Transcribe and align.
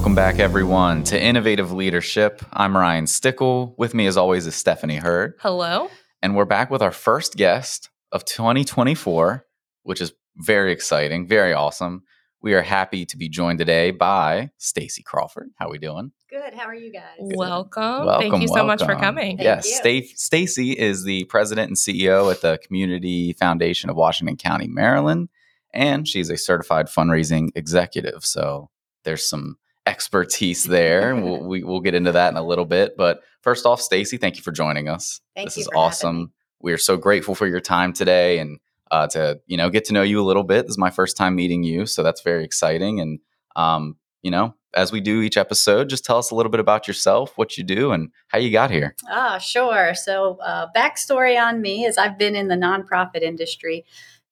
Welcome 0.00 0.14
back, 0.14 0.38
everyone, 0.38 1.04
to 1.04 1.22
Innovative 1.22 1.72
Leadership. 1.72 2.42
I'm 2.54 2.74
Ryan 2.74 3.06
Stickle. 3.06 3.74
With 3.76 3.92
me, 3.92 4.06
as 4.06 4.16
always, 4.16 4.46
is 4.46 4.54
Stephanie 4.54 4.96
Hurd. 4.96 5.34
Hello. 5.40 5.90
And 6.22 6.34
we're 6.34 6.46
back 6.46 6.70
with 6.70 6.80
our 6.80 6.90
first 6.90 7.36
guest 7.36 7.90
of 8.10 8.24
2024, 8.24 9.44
which 9.82 10.00
is 10.00 10.14
very 10.36 10.72
exciting, 10.72 11.28
very 11.28 11.52
awesome. 11.52 12.04
We 12.40 12.54
are 12.54 12.62
happy 12.62 13.04
to 13.04 13.16
be 13.18 13.28
joined 13.28 13.58
today 13.58 13.90
by 13.90 14.48
Stacey 14.56 15.02
Crawford. 15.02 15.50
How 15.56 15.66
are 15.66 15.70
we 15.70 15.76
doing? 15.76 16.12
Good. 16.30 16.54
How 16.54 16.64
are 16.64 16.74
you 16.74 16.90
guys? 16.90 17.18
Welcome. 17.18 18.06
Welcome, 18.06 18.30
Thank 18.30 18.42
you 18.42 18.48
so 18.48 18.64
much 18.64 18.82
for 18.82 18.94
coming. 18.94 19.36
Thank 19.36 19.42
yes, 19.42 19.84
you. 19.84 20.02
Stacey 20.16 20.72
is 20.72 21.04
the 21.04 21.24
president 21.24 21.68
and 21.68 21.76
CEO 21.76 22.32
at 22.32 22.40
the 22.40 22.58
Community 22.66 23.34
Foundation 23.34 23.90
of 23.90 23.96
Washington 23.96 24.38
County, 24.38 24.66
Maryland, 24.66 25.28
and 25.74 26.08
she's 26.08 26.30
a 26.30 26.38
certified 26.38 26.86
fundraising 26.86 27.50
executive. 27.54 28.24
So 28.24 28.70
there's 29.04 29.28
some 29.28 29.58
expertise 29.86 30.64
there. 30.64 31.14
we'll, 31.16 31.42
we, 31.42 31.62
we'll 31.62 31.80
get 31.80 31.94
into 31.94 32.12
that 32.12 32.30
in 32.30 32.36
a 32.36 32.42
little 32.42 32.64
bit. 32.64 32.96
But 32.96 33.20
first 33.42 33.66
off, 33.66 33.80
Stacey, 33.80 34.16
thank 34.16 34.36
you 34.36 34.42
for 34.42 34.52
joining 34.52 34.88
us. 34.88 35.20
Thank 35.34 35.46
this 35.46 35.58
is 35.58 35.68
awesome. 35.74 36.32
We 36.60 36.72
are 36.72 36.78
so 36.78 36.96
grateful 36.96 37.34
for 37.34 37.46
your 37.46 37.60
time 37.60 37.92
today 37.92 38.38
and 38.38 38.58
uh, 38.90 39.06
to 39.06 39.40
you 39.46 39.56
know 39.56 39.70
get 39.70 39.84
to 39.86 39.92
know 39.92 40.02
you 40.02 40.20
a 40.20 40.24
little 40.24 40.42
bit. 40.42 40.62
This 40.62 40.72
is 40.72 40.78
my 40.78 40.90
first 40.90 41.16
time 41.16 41.36
meeting 41.36 41.62
you, 41.62 41.86
so 41.86 42.02
that's 42.02 42.22
very 42.22 42.44
exciting. 42.44 43.00
And 43.00 43.20
um, 43.56 43.96
you 44.22 44.30
know, 44.30 44.54
as 44.74 44.92
we 44.92 45.00
do 45.00 45.22
each 45.22 45.36
episode, 45.36 45.88
just 45.88 46.04
tell 46.04 46.18
us 46.18 46.30
a 46.30 46.34
little 46.34 46.50
bit 46.50 46.60
about 46.60 46.86
yourself, 46.86 47.36
what 47.36 47.56
you 47.56 47.64
do, 47.64 47.92
and 47.92 48.10
how 48.28 48.38
you 48.38 48.50
got 48.50 48.70
here. 48.70 48.94
Ah, 49.08 49.38
sure. 49.38 49.94
So, 49.94 50.38
uh, 50.44 50.66
backstory 50.76 51.40
on 51.40 51.60
me 51.60 51.84
is 51.84 51.98
I've 51.98 52.18
been 52.18 52.36
in 52.36 52.48
the 52.48 52.56
nonprofit 52.56 53.22
industry. 53.22 53.84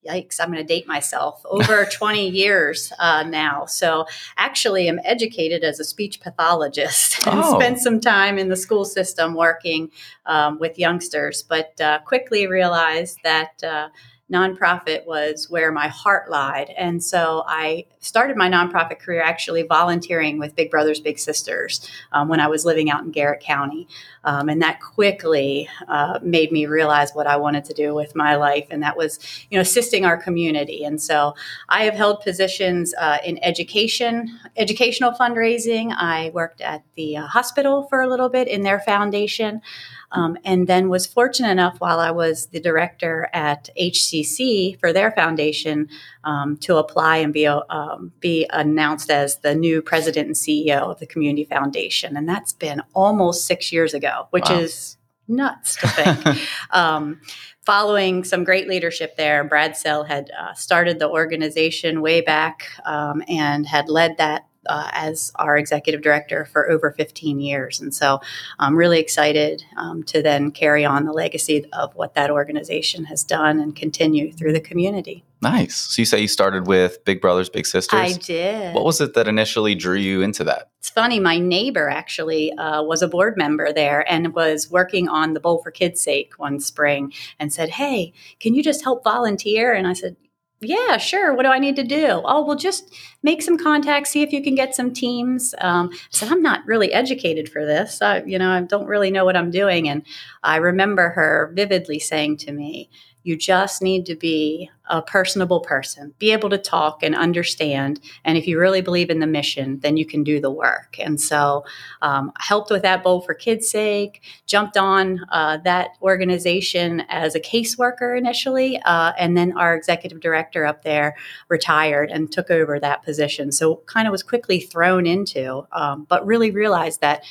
Yikes, 0.09 0.41
I'm 0.41 0.51
going 0.51 0.59
to 0.59 0.64
date 0.64 0.87
myself. 0.87 1.42
Over 1.45 1.84
20 1.84 2.28
years 2.28 2.92
uh, 2.98 3.25
now. 3.25 3.67
So, 3.67 4.06
actually, 4.37 4.89
I'm 4.89 5.01
educated 5.05 5.62
as 5.64 5.78
a 5.81 5.84
speech 5.84 6.20
pathologist 6.20 7.19
and 7.27 7.41
Oh. 7.41 7.59
spent 7.59 7.78
some 7.78 8.01
time 8.01 8.39
in 8.39 8.48
the 8.48 8.56
school 8.56 8.84
system 8.84 9.34
working 9.34 9.91
um, 10.27 10.59
with 10.59 10.79
youngsters, 10.79 11.42
but 11.42 11.81
uh, 11.81 11.98
quickly 12.01 12.47
realized 12.47 13.19
that. 13.25 13.62
Uh, 13.62 13.89
nonprofit 14.31 15.06
was 15.06 15.48
where 15.48 15.73
my 15.73 15.89
heart 15.89 16.31
lied. 16.31 16.69
And 16.77 17.03
so 17.03 17.45
I 17.47 17.86
started 18.01 18.36
my 18.36 18.51
nonprofit 18.51 18.98
career 18.98 19.23
actually 19.23 19.62
volunteering 19.62 20.39
with 20.39 20.55
Big 20.55 20.70
Brothers 20.70 21.01
Big 21.01 21.19
Sisters 21.19 21.89
um, 22.12 22.29
when 22.29 22.39
I 22.39 22.47
was 22.47 22.67
living 22.67 22.91
out 22.91 23.03
in 23.03 23.11
Garrett 23.11 23.41
County. 23.41 23.89
Um, 24.24 24.48
and 24.48 24.61
that 24.62 24.80
quickly 24.80 25.69
uh, 25.88 26.19
made 26.22 26.52
me 26.52 26.66
realize 26.66 27.12
what 27.12 27.27
I 27.27 27.36
wanted 27.36 27.64
to 27.66 27.74
do 27.74 27.94
with 27.94 28.14
my 28.14 28.36
life, 28.36 28.66
and 28.70 28.83
that 28.83 28.97
was, 28.97 29.19
you 29.50 29.56
know, 29.56 29.62
assisting 29.62 30.05
our 30.05 30.16
community. 30.16 30.84
And 30.84 31.00
so 31.00 31.34
I 31.69 31.84
have 31.84 31.94
held 31.94 32.20
positions 32.20 32.94
uh, 32.98 33.19
in 33.24 33.42
education, 33.42 34.39
educational 34.56 35.12
fundraising. 35.12 35.94
I 35.96 36.30
worked 36.34 36.61
at 36.61 36.83
the 36.96 37.16
uh, 37.16 37.27
hospital 37.27 37.84
for 37.84 38.00
a 38.00 38.08
little 38.08 38.28
bit 38.28 38.48
in 38.48 38.62
their 38.62 38.80
foundation. 38.80 39.62
Um, 40.11 40.39
and 40.44 40.66
then 40.66 40.89
was 40.89 41.06
fortunate 41.06 41.50
enough 41.50 41.80
while 41.80 42.00
I 42.00 42.11
was 42.11 42.46
the 42.46 42.61
director 42.61 43.28
at 43.34 43.69
HCC 43.78 44.80
for 44.80 44.92
their 44.92 45.11
foundation 45.11 45.89
um, 46.24 46.56
to 46.58 46.77
apply 46.77 47.19
and 47.19 47.33
be 47.33 47.46
um, 47.46 48.12
be 48.20 48.46
announced 48.50 49.11
as 49.11 49.39
the 49.39 49.55
new 49.55 49.83
president 49.83 50.27
and 50.27 50.34
CEO 50.34 50.91
of 50.91 50.98
the 50.98 51.06
Community 51.06 51.44
Foundation, 51.44 52.16
and 52.16 52.28
that's 52.28 52.55
been 52.55 52.83
almost 52.94 53.46
six 53.46 53.70
years 53.70 53.92
ago, 53.92 54.08
which 54.31 54.48
Wow. 54.48 54.59
is 54.61 54.97
nuts 55.28 55.77
to 55.77 55.89
think. 55.89 56.41
um, 56.70 57.20
following 57.64 58.25
some 58.25 58.45
great 58.45 58.67
leadership 58.69 59.17
there, 59.17 59.45
Brad 59.45 59.77
Sell 59.77 60.05
had 60.05 60.31
uh, 60.39 60.55
started 60.55 60.98
the 60.98 61.09
organization 61.09 62.01
way 62.01 62.20
back 62.23 62.64
um, 62.85 63.23
and 63.29 63.67
had 63.67 63.89
led 63.89 64.17
that. 64.19 64.46
Uh, 64.68 64.89
as 64.92 65.33
our 65.36 65.56
executive 65.56 66.02
director 66.02 66.45
for 66.45 66.70
over 66.70 66.92
15 66.92 67.40
years. 67.40 67.80
And 67.80 67.95
so 67.95 68.20
I'm 68.58 68.77
really 68.77 69.01
excited 69.01 69.64
um, 69.77 70.02
to 70.05 70.23
then 70.23 70.51
carry 70.51 70.84
on 70.84 71.05
the 71.05 71.12
legacy 71.12 71.64
of 71.73 71.95
what 71.95 72.14
that 72.14 72.30
organization 72.30 73.05
has 73.05 73.24
done 73.24 73.61
and 73.61 73.74
continue 73.74 74.33
through 74.33 74.52
the 74.52 74.61
community. 74.61 75.24
nice. 75.40 75.74
So 75.74 76.02
you 76.02 76.07
say 76.07 76.20
you 76.20 76.28
started 76.28 76.67
with 76.67 77.05
Big 77.05 77.20
Brothers 77.20 77.48
Big 77.48 77.67
Sisters. 77.67 77.98
I 77.98 78.12
did. 78.12 78.74
What 78.74 78.84
was 78.84 79.01
it 79.01 79.14
that 79.14 79.28
initially 79.28 79.74
drew 79.74 79.96
you 79.96 80.23
into 80.23 80.45
that? 80.45 80.70
It's 80.78 80.90
funny, 80.90 81.18
my 81.20 81.39
neighbor 81.39 81.89
actually 81.89 82.52
uh, 82.52 82.83
was 82.83 83.02
a 83.02 83.08
board 83.08 83.36
member 83.36 83.73
there 83.73 84.11
and 84.11 84.34
was 84.34 84.70
working 84.70 85.08
on 85.08 85.34
the 85.34 85.40
Bowl 85.40 85.58
for 85.62 85.70
Kids' 85.70 86.01
Sake 86.01 86.34
one 86.39 86.61
spring 86.61 87.12
and 87.39 87.52
said, 87.52 87.70
Hey, 87.70 88.12
can 88.40 88.55
you 88.55 88.62
just 88.62 88.84
help 88.84 89.02
volunteer? 89.05 89.73
And 89.73 89.86
I 89.86 89.92
said, 89.92 90.17
yeah, 90.61 90.96
sure. 90.96 91.35
What 91.35 91.45
do 91.45 91.51
I 91.51 91.58
need 91.58 91.77
to 91.77 91.85
do? 91.85 92.20
Oh, 92.24 92.45
well, 92.45 92.57
just 92.57 92.92
make 93.23 93.42
some 93.42 93.57
contacts, 93.57 94.11
see 94.11 94.23
if 94.23 94.33
you 94.33 94.42
can 94.42 94.55
get 94.55 94.74
some 94.74 94.92
teams. 94.92 95.55
Um, 95.61 95.91
I 95.92 95.96
said, 96.11 96.30
I'm 96.30 96.42
not 96.42 96.67
really 96.67 96.92
educated 96.92 97.48
for 97.48 97.64
this. 97.64 98.02
I, 98.02 98.23
you 98.24 98.39
know, 98.39 98.51
I 98.51 98.61
don't 98.63 98.86
really 98.86 99.11
know 99.11 99.24
what 99.24 99.36
I'm 99.36 99.51
doing. 99.51 99.89
And 99.89 100.02
I 100.42 100.57
remember 100.57 101.11
her 101.11 101.52
vividly 101.55 102.01
saying 102.01 102.39
to 102.39 102.52
me, 102.52 102.91
you 103.28 103.36
just 103.36 103.83
need 103.83 104.06
to 104.06 104.16
be 104.16 104.70
a 104.89 105.02
personable 105.02 105.61
person, 105.61 106.14
be 106.18 106.33
able 106.33 106.48
to 106.48 106.56
talk 106.56 107.02
and 107.02 107.14
understand. 107.14 108.00
And 108.24 108.39
if 108.39 108.46
you 108.46 108.58
really 108.58 108.80
believe 108.80 109.11
in 109.11 109.18
the 109.18 109.27
mission, 109.27 109.80
then 109.80 109.98
you 109.98 110.06
can 110.06 110.24
do 110.24 110.40
the 110.40 110.50
work. 110.50 110.96
And 110.98 111.20
so 111.20 111.66
um, 112.00 112.33
helped 112.39 112.70
with 112.70 112.80
that 112.83 113.05
bowl 113.05 113.20
for 113.20 113.34
kids' 113.34 113.68
sake, 113.68 114.22
jumped 114.46 114.78
on 114.78 115.27
uh, 115.30 115.58
that 115.58 115.90
organization 116.00 117.02
as 117.11 117.34
a 117.34 117.40
caseworker 117.40 118.16
initially. 118.16 118.80
Uh, 118.86 119.12
and 119.18 119.36
then 119.36 119.55
our 119.58 119.74
executive 119.74 120.20
director 120.20 120.64
up 120.64 120.83
there 120.83 121.14
retired 121.48 122.10
and 122.10 122.33
took 122.33 122.50
over 122.50 122.80
that 122.80 123.02
position. 123.02 123.52
So 123.52 123.83
kind 123.84 124.08
of 124.08 124.12
was 124.12 124.22
quickly 124.22 124.58
thrown 124.58 125.06
into, 125.06 125.66
um, 125.72 126.06
but 126.08 126.27
really 126.27 126.50
realized 126.50 127.02
that 127.02 127.24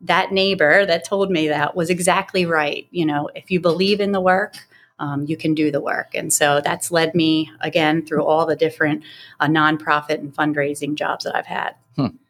that 0.00 0.32
neighbor 0.32 0.84
that 0.86 1.04
told 1.04 1.30
me 1.30 1.48
that 1.48 1.76
was 1.76 1.90
exactly 1.90 2.46
right. 2.46 2.88
You 2.90 3.04
know, 3.06 3.28
if 3.34 3.50
you 3.50 3.60
believe 3.60 4.00
in 4.00 4.12
the 4.12 4.20
work, 4.20 4.56
um, 5.02 5.26
you 5.26 5.36
can 5.36 5.52
do 5.52 5.70
the 5.70 5.80
work. 5.80 6.14
And 6.14 6.32
so 6.32 6.60
that's 6.64 6.90
led 6.92 7.14
me 7.14 7.50
again 7.60 8.06
through 8.06 8.24
all 8.24 8.46
the 8.46 8.54
different 8.56 9.02
uh, 9.40 9.48
nonprofit 9.48 10.20
and 10.20 10.32
fundraising 10.34 10.94
jobs 10.94 11.24
that 11.24 11.36
I've 11.36 11.44
had. 11.46 11.74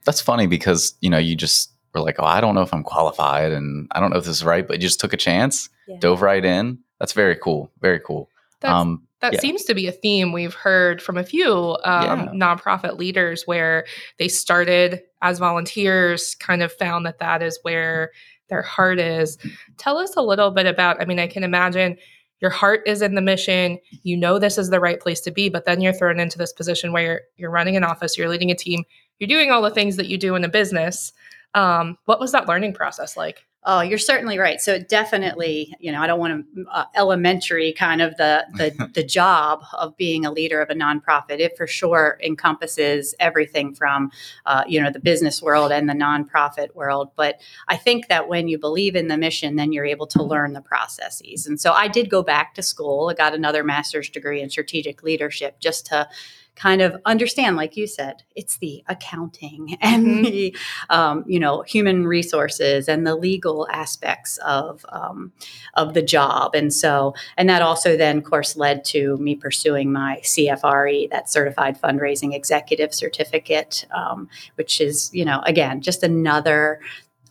That's 0.05 0.21
funny 0.21 0.49
because 0.49 0.95
you 1.01 1.09
know 1.09 1.19
you 1.19 1.37
just 1.37 1.71
were 1.95 2.01
like, 2.01 2.17
oh, 2.19 2.25
I 2.25 2.41
don't 2.41 2.57
know 2.57 2.63
if 2.63 2.75
I'm 2.75 2.83
qualified, 2.83 3.53
and 3.53 3.87
I 3.93 4.01
don't 4.01 4.11
know 4.11 4.17
if 4.17 4.25
this 4.25 4.39
is 4.39 4.45
right, 4.45 4.67
but 4.67 4.77
you 4.79 4.83
just 4.89 4.99
took 4.99 5.13
a 5.13 5.17
chance, 5.17 5.69
Yeah. 5.87 5.99
dove 6.01 6.23
right 6.23 6.45
in. 6.45 6.79
That's 6.99 7.13
very 7.13 7.37
cool. 7.37 7.71
Very 7.81 8.01
cool. 8.01 8.29
That's, 8.61 8.73
um, 8.73 9.07
that 9.21 9.35
yeah. 9.35 9.41
seems 9.41 9.65
to 9.65 9.75
be 9.75 9.87
a 9.87 9.93
theme 9.93 10.33
we've 10.33 10.55
heard 10.55 11.01
from 11.01 11.17
a 11.17 11.23
few 11.23 11.77
um, 11.85 12.21
Yeah. 12.21 12.29
nonprofit 12.35 12.99
leaders 12.99 13.45
where 13.47 13.85
they 14.19 14.29
started 14.29 15.03
as 15.21 15.39
volunteers, 15.39 16.35
kind 16.37 16.63
of 16.63 16.73
found 16.73 17.07
that 17.07 17.19
that 17.21 17.43
is 17.43 17.59
where 17.63 18.11
their 18.49 18.63
heart 18.63 18.99
is. 18.99 19.39
Tell 19.79 19.99
us 19.99 20.17
a 20.17 20.23
little 20.23 20.51
bit 20.51 20.67
about, 20.67 21.01
I 21.01 21.05
mean, 21.05 21.21
I 21.21 21.29
can 21.29 21.45
imagine 21.45 21.97
your 22.43 22.51
heart 22.51 22.83
is 22.87 23.01
in 23.01 23.15
the 23.15 23.23
mission, 23.23 23.79
you 24.03 24.17
know 24.17 24.39
this 24.39 24.59
is 24.59 24.69
the 24.69 24.81
right 24.81 25.01
place 25.01 25.21
to 25.21 25.31
be, 25.31 25.49
but 25.49 25.65
then 25.65 25.81
you're 25.81 25.93
thrown 25.93 26.19
into 26.19 26.37
this 26.37 26.53
position 26.53 26.93
where 26.93 27.03
you're, 27.03 27.21
you're 27.37 27.51
running 27.51 27.77
an 27.77 27.85
office, 27.85 28.19
you're 28.19 28.29
leading 28.29 28.51
a 28.51 28.55
team, 28.55 28.85
you're 29.21 29.29
doing 29.29 29.53
all 29.53 29.63
the 29.63 29.71
things 29.71 29.97
that 29.97 30.09
you 30.09 30.19
do 30.19 30.35
in 30.35 30.45
a 30.45 30.49
business. 30.49 31.13
Um, 31.55 31.99
what 32.07 32.21
was 32.21 32.33
that 32.33 32.49
learning 32.49 32.75
process 32.75 33.17
like? 33.17 33.45
Oh, 33.65 33.81
you're 33.81 33.97
certainly 33.97 34.39
right. 34.39 34.61
So 34.61 34.81
definitely, 34.81 35.73
you 35.79 35.93
know, 35.93 36.01
I 36.01 36.09
don't 36.09 36.19
want 36.19 36.45
to 36.57 36.65
uh, 36.69 36.87
elementary 36.97 37.73
kind 37.73 38.03
of 38.03 38.17
the, 38.17 38.45
the 38.55 38.91
the 38.95 39.05
job 39.05 39.63
of 39.75 39.97
being 39.97 40.27
a 40.27 40.33
leader 40.33 40.61
of 40.61 40.69
a 40.69 40.75
nonprofit. 40.75 41.39
It 41.39 41.57
for 41.57 41.69
sure 41.69 42.19
encompasses 42.25 43.15
everything 43.21 43.73
from, 43.73 44.11
uh, 44.47 44.65
you 44.67 44.83
know, 44.83 44.91
the 44.91 44.99
business 44.99 45.41
world 45.41 45.71
and 45.71 45.89
the 45.89 45.93
nonprofit 45.93 46.75
world. 46.75 47.11
But 47.15 47.41
I 47.69 47.77
think 47.77 48.09
that 48.09 48.29
when 48.29 48.49
you 48.49 48.59
believe 48.59 48.97
in 48.97 49.07
the 49.07 49.17
mission, 49.17 49.55
then 49.55 49.73
you're 49.73 49.87
able 49.87 50.09
to 50.09 50.25
learn 50.25 50.55
the 50.55 50.61
processes. 50.61 51.47
And 51.47 51.61
so 51.61 51.73
I 51.73 51.87
did 51.87 52.11
go 52.11 52.25
back 52.25 52.55
to 52.55 52.63
school. 52.63 53.11
I 53.11 53.15
got 53.15 53.33
another 53.33 53.63
master's 53.63 54.11
degree 54.11 54.43
in 54.43 54.51
strategic 54.51 55.05
leadership 55.05 55.61
just 55.61 55.87
to 55.87 56.09
kind 56.55 56.83
of 56.83 56.95
understand, 57.07 57.57
like 57.57 57.77
you 57.77 57.87
said, 57.87 58.23
it's 58.37 58.59
the 58.59 58.85
accounting 58.89 59.77
and 59.81 60.05
Mhm. 60.07 60.23
the, 60.23 60.57
um, 60.91 61.25
you 61.27 61.39
know, 61.41 61.63
human 61.63 62.07
resources 62.07 62.89
and 62.89 63.07
the 63.07 63.15
legal 63.17 63.67
aspects 63.71 64.37
of 64.39 64.85
um, 64.91 65.33
of 65.75 65.95
the 65.95 66.03
job. 66.03 66.55
And 66.55 66.73
so, 66.73 67.15
and 67.37 67.49
that 67.49 67.63
also 67.63 67.97
then, 67.97 68.19
of 68.19 68.25
course, 68.25 68.57
led 68.57 68.85
to 68.87 69.17
me 69.19 69.35
pursuing 69.35 69.93
my 69.93 70.21
CFRE, 70.23 71.09
that 71.11 71.31
Certified 71.31 71.81
Fundraising 71.81 72.35
Executive 72.35 72.95
Certificate, 72.95 73.87
um, 73.95 74.29
which 74.57 74.81
is, 74.81 75.11
you 75.15 75.25
know, 75.25 75.41
again, 75.47 75.81
just 75.81 76.03
another 76.03 76.81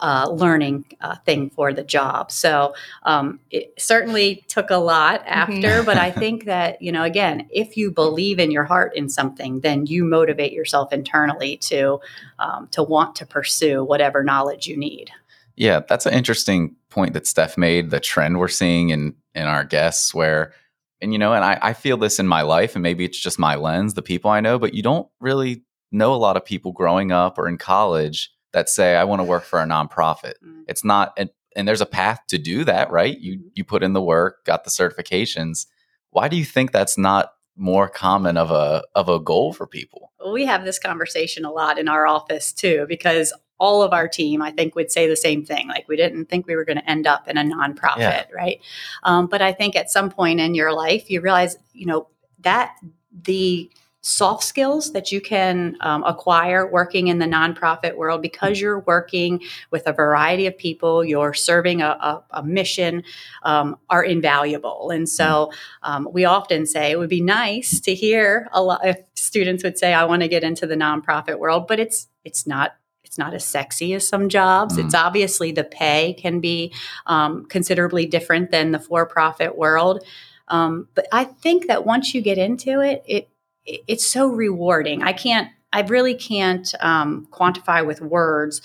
uh, 0.02 0.28
learning 0.30 0.86
uh, 1.02 1.16
thing 1.26 1.50
for 1.52 1.74
the 1.74 1.84
job. 1.84 2.32
So 2.32 2.74
um, 3.04 3.40
it 3.52 3.74
certainly 3.78 4.44
took 4.48 4.70
a 4.70 4.78
lot 4.78 5.24
after, 5.26 5.84
but 5.84 5.98
I 5.98 6.12
think 6.12 6.46
that, 6.46 6.82
you 6.82 6.92
know, 6.92 7.04
again, 7.04 7.48
if 7.52 7.78
you 7.78 7.92
believe 7.92 8.40
in 8.40 8.52
your 8.52 8.64
heart 8.64 8.96
in 8.96 9.10
something, 9.10 9.62
then 9.62 9.86
you 9.86 10.04
motivate 10.04 10.54
yourself 10.54 10.92
internally 10.92 11.58
to 11.58 12.00
um, 12.40 12.68
to 12.72 12.84
want 12.84 13.16
to 13.18 13.26
pursue 13.26 13.84
whatever 13.84 14.24
knowledge 14.24 14.68
you 14.68 14.76
need. 14.76 15.12
Yeah, 15.56 15.82
that's 15.88 16.06
an 16.06 16.14
interesting 16.14 16.76
point 16.90 17.14
that 17.14 17.28
Steph 17.28 17.58
made. 17.58 17.92
The 17.92 18.00
trend 18.00 18.40
we're 18.40 18.48
seeing 18.48 18.90
in 18.90 19.16
in 19.36 19.44
our 19.44 19.64
guests, 19.64 20.14
where, 20.14 20.54
and 21.02 21.14
you 21.14 21.20
know, 21.20 21.34
and 21.34 21.46
I, 21.46 21.60
I 21.62 21.74
feel 21.74 21.98
this 21.98 22.20
in 22.20 22.28
my 22.28 22.42
life, 22.42 22.76
and 22.76 22.84
maybe 22.84 23.06
it's 23.06 23.20
just 23.20 23.38
my 23.38 23.56
lens, 23.56 23.94
the 23.94 24.02
people 24.02 24.32
I 24.32 24.42
know, 24.42 24.58
but 24.58 24.74
you 24.74 24.82
don't 24.82 25.08
really 25.20 25.64
know 25.92 26.14
a 26.14 26.16
lot 26.16 26.38
of 26.38 26.46
people 26.46 26.72
growing 26.72 27.12
up 27.12 27.38
or 27.38 27.48
in 27.48 27.58
college 27.58 28.32
that 28.54 28.70
say, 28.70 28.96
I 28.96 29.04
want 29.04 29.20
to 29.20 29.24
work 29.24 29.44
for 29.44 29.60
a 29.62 29.66
nonprofit. 29.66 30.34
Mm. 30.46 30.64
It's 30.68 30.84
not, 30.84 31.14
and, 31.18 31.30
and 31.56 31.68
there's 31.68 31.82
a 31.82 31.86
path 31.86 32.22
to 32.28 32.38
do 32.38 32.64
that, 32.66 32.92
right? 32.92 33.18
You 33.20 33.38
Mhm. 33.40 33.52
you 33.56 33.64
put 33.64 33.84
in 33.84 33.94
the 33.94 34.02
work, 34.02 34.46
got 34.46 34.64
the 34.64 34.70
certifications. 34.70 35.66
Why 36.12 36.28
do 36.28 36.36
you 36.36 36.46
think 36.46 36.72
that's 36.72 36.98
not 36.98 37.34
more 37.58 37.90
common 37.90 38.38
of 38.38 38.50
a 38.52 38.84
of 38.96 39.10
a 39.10 39.20
goal 39.20 39.54
for 39.54 39.68
people? 39.68 40.12
we 40.32 40.46
have 40.46 40.64
this 40.64 40.78
conversation 40.80 41.44
a 41.46 41.52
lot 41.52 41.78
in 41.80 41.88
our 41.90 42.06
office 42.08 42.54
too 42.54 42.86
because 42.88 43.34
all 43.60 43.82
of 43.82 43.92
our 43.92 44.08
team 44.08 44.40
i 44.42 44.52
think 44.52 44.76
would 44.76 44.92
say 44.92 45.08
the 45.08 45.16
same 45.16 45.44
thing 45.44 45.68
like 45.68 45.88
we 45.88 45.98
didn't 45.98 46.28
think 46.30 46.46
we 46.48 46.56
were 46.56 46.64
going 46.64 46.78
to 46.78 46.88
end 46.90 47.08
up 47.08 47.28
in 47.28 47.38
a 47.38 47.44
nonprofit 47.44 47.98
Yeah. 47.98 48.26
right 48.34 48.62
um, 49.04 49.26
but 49.28 49.42
i 49.42 49.52
think 49.52 49.76
at 49.76 49.90
some 49.90 50.10
point 50.12 50.40
in 50.40 50.54
your 50.54 50.72
life 50.74 51.10
you 51.10 51.22
realize 51.22 51.58
you 51.74 51.88
know 51.88 52.08
that 52.40 52.76
the 53.24 53.70
soft 54.02 54.44
skills 54.44 54.94
that 54.94 55.12
you 55.12 55.22
can 55.22 55.78
um, 55.82 56.04
acquire 56.04 56.70
working 56.70 57.08
in 57.08 57.20
the 57.20 57.26
nonprofit 57.26 57.96
world 57.96 58.22
because 58.22 58.60
you're 58.60 58.80
working 58.82 59.40
with 59.70 59.86
a 59.86 59.94
variety 59.94 60.48
of 60.48 60.58
people 60.58 61.06
you're 61.06 61.34
serving 61.34 61.82
a, 61.82 61.86
a, 61.86 62.24
a 62.32 62.44
mission 62.44 63.04
um, 63.44 63.78
are 63.90 64.04
invaluable. 64.04 64.90
And 64.92 65.08
so 65.08 65.52
um, 65.84 66.08
we 66.12 66.26
often 66.26 66.66
say 66.66 66.92
it 66.92 66.98
would 66.98 67.10
be 67.10 67.22
nice 67.22 67.80
to 67.82 67.94
hear 67.94 68.50
a 68.54 68.62
lot 68.62 68.82
if 68.84 68.98
students 69.16 69.64
would 69.64 69.78
say 69.78 69.94
i 69.94 70.04
want 70.04 70.22
to 70.22 70.28
get 70.28 70.44
into 70.44 70.66
the 70.66 70.76
nonprofit 70.76 71.38
world 71.38 71.68
but 71.68 71.80
it's 71.80 72.08
it's 72.26 72.48
not 72.48 72.72
it's 73.04 73.18
not 73.18 73.34
as 73.34 73.46
sexy 73.46 73.94
as 73.94 74.08
some 74.08 74.30
jobs. 74.30 74.78
Mm. 74.78 74.86
it's 74.86 74.96
obviously 74.96 75.52
the 75.52 75.66
pay 75.66 76.14
can 76.14 76.40
be 76.40 76.74
um, 77.08 77.46
considerably 77.46 78.06
different 78.06 78.52
than 78.52 78.72
the 78.72 78.80
for-profit 78.80 79.58
world. 79.58 80.04
Um, 80.48 80.88
but 80.96 81.08
i 81.12 81.24
think 81.24 81.68
that 81.68 81.86
once 81.86 82.14
you 82.14 82.22
get 82.22 82.38
into 82.38 82.82
it 82.82 83.04
it 83.06 83.16
it- 83.16 83.28
it's 83.66 84.06
so 84.06 84.28
rewarding. 84.28 85.04
I 85.04 85.14
can't 85.14 85.50
i 85.74 85.82
really 85.84 86.14
can't 86.14 86.74
um, 86.82 87.28
quantify 87.32 87.86
with 87.86 88.02
words 88.02 88.62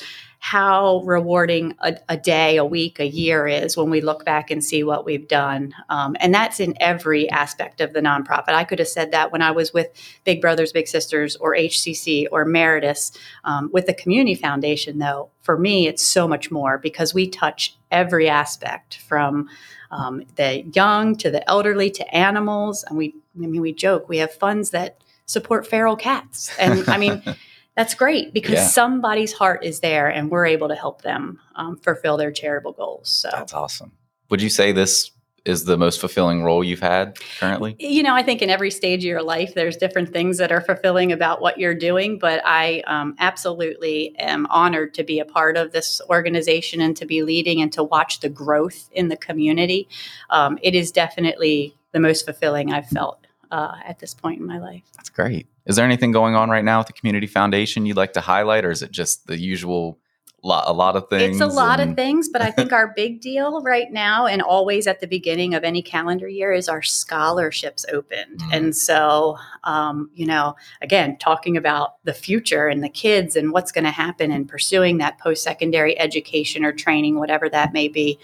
how 0.47 1.03
rewarding 1.05 1.75
a, 1.81 1.97
a 2.09 2.17
day, 2.17 2.57
a 2.57 2.65
week, 2.65 3.01
a 3.01 3.05
year 3.05 3.49
is 3.49 3.77
when 3.77 3.91
we 3.91 4.01
look 4.01 4.25
back 4.25 4.49
and 4.49 4.63
see 4.63 4.85
what 4.85 5.05
we've 5.05 5.27
done. 5.27 5.75
Um, 5.89 6.17
and 6.21 6.33
that's 6.33 6.61
in 6.61 6.81
every 6.81 7.29
aspect 7.31 7.81
of 7.81 7.93
the 7.93 8.01
nonprofit. 8.01 8.51
I 8.51 8.63
could 8.63 8.79
have 8.79 8.87
said 8.87 9.11
that 9.11 9.33
when 9.33 9.43
I 9.43 9.51
was 9.51 9.75
with 9.75 9.89
Big 10.23 10.41
Brothers 10.41 10.71
Big 10.71 10.87
Sisters 10.87 11.35
or 11.35 11.57
HCC 11.57 12.29
or 12.31 12.45
Meritus. 12.45 13.19
Um, 13.43 13.71
with 13.73 13.87
the 13.87 13.95
Community 13.95 14.37
Foundation, 14.37 15.01
though, 15.01 15.31
for 15.43 15.59
me, 15.59 15.89
it's 15.89 16.07
so 16.07 16.29
much 16.29 16.49
more 16.53 16.79
because 16.79 17.13
we 17.13 17.27
touch 17.27 17.77
every 17.91 18.29
aspect 18.29 18.99
from 18.99 19.49
um, 19.91 20.23
the 20.37 20.63
young 20.73 21.17
to 21.17 21.31
the 21.33 21.49
elderly 21.51 21.91
to 21.91 22.15
animals. 22.15 22.85
And 22.85 22.97
we, 22.97 23.17
I 23.35 23.47
mean, 23.47 23.61
we 23.61 23.73
joke, 23.73 24.09
we 24.09 24.19
have 24.19 24.33
funds 24.33 24.71
that 24.71 25.01
support 25.25 25.67
feral 25.67 25.97
cats. 25.97 26.57
And 26.57 26.89
I 26.89 26.99
mean, 26.99 27.21
that's 27.77 27.95
great 27.95 28.33
because 28.33 28.55
Yeah. 28.55 28.67
somebody's 28.67 29.33
heart 29.33 29.63
is 29.65 29.81
there 29.81 30.09
and 30.09 30.31
we're 30.31 30.47
able 30.47 30.69
to 30.69 30.75
help 30.75 31.03
them 31.03 31.39
um, 31.55 31.77
fulfill 31.77 32.17
their 32.17 32.33
charitable 32.33 32.73
goals. 32.73 33.09
So, 33.09 33.29
That's 33.31 33.53
awesome. 33.53 33.93
Would 34.31 34.43
you 34.43 34.49
say 34.51 34.73
this 34.73 35.11
is 35.45 35.65
the 35.65 35.77
most 35.77 36.01
fulfilling 36.01 36.43
role 36.43 36.65
you've 36.65 36.81
had 36.81 37.17
currently? 37.39 37.77
you 37.79 38.03
know, 38.03 38.15
I 38.15 38.23
think 38.25 38.43
in 38.43 38.51
every 38.51 38.71
stage 38.73 39.01
of 39.05 39.09
your 39.09 39.23
life, 39.23 39.55
there's 39.55 39.77
different 39.77 40.13
things 40.13 40.39
that 40.39 40.51
are 40.51 40.61
fulfilling 40.61 41.13
about 41.13 41.41
what 41.41 41.59
you're 41.59 41.75
doing. 41.75 42.19
But 42.19 42.43
I 42.45 42.83
um, 42.89 43.15
absolutely 43.21 44.17
am 44.19 44.47
honored 44.47 44.93
to 44.95 45.05
be 45.05 45.21
a 45.21 45.25
part 45.25 45.57
of 45.57 45.71
this 45.71 46.01
organization 46.11 46.81
and 46.81 46.97
to 46.97 47.07
be 47.07 47.23
leading 47.23 47.61
and 47.61 47.73
to 47.75 47.85
watch 47.85 48.21
the 48.21 48.29
growth 48.29 48.89
in 48.93 49.07
the 49.09 49.17
community. 49.17 49.87
Um, 50.31 50.59
it 50.63 50.75
is 50.75 50.91
definitely 50.91 51.77
the 51.93 52.01
most 52.01 52.25
fulfilling 52.25 52.73
I've 52.73 52.89
felt 52.89 53.25
uh, 53.53 53.77
at 53.85 54.01
this 54.01 54.15
point 54.15 54.41
in 54.41 54.47
my 54.47 54.59
life. 54.59 54.83
That's 54.97 55.11
great. 55.11 55.47
Is 55.67 55.77
there 55.77 55.85
anything 55.85 56.13
going 56.13 56.35
on 56.35 56.49
right 56.49 56.65
now 56.65 56.79
with 56.79 56.87
the 56.87 56.93
Community 56.93 57.27
Foundation 57.27 57.87
you'd 57.87 57.97
like 57.97 58.13
to 58.15 58.21
highlight, 58.21 58.65
or 58.65 58.71
is 58.71 58.83
it 58.83 58.93
just 58.93 59.27
the 59.27 59.37
usual 59.37 59.99
lot, 60.47 60.65
a 60.69 60.73
lot 60.73 60.97
of 60.97 61.09
things? 61.09 61.37
It's 61.37 61.41
a 61.41 61.55
lot 61.55 61.81
of 61.81 61.95
things, 61.97 62.29
but 62.29 62.41
I 62.41 62.51
think 62.51 62.73
our 62.73 62.93
big 62.95 63.21
deal 63.21 63.61
right 63.63 63.91
now 63.91 64.27
and 64.27 64.41
always 64.41 64.87
at 64.87 65.01
the 65.01 65.07
beginning 65.07 65.55
of 65.55 65.65
any 65.65 65.83
calendar 65.83 66.29
year 66.29 66.53
is 66.53 66.69
our 66.69 66.83
scholarships 66.83 67.85
opened. 67.93 68.39
Mm. 68.39 68.53
And 68.53 68.77
so, 68.77 69.37
um, 69.65 70.09
you 70.15 70.27
know, 70.27 70.57
again, 70.81 71.19
talking 71.19 71.57
about 71.57 72.03
the 72.05 72.15
future 72.15 72.69
and 72.69 72.83
the 72.83 72.89
kids 72.89 73.37
and 73.37 73.53
what's 73.53 73.73
going 73.73 73.85
to 73.85 73.91
happen 73.91 74.31
and 74.31 74.49
pursuing 74.49 74.99
that 74.99 75.19
post 75.19 75.43
secondary 75.43 75.99
education 75.99 76.65
or 76.65 76.73
training, 76.73 77.19
whatever 77.19 77.49
that 77.49 77.73
may 77.73 77.89
be. 77.89 78.19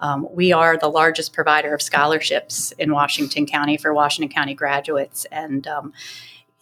Um, 0.00 0.28
we 0.32 0.52
are 0.52 0.78
the 0.78 0.88
largest 0.88 1.32
provider 1.32 1.74
of 1.74 1.82
scholarships 1.82 2.72
in 2.78 2.92
Washington 2.92 3.46
County 3.46 3.76
for 3.76 3.92
Washington 3.92 4.32
County 4.32 4.54
graduates. 4.54 5.26
And 5.32 5.66
um, 5.66 5.92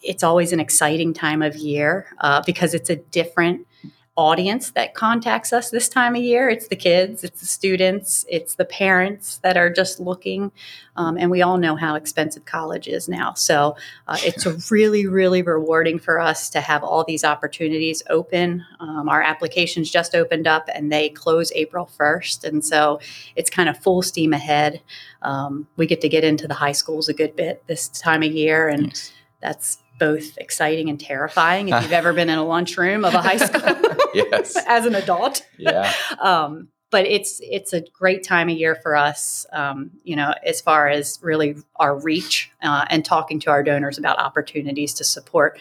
it's 0.02 0.22
always 0.22 0.52
an 0.52 0.60
exciting 0.60 1.12
time 1.12 1.42
of 1.42 1.56
year 1.56 2.06
uh, 2.20 2.42
because 2.46 2.74
it's 2.74 2.90
a 2.90 2.96
different 2.96 3.66
audience 4.16 4.70
that 4.70 4.94
contacts 4.94 5.52
us 5.52 5.68
this 5.68 5.90
time 5.90 6.16
of 6.16 6.22
year. 6.22 6.48
It's 6.48 6.68
the 6.68 6.76
kids, 6.76 7.22
it's 7.22 7.40
the 7.40 7.46
students, 7.46 8.24
it's 8.30 8.54
the 8.54 8.64
parents 8.64 9.38
that 9.38 9.58
are 9.58 9.70
just 9.70 10.00
looking. 10.00 10.50
Um, 10.96 11.18
and 11.18 11.30
we 11.30 11.42
all 11.42 11.58
know 11.58 11.76
how 11.76 11.96
expensive 11.96 12.46
college 12.46 12.88
is 12.88 13.10
now. 13.10 13.34
So 13.34 13.76
uh, 14.08 14.16
it's 14.22 14.46
a 14.46 14.56
really, 14.70 15.06
really 15.06 15.42
rewarding 15.42 15.98
for 15.98 16.18
us 16.18 16.48
to 16.50 16.62
have 16.62 16.82
all 16.82 17.04
these 17.04 17.24
opportunities 17.24 18.02
open. 18.08 18.64
Um, 18.80 19.10
our 19.10 19.20
applications 19.20 19.90
just 19.90 20.14
opened 20.14 20.46
up 20.46 20.68
and 20.74 20.90
they 20.90 21.10
close 21.10 21.52
April 21.52 21.88
1st. 21.98 22.44
And 22.44 22.64
so 22.64 23.00
it's 23.36 23.50
kind 23.50 23.68
of 23.68 23.76
full 23.76 24.00
steam 24.00 24.32
ahead. 24.32 24.80
Um, 25.20 25.66
we 25.76 25.86
get 25.86 26.00
to 26.00 26.08
get 26.08 26.24
into 26.24 26.48
the 26.48 26.54
high 26.54 26.72
schools 26.72 27.10
a 27.10 27.14
good 27.14 27.36
bit 27.36 27.62
this 27.66 27.88
time 27.88 28.22
of 28.22 28.32
year. 28.32 28.66
And 28.68 28.84
Nice. 28.84 29.12
that's 29.42 29.78
both 29.98 30.36
exciting 30.38 30.88
and 30.88 31.00
terrifying 31.00 31.68
if 31.68 31.82
you've 31.82 31.92
ever 32.00 32.12
been 32.12 32.28
in 32.28 32.38
a 32.38 32.44
lunchroom 32.44 33.04
of 33.04 33.14
a 33.14 33.22
high 33.22 33.36
school 33.36 33.60
yes. 34.14 34.56
as 34.66 34.86
an 34.86 34.94
adult. 34.94 35.46
Yeah. 35.58 35.92
Um, 36.20 36.68
but 36.90 37.06
it's 37.06 37.40
it's 37.42 37.72
a 37.72 37.80
great 37.80 38.22
time 38.22 38.48
of 38.48 38.56
year 38.56 38.74
for 38.76 38.94
us, 38.94 39.44
um, 39.52 39.90
you 40.04 40.14
know, 40.14 40.32
as 40.44 40.60
far 40.60 40.88
as 40.88 41.18
really 41.20 41.56
our 41.76 41.98
reach 41.98 42.50
uh, 42.62 42.84
and 42.88 43.04
talking 43.04 43.40
to 43.40 43.50
our 43.50 43.62
donors 43.62 43.98
about 43.98 44.18
opportunities 44.18 44.94
to 44.94 45.04
support 45.04 45.58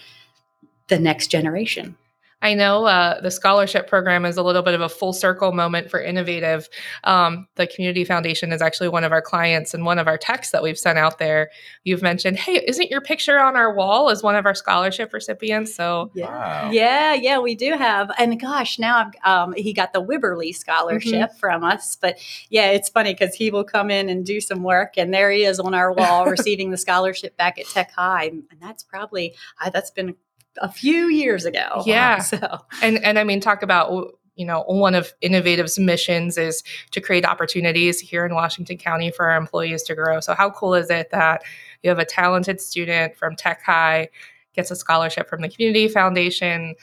the 0.88 0.99
next 0.99 1.27
generation. 1.27 1.97
I 2.41 2.53
know 2.53 2.85
uh, 2.85 3.21
the 3.21 3.31
scholarship 3.31 3.87
program 3.87 4.25
is 4.25 4.37
a 4.37 4.43
little 4.43 4.61
bit 4.61 4.73
of 4.73 4.81
a 4.81 4.89
full 4.89 5.13
circle 5.13 5.51
moment 5.51 5.89
for 5.89 5.99
Innovative. 5.99 6.69
Um, 7.03 7.47
the 7.55 7.65
Community 7.65 8.03
Foundation 8.03 8.51
is 8.51 8.61
actually 8.61 8.89
one 8.89 9.03
of 9.03 9.11
our 9.11 9.21
clients, 9.21 9.74
and 9.74 9.86
one 9.86 9.98
of 9.98 10.07
our 10.07 10.17
texts 10.17 10.51
that 10.51 10.62
we've 10.62 10.77
sent 10.77 11.00
out 11.00 11.17
there, 11.17 11.50
you've 11.83 12.01
mentioned, 12.01 12.38
"Hey, 12.38 12.63
isn't 12.67 12.91
your 12.91 13.01
picture 13.01 13.39
on 13.39 13.55
our 13.55 13.74
wall 13.74 14.10
as 14.10 14.21
one 14.21 14.36
of 14.36 14.45
our 14.45 14.53
scholarship 14.53 15.13
recipients?" 15.13 15.74
So 15.75 16.12
Wow. 16.15 16.69
Yeah, 16.71 17.13
yeah, 17.13 17.39
we 17.39 17.55
do 17.55 17.74
have. 17.74 18.12
And 18.17 18.39
gosh, 18.39 18.77
now 18.79 18.98
I've, 18.98 19.13
um, 19.25 19.53
he 19.53 19.74
got 19.74 19.93
the 19.93 20.03
Wibberley 20.03 20.53
scholarship 20.53 21.31
from 21.39 21.63
us. 21.63 21.95
But 21.95 22.19
yeah, 22.50 22.71
it's 22.71 22.89
funny 22.89 23.13
because 23.13 23.33
he 23.33 23.50
will 23.50 23.63
come 23.63 23.89
in 23.89 24.10
and 24.10 24.25
do 24.25 24.39
some 24.41 24.63
work, 24.63 24.98
and 24.98 25.13
there 25.13 25.31
he 25.31 25.45
is 25.45 25.60
on 25.60 25.74
our 25.74 25.91
wall 25.91 26.25
receiving 26.29 26.71
the 26.71 26.77
scholarship 26.77 27.38
back 27.38 27.57
at 27.60 27.65
Tech 27.65 27.91
High. 27.91 28.25
And 28.25 28.43
that's 28.62 28.83
probably, 28.83 29.36
I, 29.60 29.69
that's 29.69 29.91
been 29.91 30.15
a 30.62 30.71
few 30.71 31.07
years 31.07 31.45
ago. 31.45 31.83
Yeah. 31.85 32.15
So, 32.25 32.59
and 32.81 33.03
and 33.03 33.19
I 33.19 33.24
mean, 33.24 33.39
talk 33.39 33.62
about 33.62 34.15
you 34.35 34.45
know 34.45 34.63
one 34.63 34.95
of 34.95 35.13
Innovative's 35.21 35.77
missions 35.77 36.38
is 36.38 36.63
to 36.91 37.01
create 37.01 37.25
opportunities 37.25 38.00
here 38.00 38.25
in 38.25 38.33
Washington 38.33 38.77
County 38.77 39.12
for 39.12 39.29
our 39.29 39.38
employees 39.38 39.83
to 39.83 39.95
grow. 39.95 40.19
So 40.19 40.33
how 40.33 40.50
cool 40.50 40.74
is 40.74 40.89
it 40.89 41.12
that 41.12 41.43
you 41.83 41.89
have 41.89 42.00
a 42.00 42.05
talented 42.05 42.62
student 42.62 43.15
from 43.15 43.35
Tech 43.35 43.62
High 43.63 44.09
gets 44.55 44.71
a 44.71 44.75
scholarship 44.75 45.29
from 45.29 45.41
the 45.41 45.50
Community 45.50 45.88
Foundation, 45.88 46.75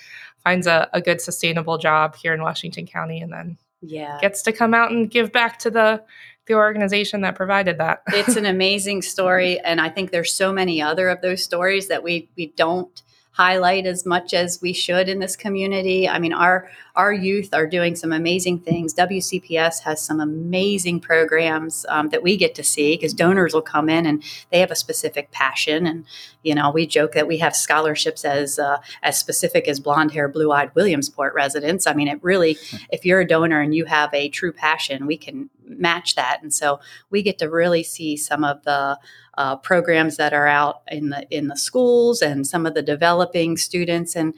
finds 0.44 0.66
a, 0.66 0.88
a 0.92 1.00
good 1.00 1.20
sustainable 1.20 1.78
job 1.78 2.14
here 2.14 2.34
in 2.34 2.42
Washington 2.42 2.86
County, 2.86 3.20
and 3.20 3.32
then 3.32 3.56
yeah. 3.80 4.18
gets 4.20 4.42
to 4.42 4.52
come 4.52 4.74
out 4.74 4.90
and 4.90 5.10
give 5.10 5.32
back 5.32 5.58
to 5.60 5.70
the 5.70 6.02
the 6.46 6.54
organization 6.54 7.20
that 7.20 7.36
provided 7.36 7.78
that. 7.78 8.02
it's 8.08 8.36
an 8.36 8.46
amazing 8.46 9.00
story 9.00 9.60
and 9.60 9.80
i 9.80 9.88
think 9.88 10.10
there's 10.10 10.34
so 10.34 10.52
many 10.52 10.82
other 10.82 11.08
of 11.08 11.20
those 11.20 11.42
stories 11.42 11.86
that 11.86 12.02
we 12.02 12.28
we 12.36 12.48
don't 12.56 13.02
highlight 13.32 13.86
as 13.86 14.06
much 14.06 14.34
as 14.34 14.60
we 14.62 14.72
should 14.72 15.08
in 15.08 15.18
this 15.18 15.36
community. 15.36 16.08
I 16.08 16.18
mean 16.18 16.32
our 16.32 16.70
our 16.94 17.12
youth 17.12 17.54
are 17.54 17.66
doing 17.66 17.96
some 17.96 18.12
amazing 18.12 18.58
things. 18.60 18.94
Wcps 18.94 19.80
has 19.80 20.00
some 20.00 20.20
amazing 20.20 21.00
programs 21.00 21.86
um, 21.88 22.10
that 22.10 22.22
we 22.22 22.36
get 22.36 22.54
to 22.56 22.62
see 22.62 22.96
because 22.96 23.14
donors 23.14 23.54
will 23.54 23.62
come 23.62 23.88
in 23.88 24.06
and 24.06 24.22
they 24.50 24.60
have 24.60 24.70
a 24.70 24.76
specific 24.76 25.30
passion. 25.30 25.86
And 25.86 26.04
you 26.42 26.54
know 26.54 26.70
we 26.70 26.86
joke 26.86 27.12
that 27.12 27.26
we 27.26 27.38
have 27.38 27.56
scholarships 27.56 28.24
as 28.24 28.58
uh, 28.58 28.78
as 29.02 29.18
specific 29.18 29.68
as 29.68 29.80
blonde 29.80 30.12
hair 30.12 30.28
blue 30.28 30.52
eyed 30.52 30.74
williamsport 30.74 31.34
residents. 31.34 31.86
I 31.86 31.94
mean 31.94 32.08
it 32.08 32.22
really 32.22 32.58
if 32.90 33.04
you're 33.04 33.20
a 33.20 33.26
donor 33.26 33.60
and 33.60 33.74
you 33.74 33.86
have 33.86 34.12
a 34.12 34.28
true 34.28 34.52
passion 34.52 35.06
we 35.06 35.16
can 35.16 35.48
match 35.64 36.14
that. 36.14 36.40
And 36.42 36.52
so 36.52 36.80
we 37.10 37.22
get 37.22 37.38
to 37.38 37.48
really 37.48 37.82
see 37.82 38.16
some 38.16 38.44
of 38.44 38.62
the 38.64 38.98
uh, 39.38 39.56
programs 39.56 40.16
that 40.16 40.32
are 40.32 40.46
out 40.46 40.82
in 40.88 41.10
the 41.10 41.26
in 41.30 41.48
the 41.48 41.56
schools 41.56 42.20
and 42.22 42.46
some 42.46 42.66
of 42.66 42.74
the 42.74 42.82
developing 42.82 43.56
students. 43.56 44.14
And 44.14 44.34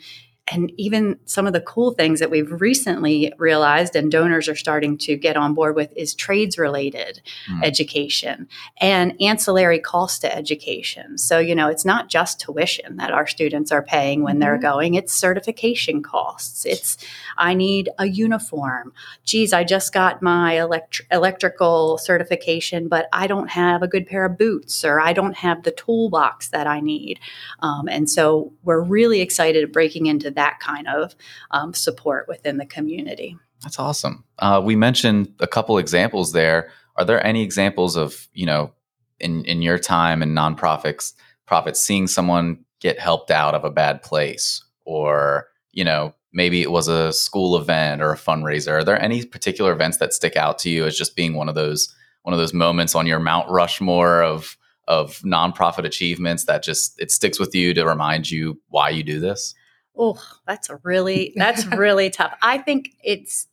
and 0.48 0.70
even 0.76 1.18
some 1.24 1.46
of 1.46 1.54
the 1.54 1.60
cool 1.60 1.92
things 1.92 2.20
that 2.20 2.30
we've 2.30 2.60
recently 2.60 3.32
realized 3.38 3.96
and 3.96 4.12
donors 4.12 4.46
are 4.46 4.54
starting 4.54 4.98
to 4.98 5.16
get 5.16 5.38
on 5.38 5.54
board 5.54 5.74
with 5.74 5.90
is 5.96 6.14
trades 6.14 6.58
related 6.58 7.22
mm. 7.50 7.64
education 7.64 8.46
and 8.78 9.14
ancillary 9.22 9.78
cost 9.78 10.20
to 10.20 10.36
education. 10.36 11.16
So, 11.16 11.38
you 11.38 11.54
know, 11.54 11.68
it's 11.68 11.86
not 11.86 12.10
just 12.10 12.40
tuition 12.40 12.96
that 12.96 13.10
our 13.10 13.26
students 13.26 13.72
are 13.72 13.82
paying 13.82 14.22
when 14.22 14.34
mm-hmm. 14.34 14.40
they're 14.40 14.58
going, 14.58 14.94
it's 14.94 15.14
certification 15.14 16.02
costs. 16.02 16.66
It's, 16.66 16.98
I 17.38 17.54
need 17.54 17.88
a 17.98 18.06
uniform. 18.06 18.92
Geez, 19.24 19.54
I 19.54 19.64
just 19.64 19.94
got 19.94 20.20
my 20.20 20.60
elect- 20.60 21.00
electrical 21.10 21.96
certification, 21.96 22.88
but 22.88 23.08
I 23.14 23.28
don't 23.28 23.48
have 23.48 23.82
a 23.82 23.88
good 23.88 24.06
pair 24.06 24.26
of 24.26 24.36
boots 24.36 24.84
or 24.84 25.00
I 25.00 25.14
don't 25.14 25.36
have 25.38 25.62
the 25.62 25.72
toolbox 25.72 26.48
that 26.48 26.66
I 26.66 26.80
need. 26.80 27.18
Um, 27.60 27.88
and 27.88 28.10
so 28.10 28.52
we're 28.62 28.82
really 28.82 29.22
excited 29.22 29.64
at 29.64 29.72
breaking 29.72 30.04
into 30.04 30.33
that 30.34 30.60
kind 30.60 30.86
of 30.88 31.14
um, 31.50 31.74
support 31.74 32.26
within 32.28 32.58
the 32.58 32.66
community. 32.66 33.36
That's 33.62 33.78
awesome. 33.78 34.24
Uh, 34.38 34.60
we 34.62 34.76
mentioned 34.76 35.32
a 35.40 35.46
couple 35.46 35.78
examples 35.78 36.32
there. 36.32 36.70
Are 36.96 37.04
there 37.04 37.24
any 37.26 37.42
examples 37.42 37.96
of 37.96 38.28
you 38.32 38.46
know 38.46 38.72
in 39.20 39.44
in 39.44 39.62
your 39.62 39.78
time 39.78 40.22
in 40.22 40.34
nonprofits, 40.34 41.14
profits 41.46 41.80
seeing 41.80 42.06
someone 42.06 42.64
get 42.80 42.98
helped 42.98 43.30
out 43.30 43.54
of 43.54 43.64
a 43.64 43.70
bad 43.70 44.02
place, 44.02 44.62
or 44.84 45.48
you 45.72 45.84
know 45.84 46.14
maybe 46.32 46.62
it 46.62 46.70
was 46.70 46.88
a 46.88 47.12
school 47.12 47.56
event 47.56 48.02
or 48.02 48.12
a 48.12 48.18
fundraiser? 48.18 48.72
Are 48.72 48.84
there 48.84 49.00
any 49.00 49.24
particular 49.24 49.72
events 49.72 49.96
that 49.98 50.12
stick 50.12 50.36
out 50.36 50.58
to 50.60 50.70
you 50.70 50.84
as 50.84 50.98
just 50.98 51.16
being 51.16 51.34
one 51.34 51.48
of 51.48 51.54
those 51.54 51.94
one 52.22 52.34
of 52.34 52.38
those 52.38 52.54
moments 52.54 52.94
on 52.94 53.06
your 53.06 53.20
Mount 53.20 53.48
Rushmore 53.50 54.22
of 54.22 54.56
of 54.86 55.20
nonprofit 55.20 55.84
achievements 55.84 56.44
that 56.44 56.62
just 56.62 57.00
it 57.00 57.10
sticks 57.10 57.38
with 57.38 57.54
you 57.54 57.72
to 57.72 57.86
remind 57.86 58.30
you 58.30 58.60
why 58.68 58.90
you 58.90 59.02
do 59.02 59.20
this? 59.20 59.54
Oh, 59.96 60.20
that's 60.46 60.70
a 60.70 60.76
really 60.82 61.32
that's 61.36 61.66
really 61.76 62.10
tough. 62.10 62.36
I 62.42 62.58
think 62.58 62.90
it's 63.02 63.46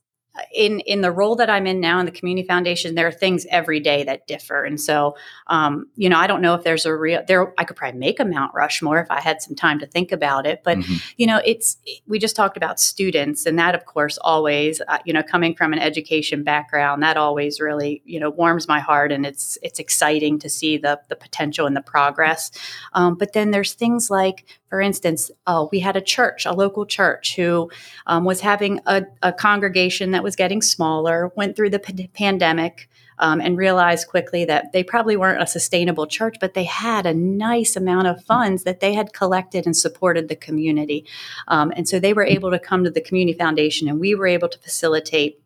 in 0.54 0.80
in 0.80 1.02
the 1.02 1.10
role 1.10 1.36
that 1.36 1.50
I'm 1.50 1.66
in 1.66 1.80
now 1.80 1.98
in 1.98 2.06
the 2.06 2.12
community 2.12 2.46
foundation, 2.46 2.94
there 2.94 3.06
are 3.06 3.12
things 3.12 3.46
every 3.50 3.80
day 3.80 4.02
that 4.04 4.26
differ, 4.26 4.64
and 4.64 4.80
so 4.80 5.16
um, 5.48 5.86
you 5.96 6.08
know 6.08 6.18
I 6.18 6.26
don't 6.26 6.40
know 6.40 6.54
if 6.54 6.64
there's 6.64 6.86
a 6.86 6.96
real 6.96 7.22
there. 7.26 7.52
I 7.58 7.64
could 7.64 7.76
probably 7.76 7.98
make 7.98 8.18
a 8.18 8.24
Mount 8.24 8.54
Rushmore 8.54 8.98
if 8.98 9.10
I 9.10 9.20
had 9.20 9.42
some 9.42 9.54
time 9.54 9.78
to 9.80 9.86
think 9.86 10.10
about 10.10 10.46
it, 10.46 10.62
but 10.64 10.78
mm-hmm. 10.78 10.94
you 11.16 11.26
know 11.26 11.40
it's 11.44 11.76
we 12.06 12.18
just 12.18 12.34
talked 12.34 12.56
about 12.56 12.80
students, 12.80 13.44
and 13.44 13.58
that 13.58 13.74
of 13.74 13.84
course 13.84 14.18
always 14.18 14.80
uh, 14.88 14.98
you 15.04 15.12
know 15.12 15.22
coming 15.22 15.54
from 15.54 15.72
an 15.72 15.78
education 15.78 16.42
background, 16.44 17.02
that 17.02 17.16
always 17.16 17.60
really 17.60 18.02
you 18.04 18.18
know 18.18 18.30
warms 18.30 18.66
my 18.66 18.80
heart, 18.80 19.12
and 19.12 19.26
it's 19.26 19.58
it's 19.62 19.78
exciting 19.78 20.38
to 20.38 20.48
see 20.48 20.78
the 20.78 20.98
the 21.08 21.16
potential 21.16 21.66
and 21.66 21.76
the 21.76 21.82
progress. 21.82 22.50
Um, 22.94 23.16
but 23.16 23.34
then 23.34 23.50
there's 23.50 23.74
things 23.74 24.10
like 24.10 24.46
for 24.72 24.80
instance, 24.80 25.30
oh, 25.46 25.68
we 25.70 25.80
had 25.80 25.96
a 25.96 26.00
church, 26.00 26.46
a 26.46 26.52
local 26.54 26.86
church, 26.86 27.36
who 27.36 27.70
um, 28.06 28.24
was 28.24 28.40
having 28.40 28.80
a, 28.86 29.04
a, 29.22 29.30
congregation 29.30 30.12
that 30.12 30.21
was 30.22 30.36
getting 30.36 30.62
smaller, 30.62 31.32
went 31.36 31.56
through 31.56 31.70
the 31.70 31.78
p- 31.78 32.08
pandemic, 32.08 32.88
um, 33.18 33.40
and 33.40 33.56
realized 33.56 34.08
quickly 34.08 34.44
that 34.44 34.72
they 34.72 34.82
probably 34.82 35.16
weren't 35.16 35.42
a 35.42 35.46
sustainable 35.46 36.06
church, 36.06 36.36
but 36.40 36.54
they 36.54 36.64
had 36.64 37.06
a 37.06 37.14
nice 37.14 37.76
amount 37.76 38.08
of 38.08 38.24
funds 38.24 38.64
that 38.64 38.80
they 38.80 38.94
had 38.94 39.12
collected 39.12 39.66
and 39.66 39.76
supported 39.76 40.28
the 40.28 40.36
community. 40.36 41.06
Um, 41.48 41.72
and 41.76 41.88
so 41.88 41.98
they 41.98 42.14
were 42.14 42.24
able 42.24 42.50
to 42.50 42.58
come 42.58 42.84
to 42.84 42.90
the 42.90 43.00
Community 43.00 43.36
Foundation, 43.38 43.88
and 43.88 44.00
we 44.00 44.14
were 44.14 44.26
able 44.26 44.48
to 44.48 44.58
facilitate 44.58 45.41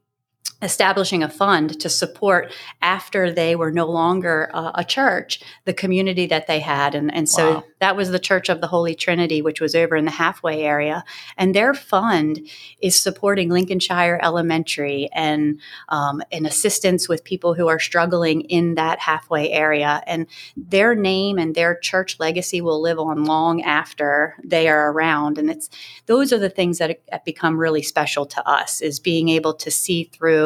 establishing 0.62 1.22
a 1.22 1.28
fund 1.28 1.78
to 1.80 1.88
support 1.88 2.50
after 2.80 3.30
they 3.30 3.54
were 3.54 3.70
no 3.70 3.84
longer 3.84 4.50
uh, 4.54 4.72
a 4.74 4.84
church 4.84 5.42
the 5.66 5.74
community 5.74 6.26
that 6.26 6.46
they 6.46 6.60
had. 6.60 6.94
And, 6.94 7.14
and 7.14 7.28
so 7.28 7.56
wow. 7.56 7.64
that 7.80 7.94
was 7.94 8.10
the 8.10 8.18
church 8.18 8.48
of 8.48 8.62
the 8.62 8.66
holy 8.66 8.94
trinity 8.94 9.42
which 9.42 9.60
was 9.60 9.74
over 9.74 9.96
in 9.96 10.06
the 10.06 10.10
halfway 10.10 10.62
area. 10.62 11.04
And 11.36 11.54
their 11.54 11.74
fund 11.74 12.40
is 12.80 13.00
supporting 13.00 13.50
lincolnshire 13.50 14.18
elementary 14.22 15.10
and 15.12 15.60
um, 15.90 16.22
and 16.32 16.46
assistance 16.46 17.06
with 17.06 17.22
people 17.22 17.52
who 17.52 17.68
are 17.68 17.78
struggling 17.78 18.40
in 18.42 18.76
that 18.76 18.98
halfway 18.98 19.50
area. 19.50 20.02
And 20.06 20.26
their 20.56 20.94
name 20.94 21.38
and 21.38 21.54
their 21.54 21.76
church 21.76 22.18
legacy 22.18 22.62
will 22.62 22.80
live 22.80 22.98
on 22.98 23.24
long 23.24 23.60
after 23.62 24.36
they 24.42 24.68
are 24.68 24.90
around. 24.90 25.36
And 25.36 25.50
it's 25.50 25.68
those 26.06 26.32
are 26.32 26.38
the 26.38 26.48
things 26.48 26.78
that 26.78 26.98
become 27.26 27.58
really 27.58 27.82
special 27.82 28.24
to 28.24 28.48
us 28.48 28.80
is 28.80 28.98
being 28.98 29.28
able 29.28 29.52
to 29.52 29.70
see 29.70 30.04
through 30.04 30.45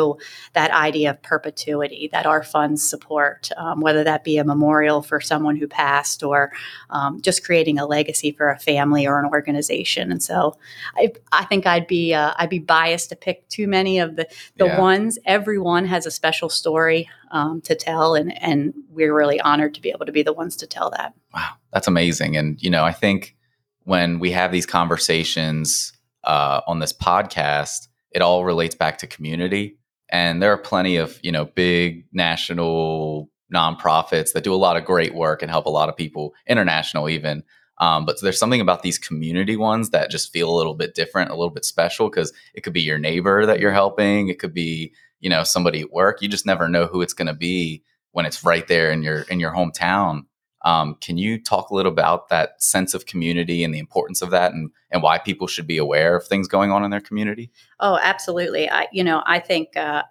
that 0.52 0.70
idea 0.70 1.10
of 1.10 1.22
perpetuity 1.22 2.08
that 2.12 2.26
our 2.26 2.42
funds 2.42 2.88
support, 2.88 3.50
um, 3.56 3.80
whether 3.80 4.04
that 4.04 4.24
be 4.24 4.38
a 4.38 4.44
memorial 4.44 5.02
for 5.02 5.20
someone 5.20 5.56
who 5.56 5.66
passed 5.66 6.22
or 6.22 6.52
um, 6.90 7.20
just 7.20 7.44
creating 7.44 7.78
a 7.78 7.86
legacy 7.86 8.32
for 8.32 8.50
a 8.50 8.58
family 8.58 9.06
or 9.06 9.18
an 9.18 9.26
organization. 9.26 10.10
And 10.10 10.22
so 10.22 10.56
I, 10.96 11.12
I 11.32 11.44
think 11.44 11.66
I'd 11.66 11.86
be 11.86 12.14
uh, 12.14 12.32
I'd 12.36 12.50
be 12.50 12.58
biased 12.58 13.08
to 13.10 13.16
pick 13.16 13.48
too 13.48 13.68
many 13.68 13.98
of 13.98 14.16
the 14.16 14.26
the 14.56 14.66
yeah. 14.66 14.80
ones. 14.80 15.18
Everyone 15.24 15.84
has 15.86 16.06
a 16.06 16.10
special 16.10 16.48
story 16.48 17.08
um, 17.30 17.60
to 17.62 17.74
tell, 17.74 18.14
and 18.14 18.36
and 18.42 18.74
we're 18.90 19.14
really 19.14 19.40
honored 19.40 19.74
to 19.74 19.80
be 19.80 19.90
able 19.90 20.06
to 20.06 20.12
be 20.12 20.22
the 20.22 20.32
ones 20.32 20.56
to 20.56 20.66
tell 20.66 20.90
that. 20.90 21.14
Wow, 21.34 21.52
that's 21.72 21.88
amazing. 21.88 22.36
And 22.36 22.60
you 22.62 22.70
know, 22.70 22.84
I 22.84 22.92
think 22.92 23.36
when 23.84 24.18
we 24.18 24.30
have 24.32 24.52
these 24.52 24.66
conversations 24.66 25.92
uh, 26.24 26.60
on 26.66 26.78
this 26.78 26.92
podcast, 26.92 27.88
it 28.12 28.22
all 28.22 28.44
relates 28.44 28.74
back 28.74 28.98
to 28.98 29.06
community 29.06 29.76
and 30.10 30.42
there 30.42 30.52
are 30.52 30.58
plenty 30.58 30.96
of 30.96 31.18
you 31.22 31.32
know 31.32 31.46
big 31.46 32.04
national 32.12 33.30
nonprofits 33.52 34.32
that 34.32 34.44
do 34.44 34.54
a 34.54 34.56
lot 34.56 34.76
of 34.76 34.84
great 34.84 35.14
work 35.14 35.42
and 35.42 35.50
help 35.50 35.66
a 35.66 35.70
lot 35.70 35.88
of 35.88 35.96
people 35.96 36.34
international 36.46 37.08
even. 37.08 37.42
Um, 37.78 38.04
but 38.04 38.20
there's 38.20 38.38
something 38.38 38.60
about 38.60 38.82
these 38.82 38.98
community 38.98 39.56
ones 39.56 39.90
that 39.90 40.10
just 40.10 40.32
feel 40.32 40.50
a 40.50 40.56
little 40.56 40.74
bit 40.74 40.94
different 40.94 41.30
a 41.30 41.34
little 41.34 41.50
bit 41.50 41.64
special 41.64 42.10
because 42.10 42.32
it 42.54 42.60
could 42.60 42.74
be 42.74 42.82
your 42.82 42.98
neighbor 42.98 43.46
that 43.46 43.58
you're 43.58 43.72
helping. 43.72 44.28
It 44.28 44.38
could 44.38 44.54
be 44.54 44.92
you 45.20 45.30
know 45.30 45.44
somebody 45.44 45.80
at 45.80 45.92
work. 45.92 46.22
You 46.22 46.28
just 46.28 46.46
never 46.46 46.68
know 46.68 46.86
who 46.86 47.02
it's 47.02 47.14
going 47.14 47.28
to 47.28 47.34
be 47.34 47.82
when 48.12 48.26
it's 48.26 48.44
right 48.44 48.66
there 48.66 48.90
in 48.90 49.02
your 49.02 49.22
in 49.22 49.40
your 49.40 49.52
hometown 49.52 50.24
um, 50.62 50.96
can 51.00 51.18
you 51.18 51.40
talk 51.40 51.70
a 51.70 51.74
little 51.74 51.92
about 51.92 52.28
that 52.28 52.62
sense 52.62 52.94
of 52.94 53.06
community 53.06 53.64
and 53.64 53.74
the 53.74 53.78
importance 53.78 54.22
of 54.22 54.30
that 54.30 54.52
and, 54.52 54.70
and 54.90 55.02
why 55.02 55.18
people 55.18 55.46
should 55.46 55.66
be 55.66 55.78
aware 55.78 56.16
of 56.16 56.26
things 56.26 56.48
going 56.48 56.70
on 56.70 56.84
in 56.84 56.90
their 56.90 57.00
community? 57.00 57.50
Oh, 57.80 57.98
absolutely. 58.02 58.68
I, 58.68 58.86
you 58.92 59.04
know, 59.04 59.22
I 59.26 59.38
think, 59.38 59.76
uh, 59.76 60.02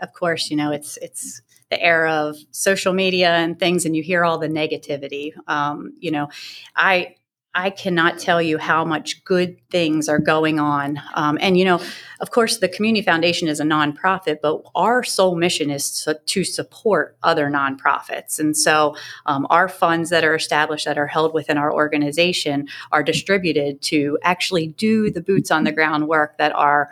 of 0.00 0.12
course, 0.12 0.50
you 0.50 0.56
know, 0.56 0.72
it's, 0.72 0.96
it's, 0.98 1.42
the 1.70 1.80
era 1.80 2.12
of 2.12 2.36
social 2.50 2.92
media 2.92 3.30
and 3.30 3.58
things 3.58 3.86
and 3.86 3.96
you 3.96 4.02
hear 4.02 4.24
all 4.24 4.38
the 4.38 4.48
negativity 4.48 5.32
um, 5.46 5.92
you 6.00 6.10
know 6.10 6.28
i 6.74 7.14
I 7.54 7.70
cannot 7.70 8.20
tell 8.20 8.40
you 8.40 8.58
how 8.58 8.84
much 8.84 9.24
good 9.24 9.56
things 9.70 10.08
are 10.08 10.20
going 10.20 10.60
on. 10.60 11.02
Um, 11.14 11.36
and, 11.40 11.58
you 11.58 11.64
know, 11.64 11.80
of 12.20 12.30
course, 12.30 12.58
the 12.58 12.68
Community 12.68 13.04
Foundation 13.04 13.48
is 13.48 13.58
a 13.58 13.64
nonprofit, 13.64 14.38
but 14.40 14.62
our 14.76 15.02
sole 15.02 15.34
mission 15.34 15.68
is 15.68 16.04
to, 16.04 16.20
to 16.26 16.44
support 16.44 17.16
other 17.24 17.48
nonprofits. 17.48 18.38
And 18.38 18.56
so 18.56 18.96
um, 19.26 19.48
our 19.50 19.68
funds 19.68 20.10
that 20.10 20.22
are 20.22 20.36
established, 20.36 20.84
that 20.84 20.96
are 20.96 21.08
held 21.08 21.34
within 21.34 21.58
our 21.58 21.72
organization, 21.72 22.68
are 22.92 23.02
distributed 23.02 23.82
to 23.82 24.16
actually 24.22 24.68
do 24.68 25.10
the 25.10 25.20
boots 25.20 25.50
on 25.50 25.64
the 25.64 25.72
ground 25.72 26.06
work 26.06 26.38
that 26.38 26.52
are 26.54 26.90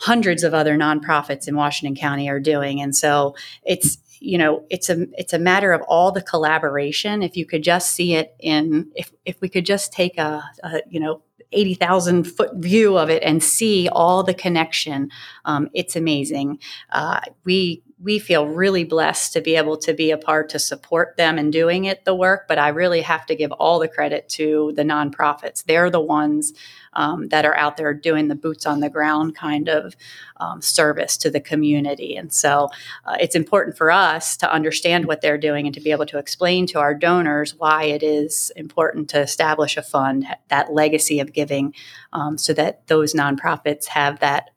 hundreds 0.00 0.42
of 0.42 0.52
other 0.52 0.76
nonprofits 0.76 1.48
in 1.48 1.56
Washington 1.56 1.94
County 1.94 2.28
are 2.28 2.40
doing. 2.40 2.82
And 2.82 2.94
so 2.94 3.36
it's 3.64 3.96
you 4.22 4.38
know 4.38 4.64
it's 4.70 4.88
a 4.88 5.06
it's 5.18 5.32
a 5.32 5.38
matter 5.38 5.72
of 5.72 5.82
all 5.82 6.12
the 6.12 6.22
collaboration. 6.22 7.22
If 7.22 7.36
you 7.36 7.46
could 7.46 7.62
just 7.62 7.90
see 7.90 8.14
it 8.14 8.34
in 8.38 8.90
if 8.94 9.12
if 9.24 9.40
we 9.40 9.48
could 9.48 9.66
just 9.66 9.92
take 9.92 10.18
a, 10.18 10.42
a 10.62 10.82
you 10.88 11.00
know 11.00 11.22
80,000 11.54 12.24
foot 12.24 12.54
view 12.54 12.96
of 12.96 13.10
it 13.10 13.22
and 13.22 13.42
see 13.42 13.86
all 13.92 14.22
the 14.22 14.32
connection 14.32 15.10
um, 15.44 15.68
it's 15.74 15.96
amazing. 15.96 16.58
Uh, 16.90 17.20
we 17.44 17.82
we 18.02 18.18
feel 18.18 18.46
really 18.48 18.84
blessed 18.84 19.32
to 19.32 19.40
be 19.40 19.54
able 19.54 19.76
to 19.76 19.94
be 19.94 20.10
a 20.10 20.18
part 20.18 20.48
to 20.48 20.58
support 20.58 21.16
them 21.16 21.38
in 21.38 21.50
doing 21.50 21.84
it 21.84 22.04
the 22.04 22.14
work 22.14 22.48
but 22.48 22.58
i 22.58 22.68
really 22.68 23.00
have 23.00 23.24
to 23.26 23.36
give 23.36 23.52
all 23.52 23.78
the 23.78 23.86
credit 23.86 24.28
to 24.28 24.72
the 24.76 24.82
nonprofits. 24.82 25.64
They're 25.64 25.90
the 25.90 26.00
ones 26.00 26.52
um, 26.94 27.28
that 27.28 27.44
are 27.44 27.56
out 27.56 27.76
there 27.76 27.92
doing 27.94 28.28
the 28.28 28.34
boots 28.34 28.66
on 28.66 28.80
the 28.80 28.90
ground 28.90 29.34
kind 29.34 29.68
of 29.68 29.96
um, 30.36 30.60
service 30.60 31.16
to 31.16 31.30
the 31.30 31.40
community 31.40 32.16
and 32.16 32.32
so 32.32 32.68
uh, 33.04 33.16
it's 33.20 33.34
important 33.34 33.76
for 33.76 33.90
us 33.90 34.36
to 34.36 34.52
understand 34.52 35.06
what 35.06 35.20
they're 35.20 35.38
doing 35.38 35.66
and 35.66 35.74
to 35.74 35.80
be 35.80 35.90
able 35.90 36.06
to 36.06 36.18
explain 36.18 36.66
to 36.66 36.78
our 36.78 36.94
donors 36.94 37.54
why 37.54 37.84
it 37.84 38.02
is 38.02 38.50
important 38.56 39.08
to 39.08 39.20
establish 39.20 39.76
a 39.76 39.82
fund 39.82 40.26
that 40.48 40.72
legacy 40.72 41.20
of 41.20 41.32
giving 41.32 41.74
um, 42.12 42.36
so 42.38 42.52
that 42.52 42.86
those 42.86 43.14
nonprofits 43.14 43.86
have 43.86 44.18
that 44.20 44.50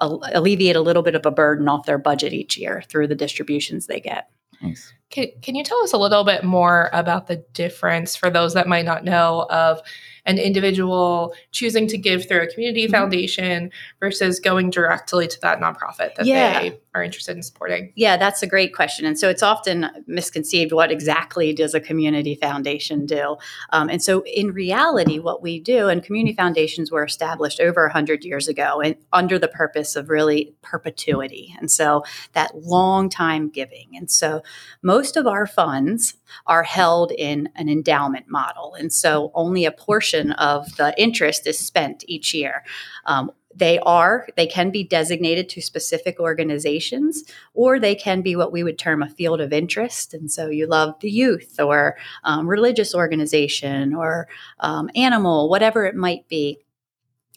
alleviate 0.00 0.76
a 0.76 0.80
little 0.80 1.02
bit 1.02 1.14
of 1.14 1.26
a 1.26 1.30
burden 1.30 1.68
off 1.68 1.86
their 1.86 1.98
budget 1.98 2.32
each 2.32 2.56
year 2.56 2.82
through 2.88 3.06
the 3.06 3.14
distributions 3.14 3.86
they 3.86 4.00
get. 4.00 4.28
Nice. 4.60 4.92
Can, 5.10 5.28
can 5.42 5.54
you 5.54 5.64
tell 5.64 5.82
us 5.82 5.92
a 5.92 5.98
little 5.98 6.24
bit 6.24 6.44
more 6.44 6.88
about 6.92 7.26
the 7.26 7.36
difference 7.52 8.16
for 8.16 8.30
those 8.30 8.54
that 8.54 8.68
might 8.68 8.84
not 8.84 9.04
know 9.04 9.46
of 9.50 9.80
an 10.24 10.38
individual 10.38 11.34
choosing 11.50 11.88
to 11.88 11.98
give 11.98 12.28
through 12.28 12.42
a 12.42 12.46
community 12.46 12.84
mm-hmm. 12.84 12.92
foundation 12.92 13.70
versus 14.00 14.38
going 14.38 14.70
directly 14.70 15.26
to 15.26 15.40
that 15.40 15.60
nonprofit 15.60 16.14
that 16.14 16.24
yeah. 16.24 16.60
they 16.60 16.78
are 16.94 17.02
interested 17.02 17.36
in 17.36 17.42
supporting? 17.42 17.92
Yeah, 17.96 18.16
that's 18.16 18.42
a 18.42 18.46
great 18.46 18.74
question. 18.74 19.04
And 19.04 19.18
so 19.18 19.28
it's 19.28 19.42
often 19.42 19.88
misconceived 20.06 20.72
what 20.72 20.92
exactly 20.92 21.52
does 21.52 21.74
a 21.74 21.80
community 21.80 22.36
foundation 22.36 23.06
do? 23.06 23.36
Um, 23.70 23.88
and 23.88 24.02
so 24.02 24.22
in 24.24 24.52
reality, 24.52 25.18
what 25.18 25.42
we 25.42 25.58
do, 25.58 25.88
and 25.88 26.04
community 26.04 26.36
foundations 26.36 26.92
were 26.92 27.04
established 27.04 27.60
over 27.60 27.82
100 27.84 28.24
years 28.24 28.46
ago 28.46 28.80
and 28.80 28.94
under 29.12 29.38
the 29.38 29.48
purpose 29.48 29.96
of 29.96 30.08
really 30.08 30.54
perpetuity. 30.62 31.54
And 31.58 31.70
so 31.70 32.04
that 32.34 32.56
long 32.62 33.08
time 33.08 33.48
giving. 33.48 33.88
And 33.94 34.10
so 34.10 34.42
most 34.82 35.16
of 35.16 35.26
our 35.26 35.46
funds 35.46 36.14
are 36.46 36.62
held 36.62 37.12
in 37.12 37.48
an 37.56 37.68
endowment 37.68 38.28
model. 38.28 38.74
And 38.74 38.92
so 38.92 39.30
only 39.34 39.64
a 39.64 39.72
portion 39.72 40.11
of 40.14 40.76
the 40.76 40.94
interest 41.00 41.46
is 41.46 41.58
spent 41.58 42.04
each 42.06 42.34
year. 42.34 42.62
Um, 43.06 43.32
they 43.54 43.78
are 43.80 44.28
they 44.36 44.46
can 44.46 44.70
be 44.70 44.82
designated 44.82 45.48
to 45.50 45.60
specific 45.60 46.18
organizations 46.18 47.24
or 47.54 47.78
they 47.78 47.94
can 47.94 48.22
be 48.22 48.36
what 48.36 48.52
we 48.52 48.62
would 48.62 48.78
term 48.78 49.02
a 49.02 49.08
field 49.08 49.40
of 49.40 49.52
interest 49.52 50.14
and 50.14 50.30
so 50.30 50.48
you 50.48 50.66
love 50.66 50.94
the 51.00 51.10
youth 51.10 51.60
or 51.60 51.96
um, 52.24 52.48
religious 52.48 52.94
organization 52.94 53.94
or 53.94 54.26
um, 54.60 54.88
animal 54.94 55.48
whatever 55.48 55.84
it 55.84 55.94
might 55.94 56.26
be 56.28 56.58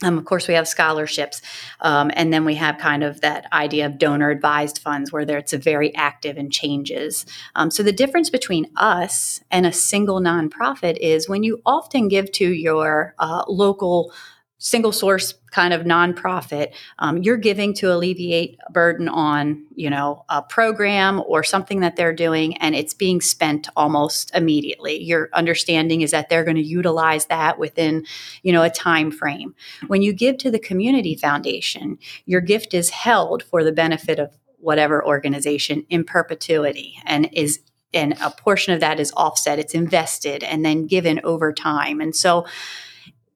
um, 0.04 0.18
of 0.18 0.26
course, 0.26 0.48
we 0.48 0.54
have 0.56 0.68
scholarships, 0.68 1.42
um, 1.80 2.12
and 2.16 2.34
then 2.34 2.44
we 2.44 2.56
have 2.56 2.78
kind 2.78 3.02
of 3.02 3.22
that 3.22 3.48
idea 3.54 3.86
of 3.86 3.98
donor 3.98 4.30
advised 4.30 4.80
funds 4.80 5.12
where 5.12 5.22
it's 5.22 5.54
a 5.54 5.58
very 5.58 5.96
active 5.96 6.36
and 6.36 6.52
changes. 6.52 7.26
Um, 7.56 7.72
so 7.72 7.82
the 7.82 7.94
difference 7.94 8.30
between 8.30 8.70
us 8.76 9.42
and 9.52 9.66
a 9.66 9.72
single 9.72 10.20
nonprofit 10.20 10.98
is 10.98 11.30
when 11.30 11.44
you 11.44 11.62
often 11.66 12.10
give 12.10 12.30
to 12.34 12.52
your 12.52 13.16
uh, 13.20 13.46
local 13.48 14.12
single 14.58 14.92
source 14.92 15.34
kind 15.52 15.74
of 15.74 15.82
nonprofit, 15.82 16.74
um, 17.00 17.18
you're 17.22 17.38
giving 17.38 17.74
to 17.74 17.94
alleviate 17.94 18.58
a 18.68 18.72
burden 18.72 19.08
on, 19.10 19.66
you 19.76 19.90
know, 19.90 20.24
a 20.30 20.42
program 20.42 21.22
or 21.28 21.44
something 21.44 21.82
that 21.82 21.96
they're 21.96 22.14
doing, 22.14 22.58
and 22.58 22.74
it's 22.76 22.94
being 22.94 23.22
spent 23.22 23.68
almost 23.76 24.34
immediately. 24.34 25.02
Your 25.02 25.30
understanding 25.34 26.02
is 26.02 26.12
that 26.12 26.30
they're 26.30 26.44
going 26.44 26.56
to 26.56 26.64
utilize 26.64 27.26
that 27.28 27.60
within, 27.60 28.06
you 28.44 28.54
know, 28.54 28.64
a 28.64 28.70
time 28.70 29.12
frame. 29.12 29.56
When 29.88 30.02
you 30.02 30.14
give 30.14 30.38
to 30.40 30.52
the 30.52 30.60
community 30.60 31.16
foundation, 31.16 32.00
your 32.26 32.42
gift 32.42 32.74
is 32.74 32.90
held 32.90 33.44
for 33.44 33.64
the 33.64 33.72
benefit 33.72 34.20
of 34.20 34.38
whatever 34.60 35.06
organization 35.06 35.86
in 35.90 36.04
perpetuity 36.04 36.96
and 37.06 37.30
is 37.34 37.60
and 37.94 38.18
a 38.22 38.32
portion 38.32 38.74
of 38.74 38.80
that 38.80 39.00
is 39.00 39.14
offset 39.16 39.60
it's 39.60 39.76
invested 39.76 40.44
and 40.44 40.66
then 40.66 40.88
given 40.88 41.22
over 41.24 41.54
time 41.54 42.02
and 42.02 42.16
so 42.16 42.46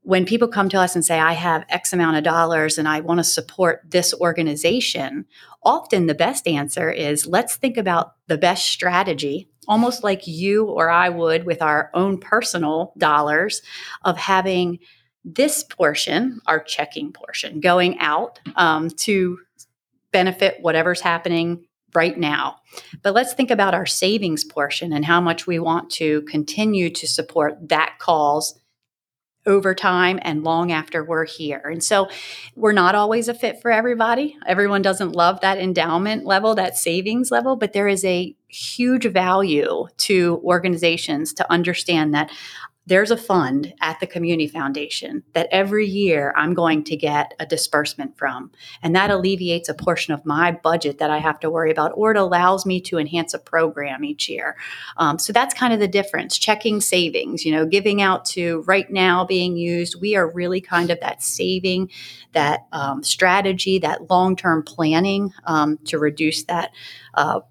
when 0.03 0.25
people 0.25 0.48
come 0.48 0.70
to 0.70 0.79
us 0.79 0.96
and 0.96 1.03
say, 1.03 1.20
I 1.20 1.34
have 1.34 1.65
X 1.70 1.94
amount 1.94 2.18
of 2.18 2.24
dollars 2.24 2.77
and 2.77 2.88
I 2.88 3.01
want 3.01 3.20
to 3.20 3.24
support 3.24 3.82
this 3.88 4.13
organization, 4.13 5.25
often 5.63 6.08
the 6.08 6.15
best 6.15 6.48
answer 6.48 6.89
is 6.89 7.27
let's 7.27 7.58
think 7.58 7.77
about 7.77 8.13
the 8.27 8.38
best 8.38 8.68
strategy, 8.68 9.50
almost 9.68 10.03
like 10.03 10.25
you 10.25 10.65
or 10.65 10.89
I 10.89 11.10
would 11.10 11.46
with 11.46 11.62
our 11.62 11.91
own 11.94 12.18
personal 12.18 12.94
dollars, 12.98 13.62
of 14.03 14.18
having 14.18 14.79
this 15.25 15.63
portion, 15.63 16.39
our 16.48 16.63
checking 16.63 17.12
portion, 17.12 17.60
going 17.60 18.00
out 18.00 18.39
um, 18.56 18.89
to 18.89 19.38
benefit 20.12 20.58
whatever's 20.62 21.01
happening 21.01 21.65
right 21.94 22.18
now. 22.18 22.56
But 23.03 23.13
let's 23.13 23.34
think 23.34 23.51
about 23.51 23.74
our 23.74 23.86
savings 23.86 24.44
portion 24.44 24.94
and 24.94 25.03
how 25.03 25.20
much 25.20 25.46
we 25.46 25.60
want 25.60 25.89
to 25.91 26.22
continue 26.24 26.89
to 26.91 27.08
support 27.08 27.70
that 27.70 27.96
cause 28.00 28.60
over 29.50 29.75
time 29.75 30.20
and 30.22 30.44
long 30.44 30.72
after 30.72 31.03
we're 31.03 31.25
here. 31.25 31.62
And 31.65 31.84
so 31.84 32.08
we're 32.56 32.72
not 32.72 32.96
always 32.96 33.27
a 33.27 33.34
fit 33.34 33.62
for 33.62 33.72
everybody. 33.72 34.38
Everyone 34.48 34.82
doesn't 34.82 35.13
love 35.15 35.41
that 35.41 35.58
endowment 35.58 36.25
level, 36.25 36.56
that 36.56 36.77
savings 36.77 37.32
level, 37.32 37.58
but 37.58 37.74
there 37.74 37.88
is 37.88 38.06
a 38.06 38.36
huge 38.48 39.06
value 39.06 39.88
to 39.98 40.41
organizations 40.44 41.34
to 41.34 41.51
understand 41.51 42.13
that 42.13 42.32
there's 42.89 43.12
a 43.12 43.17
fund 43.17 43.72
at 43.81 44.00
the 44.00 44.08
community 44.08 44.48
foundation 44.48 45.24
that 45.34 45.48
every 45.51 45.86
year 45.86 46.34
I'm 46.36 46.55
going 46.55 46.84
to 46.86 46.98
get 46.98 47.36
a 47.39 47.46
disbursement 47.46 48.17
from. 48.17 48.51
And 48.81 48.96
that 48.96 49.12
alleviates 49.12 49.69
a 49.69 49.75
portion 49.75 50.12
of 50.13 50.25
my 50.25 50.51
budget 50.51 50.98
that 50.98 51.12
I 51.12 51.19
have 51.19 51.39
to 51.41 51.51
worry 51.51 51.69
about, 51.69 51.91
or 51.93 52.12
it 52.12 52.17
allows 52.17 52.65
me 52.65 52.81
to 52.81 52.98
enhance 52.98 53.36
a 53.36 53.39
program 53.39 54.03
each 54.03 54.27
year. 54.27 54.58
Um, 54.98 55.19
so 55.19 55.31
that's 55.31 55.53
kind 55.53 55.72
of 55.72 55.79
the 55.79 55.88
difference. 55.88 56.37
Checking 56.40 56.81
savings, 56.81 57.46
you 57.46 57.51
know, 57.51 57.66
giving 57.66 58.01
out 58.01 58.25
to 58.25 58.63
right 58.66 58.90
now 58.92 59.24
being 59.24 59.55
used. 59.55 60.01
We 60.01 60.16
are 60.16 60.27
really 60.27 60.59
kind 60.59 60.90
of 60.90 61.00
that 61.01 61.22
saving, 61.22 61.92
that 62.31 62.61
um, 62.72 63.03
strategy, 63.03 63.77
that 63.79 64.09
long 64.09 64.35
term 64.35 64.63
planning 64.63 65.31
um, 65.46 65.77
to 65.85 66.00
reduce 66.00 66.44
that. 66.46 66.72
Uh, 67.13 67.42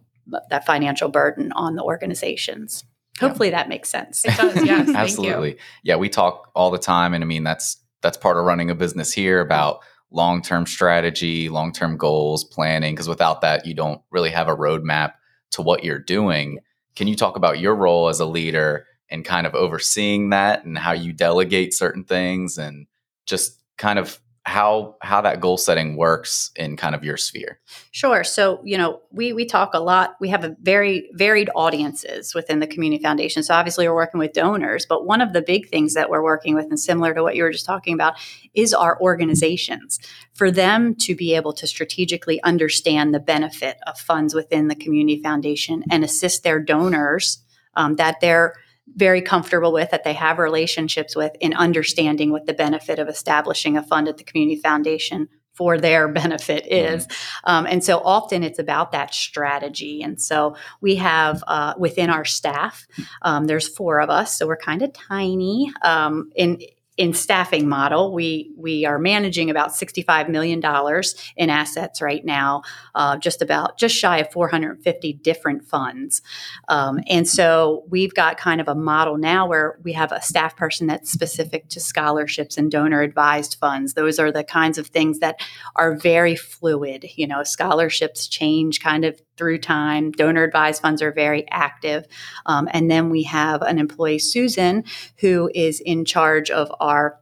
that 0.51 0.67
financial 0.67 1.09
burden 1.09 1.53
on 1.53 1.75
the 1.75 1.83
organizations. 1.83 2.85
Hopefully 3.19 3.51
that 3.51 3.69
makes 3.69 3.89
sense. 3.89 4.25
It 4.25 4.37
does, 4.37 4.65
yes. 4.65 4.89
Absolutely. 4.95 5.59
Yeah, 5.83 5.97
we 5.97 6.09
talk 6.09 6.51
all 6.55 6.71
the 6.71 6.79
time 6.79 7.15
and 7.15 7.23
I 7.23 7.27
mean 7.27 7.45
that's 7.45 7.79
that's 8.01 8.17
part 8.17 8.37
of 8.37 8.45
running 8.45 8.71
a 8.71 8.75
business 8.75 9.13
here 9.13 9.41
about 9.41 9.81
long-term 10.11 10.67
strategy, 10.67 11.49
long-term 11.49 11.97
goals, 11.97 12.45
planning 12.45 12.95
because 12.95 13.09
without 13.09 13.41
that 13.43 13.67
you 13.67 13.75
don't 13.75 14.01
really 14.11 14.31
have 14.31 14.49
a 14.49 14.57
roadmap 14.57 15.13
to 15.51 15.63
what 15.63 15.85
you're 15.85 15.99
doing. 15.99 16.59
Can 16.97 17.09
you 17.09 17.17
talk 17.17 17.37
about 17.37 17.59
your 17.59 17.75
role 17.75 18.09
as 18.09 18.21
a 18.21 18.27
leader 18.27 18.87
and 19.11 19.25
kind 19.25 19.47
of 19.47 19.55
overseeing 19.55 20.31
that 20.31 20.65
and 20.65 20.79
how 20.79 20.93
you 20.93 21.13
delegate 21.13 21.75
certain 21.75 22.05
things 22.05 22.59
and 22.59 22.87
just 23.27 23.61
kind 23.77 23.99
of 23.99 24.21
how 24.49 24.97
how 25.03 25.21
that 25.21 25.41
goal 25.41 25.57
setting 25.57 25.97
works 25.97 26.51
in 26.57 26.77
kind 26.77 26.95
of 26.95 27.05
your 27.05 27.17
sphere? 27.17 27.61
Sure. 27.93 28.25
So 28.25 28.61
you 28.65 28.77
know 28.77 29.01
we 29.13 29.33
we 29.33 29.45
talk 29.45 29.75
a 29.75 29.81
lot. 29.81 30.17
We 30.21 30.29
have 30.31 30.45
a 30.45 30.57
very 30.61 31.09
varied 31.13 31.51
audiences 31.55 32.35
within 32.35 32.59
the 32.59 32.67
community 32.67 33.03
foundation. 33.03 33.43
So 33.43 33.55
obviously 33.55 33.87
we're 33.87 33.95
working 33.95 34.19
with 34.19 34.33
donors 34.33 34.87
but 34.89 35.07
one 35.07 35.21
of 35.21 35.33
the 35.33 35.43
big 35.43 35.69
things 35.69 35.95
that 35.95 36.11
we're 36.11 36.23
working 36.23 36.55
with 36.55 36.67
and 36.67 36.81
similar 36.81 37.15
to 37.15 37.23
what 37.23 37.37
you 37.37 37.43
were 37.43 37.53
just 37.53 37.67
talking 37.67 37.95
about 37.95 38.15
is 38.55 38.75
our 38.75 39.01
organizations 39.01 39.99
for 40.35 40.51
them 40.51 40.95
to 40.95 41.15
be 41.15 41.35
able 41.35 41.53
to 41.53 41.67
strategically 41.67 42.43
understand 42.43 43.15
the 43.15 43.21
benefit 43.21 43.79
of 43.87 43.99
funds 43.99 44.35
within 44.35 44.69
the 44.69 44.75
community 44.75 45.23
foundation 45.23 45.85
and 45.91 46.05
assist 46.05 46.43
their 46.43 46.61
donors 46.61 47.45
um, 47.75 47.97
that 47.97 48.17
they're 48.21 48.55
very 48.97 49.23
comfortable 49.23 49.73
with, 49.73 49.91
that 49.91 50.05
they 50.05 50.15
have 50.15 50.39
relationships 50.39 51.15
with, 51.15 51.33
in 51.41 51.55
understanding 51.55 52.31
what 52.31 52.47
the 52.47 52.55
benefit 52.55 52.99
of 52.99 53.09
establishing 53.09 53.77
a 53.77 53.83
fund 53.83 54.09
at 54.09 54.17
the 54.17 54.25
community 54.25 54.61
foundation 54.61 55.29
for 55.59 55.77
their 55.77 56.09
benefit 56.13 56.65
mm-hmm. 56.65 56.95
is. 56.95 57.07
Mm-hmm. 57.07 57.51
Um, 57.51 57.67
and 57.67 57.85
so 57.85 57.99
often 57.99 58.43
it's 58.43 58.59
about 58.59 58.93
that 58.93 59.13
strategy. 59.13 60.03
And 60.03 60.21
so 60.21 60.57
we 60.81 60.95
have 60.97 61.43
uh, 61.47 61.75
within 61.77 62.11
our 62.11 62.25
staff, 62.25 62.87
um, 63.23 63.47
there's 63.47 63.69
four 63.69 64.01
of 64.01 64.09
us, 64.09 64.39
so 64.39 64.47
we're 64.47 64.57
kind 64.57 64.83
of 64.83 64.93
tiny. 64.93 65.73
Um, 65.83 66.31
in 66.37 66.61
in 66.99 67.15
staffing 67.15 67.69
model, 67.69 68.13
we 68.13 68.51
we 68.57 68.85
are 68.85 68.99
managing 68.99 69.51
about 69.51 69.75
sixty 69.75 70.03
five 70.03 70.29
million 70.29 70.59
dollars 70.59 71.15
in 71.37 71.49
assets 71.49 72.03
right 72.03 72.25
now, 72.25 72.63
uh, 72.97 73.17
just 73.17 73.41
about 73.41 73.79
just 73.79 73.95
shy 73.95 74.19
of 74.19 74.33
four 74.33 74.49
hundred 74.49 74.83
fifty 74.83 75.13
different 75.13 75.65
funds, 75.65 76.21
um, 76.69 76.99
and 77.09 77.27
so 77.27 77.85
we've 77.89 78.15
got 78.15 78.37
kind 78.37 78.61
of 78.61 78.67
a 78.67 78.75
model 78.75 79.17
now 79.17 79.47
where 79.47 79.79
we 79.85 79.93
have 79.93 80.11
a 80.11 80.21
staff 80.21 80.57
person 80.57 80.89
that's 80.89 81.11
specific 81.11 81.69
to 81.69 81.81
scholarships 81.81 82.59
and 82.59 82.71
donor 82.71 83.01
advised 83.01 83.57
funds. 83.61 83.95
Those 83.95 84.19
are 84.19 84.33
the 84.33 84.45
kinds 84.45 84.77
of 84.77 84.89
things 84.89 85.21
that 85.21 85.41
are 85.77 85.97
very 85.97 86.35
fluid. 86.35 87.07
You 87.15 87.29
know, 87.29 87.45
scholarships 87.45 88.27
change 88.27 88.81
kind 88.81 89.05
of 89.05 89.21
through 89.39 89.59
time. 89.59 90.11
Donor 90.11 90.45
advised 90.45 90.83
funds 90.83 91.01
are 91.01 91.13
very 91.13 91.49
active. 91.51 92.05
Um, 92.45 92.69
and 92.73 92.91
then 92.91 93.09
we 93.09 93.23
have 93.23 93.63
an 93.63 93.79
employee, 93.79 94.19
Susan, 94.19 94.85
who 95.21 95.51
is 95.55 95.81
in 95.81 96.05
charge 96.05 96.51
of 96.51 96.71
our 96.81 97.19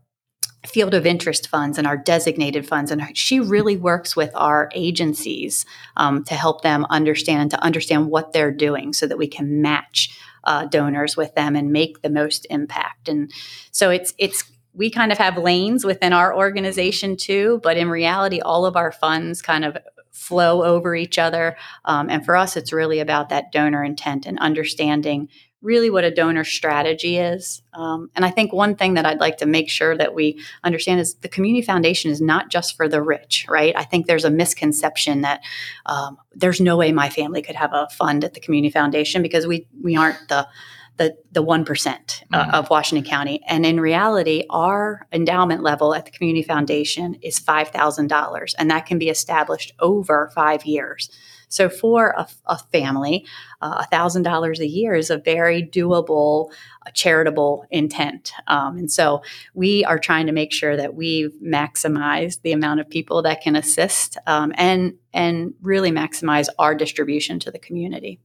field 0.67 0.95
of 0.95 1.07
interest 1.07 1.49
funds 1.49 1.79
and 1.79 1.87
our 1.87 1.97
designated 1.97 2.67
funds. 2.67 2.91
And 2.91 3.17
she 3.17 3.41
really 3.41 3.77
works 3.77 4.17
with 4.17 4.31
our 4.35 4.69
agencies 4.75 5.65
um, 5.97 6.25
to 6.25 6.35
help 6.35 6.63
them 6.63 6.87
understand 6.91 7.43
and 7.43 7.51
to 7.53 7.63
understand 7.63 8.09
what 8.09 8.33
they're 8.33 8.51
doing 8.51 8.93
so 8.93 9.07
that 9.07 9.19
we 9.19 9.29
can 9.29 9.63
match 9.63 10.19
uh, 10.45 10.67
donors 10.67 11.17
with 11.17 11.35
them 11.35 11.57
and 11.57 11.73
make 11.73 12.03
the 12.03 12.11
most 12.11 12.47
impact. 12.51 13.09
And 13.09 13.31
so 13.71 13.91
it's, 13.91 14.15
it's, 14.19 14.45
we 14.73 14.91
kind 14.91 15.11
of 15.11 15.19
have 15.19 15.39
lanes 15.39 15.85
within 15.85 16.13
our 16.13 16.37
organization 16.37 17.17
too, 17.17 17.61
but 17.63 17.77
in 17.77 17.89
reality, 17.89 18.41
all 18.41 18.67
of 18.67 18.77
our 18.77 18.93
funds 18.93 19.43
kind 19.43 19.65
of 19.65 19.77
flow 20.17 20.65
over 20.65 20.97
each 20.97 21.19
other. 21.19 21.57
Um, 21.85 22.09
and 22.09 22.25
for 22.25 22.37
us, 22.37 22.57
it's 22.57 22.73
really 22.73 23.01
about 23.01 23.29
that 23.29 23.53
donor 23.53 23.85
intent 23.85 24.27
and 24.27 24.39
understanding 24.39 25.29
really 25.63 25.91
what 25.91 26.05
a 26.05 26.11
donor 26.11 26.45
strategy 26.45 27.17
is. 27.17 27.61
Um, 27.73 28.11
and 28.15 28.25
I 28.25 28.31
think 28.31 28.53
one 28.53 28.77
thing 28.77 28.95
that 28.95 29.05
I'd 29.05 29.21
like 29.21 29.39
to 29.39 29.47
make 29.47 29.69
sure 29.69 29.97
that 29.97 30.15
we 30.15 30.41
understand 30.63 31.01
is 31.01 31.15
the 31.17 31.29
community 31.29 31.65
foundation 31.65 32.11
is 32.11 32.21
not 32.21 32.51
just 32.51 32.77
for 32.77 32.89
the 32.89 33.03
rich, 33.03 33.47
right? 33.49 33.75
I 33.77 33.83
think 33.83 34.07
there's 34.07 34.25
a 34.25 34.31
misconception 34.31 35.23
that 35.23 35.41
um, 35.87 36.19
there's 36.35 36.61
no 36.61 36.77
way 36.77 36.93
my 36.93 37.09
family 37.09 37.43
could 37.43 37.57
have 37.57 37.73
a 37.73 37.89
fund 37.91 38.23
at 38.23 38.35
the 38.35 38.41
community 38.41 38.71
foundation 38.71 39.23
because 39.23 39.47
we 39.47 39.67
we 39.83 39.97
aren't 39.97 40.29
the 40.29 40.47
the 40.97 41.17
the 41.33 41.43
one 41.43 41.65
percent 41.65 42.23
Mhm. 42.33 42.53
of 42.55 42.71
Washington 42.71 43.09
County, 43.09 43.43
and 43.47 43.67
in 43.67 43.79
reality, 43.81 44.45
our 44.51 45.07
endowment 45.13 45.63
level 45.63 45.95
at 45.95 46.05
the 46.07 46.11
community 46.11 46.43
foundation 46.43 47.17
is 47.23 47.39
five 47.39 47.69
thousand 47.69 48.09
dollars, 48.09 48.55
and 48.59 48.71
that 48.71 48.87
can 48.87 48.99
be 48.99 49.09
established 49.09 49.73
over 49.81 50.31
five 50.35 50.65
years. 50.65 51.11
So 51.49 51.69
for 51.69 52.09
a, 52.17 52.27
a 52.47 52.59
family, 52.73 53.25
uh, 53.63 53.85
thousand 53.87 54.25
dollars 54.25 54.59
a 54.59 54.67
year 54.67 54.95
is 54.95 55.11
a 55.11 55.17
very 55.19 55.63
doable, 55.63 56.51
uh, 56.85 56.91
charitable 56.93 57.67
intent, 57.71 58.33
um, 58.49 58.77
and 58.79 58.91
so 58.91 59.23
we 59.55 59.85
are 59.85 59.99
trying 59.99 60.27
to 60.27 60.33
make 60.33 60.53
sure 60.53 60.77
that 60.77 60.95
we 60.95 61.29
maximize 61.45 62.41
the 62.43 62.53
amount 62.53 62.81
of 62.81 62.91
people 62.91 63.23
that 63.23 63.43
can 63.43 63.55
assist, 63.55 64.17
um, 64.27 64.53
and 64.57 64.95
and 65.13 65.55
really 65.63 65.91
maximize 65.93 66.49
our 66.59 66.75
distribution 66.75 67.39
to 67.41 67.51
the 67.51 67.59
community. 67.59 68.19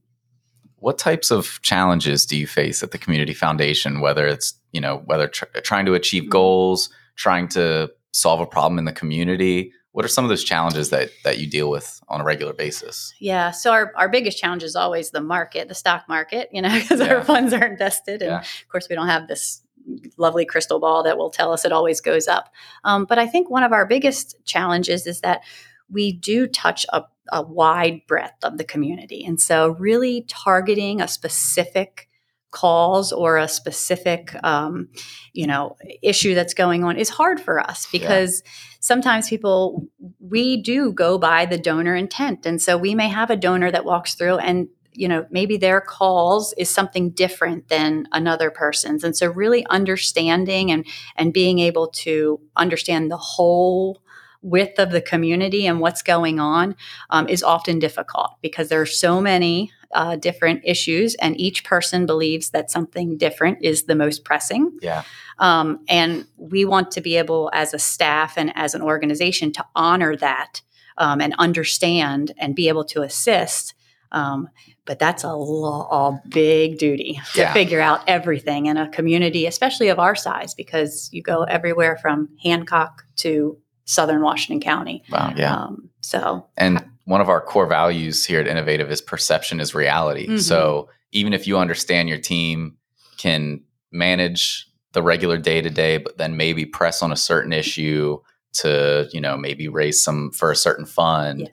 What 0.82 0.98
types 0.98 1.30
of 1.30 1.60
challenges 1.62 2.26
do 2.26 2.36
you 2.36 2.46
face 2.48 2.82
at 2.82 2.90
the 2.90 2.98
community 2.98 3.34
foundation? 3.34 4.00
Whether 4.00 4.26
it's 4.26 4.54
you 4.72 4.80
know 4.80 5.02
whether 5.06 5.28
tr- 5.28 5.44
trying 5.62 5.86
to 5.86 5.94
achieve 5.94 6.24
Mhm. 6.24 6.30
goals, 6.30 6.90
trying 7.14 7.46
to 7.50 7.90
solve 8.12 8.40
a 8.40 8.46
problem 8.46 8.78
in 8.80 8.84
the 8.84 8.92
community. 8.92 9.72
What 9.92 10.04
are 10.04 10.08
some 10.08 10.24
of 10.24 10.28
those 10.28 10.42
challenges 10.42 10.90
that 10.90 11.10
that 11.24 11.38
you 11.38 11.46
deal 11.48 11.70
with 11.70 12.00
on 12.08 12.20
a 12.20 12.24
regular 12.24 12.52
basis? 12.52 13.14
Yeah. 13.20 13.52
So 13.52 13.70
our, 13.70 13.92
our 13.94 14.08
biggest 14.08 14.38
challenge 14.38 14.64
is 14.64 14.74
always 14.74 15.10
the 15.10 15.20
market, 15.20 15.68
the 15.68 15.74
stock 15.74 16.08
market, 16.08 16.48
you 16.52 16.60
know, 16.62 16.72
because 16.80 16.98
Yeah. 17.00 17.14
our 17.14 17.22
funds 17.24 17.52
are 17.52 17.64
invested. 17.64 18.20
And 18.22 18.30
Yeah. 18.32 18.38
of 18.40 18.68
course, 18.68 18.88
we 18.90 18.96
don't 18.96 19.06
have 19.08 19.28
this 19.28 19.62
lovely 20.16 20.44
crystal 20.44 20.80
ball 20.80 21.02
that 21.04 21.16
will 21.16 21.30
tell 21.30 21.52
us 21.52 21.64
it 21.64 21.72
always 21.72 22.00
goes 22.00 22.26
up. 22.26 22.52
Um, 22.84 23.04
but 23.04 23.18
I 23.20 23.26
think 23.26 23.50
one 23.50 23.62
of 23.62 23.72
our 23.72 23.86
biggest 23.86 24.34
challenges 24.44 25.06
is 25.06 25.20
that 25.20 25.42
we 25.90 26.12
do 26.12 26.46
touch 26.46 26.86
a, 26.92 27.02
a 27.30 27.42
wide 27.42 28.02
breadth 28.06 28.42
of 28.44 28.58
the 28.58 28.64
community. 28.64 29.24
And 29.24 29.40
so, 29.40 29.68
really 29.78 30.24
targeting 30.28 31.00
a 31.00 31.08
specific 31.08 32.08
cause 32.52 33.12
or 33.12 33.38
a 33.38 33.48
specific 33.48 34.36
um, 34.44 34.88
you 35.32 35.46
know 35.46 35.74
issue 36.02 36.34
that's 36.34 36.52
going 36.54 36.84
on 36.84 36.98
is 36.98 37.08
hard 37.08 37.40
for 37.40 37.58
us 37.58 37.88
Yeah. 37.90 38.00
because 38.00 38.42
sometimes 38.78 39.30
people 39.30 39.88
we 40.20 40.60
do 40.62 40.92
go 40.92 41.16
by 41.16 41.46
the 41.46 41.56
donor 41.56 41.96
intent 41.96 42.44
and 42.44 42.60
so 42.60 42.76
we 42.76 42.94
may 42.94 43.08
have 43.08 43.30
a 43.30 43.36
donor 43.36 43.70
that 43.70 43.86
walks 43.86 44.14
through 44.14 44.36
and 44.36 44.68
you 44.92 45.08
know 45.08 45.24
maybe 45.30 45.56
their 45.56 45.80
calls 45.80 46.52
is 46.58 46.68
something 46.68 47.08
different 47.12 47.68
than 47.68 48.06
another 48.12 48.50
person's 48.50 49.02
and 49.02 49.16
so 49.16 49.28
really 49.28 49.64
understanding 49.70 50.70
and 50.70 50.84
and 51.16 51.32
being 51.32 51.58
able 51.58 51.88
to 51.88 52.38
understand 52.56 53.10
the 53.10 53.16
whole 53.16 54.02
width 54.42 54.78
of 54.78 54.90
the 54.90 55.00
community 55.00 55.66
and 55.66 55.80
what's 55.80 56.02
going 56.02 56.40
on 56.40 56.74
um, 57.10 57.28
is 57.28 57.42
often 57.42 57.78
difficult 57.78 58.32
because 58.42 58.68
there 58.68 58.80
are 58.80 58.86
so 58.86 59.20
many 59.20 59.70
uh, 59.94 60.16
different 60.16 60.60
issues 60.64 61.14
and 61.16 61.38
each 61.40 61.64
person 61.64 62.06
believes 62.06 62.50
that 62.50 62.70
something 62.70 63.16
different 63.18 63.58
is 63.62 63.84
the 63.84 63.94
most 63.94 64.24
pressing 64.24 64.70
Yeah. 64.80 65.02
um, 65.38 65.80
and 65.88 66.26
we 66.36 66.64
want 66.64 66.90
to 66.92 67.00
be 67.00 67.16
able, 67.16 67.50
as 67.52 67.72
a 67.74 67.78
staff 67.78 68.36
and 68.38 68.52
as 68.56 68.74
an 68.74 68.82
organization, 68.82 69.52
to 69.52 69.64
honor 69.76 70.16
that 70.16 70.62
um, 70.98 71.20
and 71.20 71.34
understand 71.38 72.32
and 72.38 72.54
be 72.56 72.68
able 72.68 72.84
to 72.86 73.02
assist. 73.02 73.74
Um, 74.12 74.48
but 74.84 74.98
that's 74.98 75.24
a, 75.24 75.32
lo- 75.34 75.86
a 75.90 76.20
big 76.28 76.78
duty 76.78 77.20
to 77.34 77.40
Yeah. 77.42 77.52
figure 77.52 77.80
out 77.80 78.00
everything 78.08 78.66
in 78.66 78.76
a 78.76 78.88
community, 78.90 79.46
especially 79.46 79.88
of 79.88 79.98
our 79.98 80.14
size, 80.14 80.54
because 80.54 81.08
you 81.12 81.22
go 81.22 81.44
everywhere 81.44 81.96
from 81.96 82.28
Hancock 82.42 83.04
to 83.16 83.56
Southern 83.84 84.22
Washington 84.22 84.60
County. 84.60 85.02
Wow. 85.10 85.32
Yeah. 85.36 85.54
Um, 85.56 85.88
so, 86.00 86.46
And 86.56 86.84
one 87.04 87.20
of 87.20 87.28
our 87.28 87.40
core 87.40 87.66
values 87.66 88.24
here 88.24 88.40
at 88.40 88.46
Innovative 88.46 88.90
is 88.90 89.00
perception 89.00 89.60
is 89.60 89.74
reality. 89.74 90.28
Mhm. 90.28 90.40
So 90.40 90.88
even 91.10 91.32
if 91.32 91.46
you 91.46 91.58
understand 91.58 92.08
your 92.08 92.18
team 92.18 92.76
can 93.18 93.60
manage 93.90 94.68
the 94.92 95.02
regular 95.02 95.36
day 95.38 95.60
to 95.60 95.70
day, 95.70 95.96
but 95.98 96.18
then 96.18 96.36
maybe 96.36 96.64
press 96.64 97.02
on 97.02 97.12
a 97.12 97.16
certain 97.16 97.52
issue 97.52 98.18
to, 98.54 99.08
you 99.12 99.20
know, 99.20 99.36
maybe 99.36 99.66
raise 99.68 100.02
some 100.02 100.30
for 100.30 100.50
a 100.50 100.56
certain 100.56 100.84
fund, 100.86 101.40
Yeah. 101.40 101.48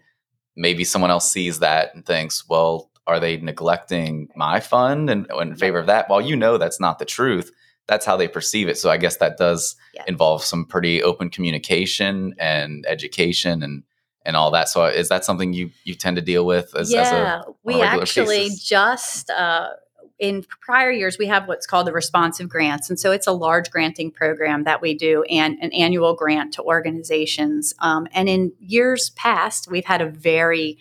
maybe 0.55 0.83
someone 0.83 1.11
else 1.11 1.31
sees 1.31 1.59
that 1.59 1.95
and 1.95 2.05
thinks, 2.05 2.47
well, 2.49 2.89
are 3.07 3.19
they 3.19 3.37
neglecting 3.37 4.27
my 4.35 4.59
fund 4.59 5.09
and 5.09 5.25
in 5.41 5.55
favor 5.55 5.79
of 5.79 5.87
that? 5.87 6.09
Well, 6.09 6.21
you 6.21 6.35
know 6.35 6.57
that's 6.57 6.79
not 6.79 6.99
the 6.99 7.05
truth. 7.05 7.51
That's 7.89 8.05
how 8.05 8.15
they 8.15 8.27
perceive 8.27 8.69
it. 8.69 8.77
So 8.77 8.89
I 8.89 8.97
guess 8.97 9.17
that 9.17 9.37
does 9.37 9.75
Yeah. 9.93 10.03
involve 10.07 10.43
some 10.43 10.63
pretty 10.65 11.03
open 11.03 11.29
communication 11.29 12.35
and 12.39 12.85
education 12.87 13.63
and 13.63 13.83
and 14.25 14.35
all 14.35 14.51
that. 14.51 14.69
So 14.69 14.85
is 14.85 15.09
that 15.09 15.25
something 15.25 15.53
you 15.53 15.71
you 15.83 15.95
tend 15.95 16.15
to 16.17 16.21
deal 16.21 16.45
with 16.45 16.75
as, 16.75 16.93
as 16.93 17.11
a 17.11 17.15
yeah, 17.15 17.41
we 17.63 17.73
regular 17.81 18.03
actually 18.03 18.49
basis? 18.49 18.63
just 18.63 19.29
uh, 19.31 19.69
in 20.19 20.45
prior 20.61 20.91
years 20.91 21.17
we 21.17 21.25
have 21.27 21.47
what's 21.47 21.65
called 21.65 21.87
the 21.87 21.93
responsive 21.93 22.47
grants, 22.49 22.89
and 22.89 22.99
so 22.99 23.11
it's 23.11 23.27
a 23.27 23.31
large 23.31 23.71
granting 23.71 24.11
program 24.11 24.65
that 24.65 24.81
we 24.81 24.93
do, 24.93 25.23
and 25.23 25.57
an 25.61 25.71
annual 25.71 26.13
grant 26.13 26.53
to 26.53 26.61
organizations. 26.63 27.73
Um, 27.79 28.07
and 28.13 28.29
in 28.29 28.51
years 28.59 29.11
past, 29.15 29.71
we've 29.71 29.85
had 29.85 30.01
a 30.01 30.09
very 30.09 30.77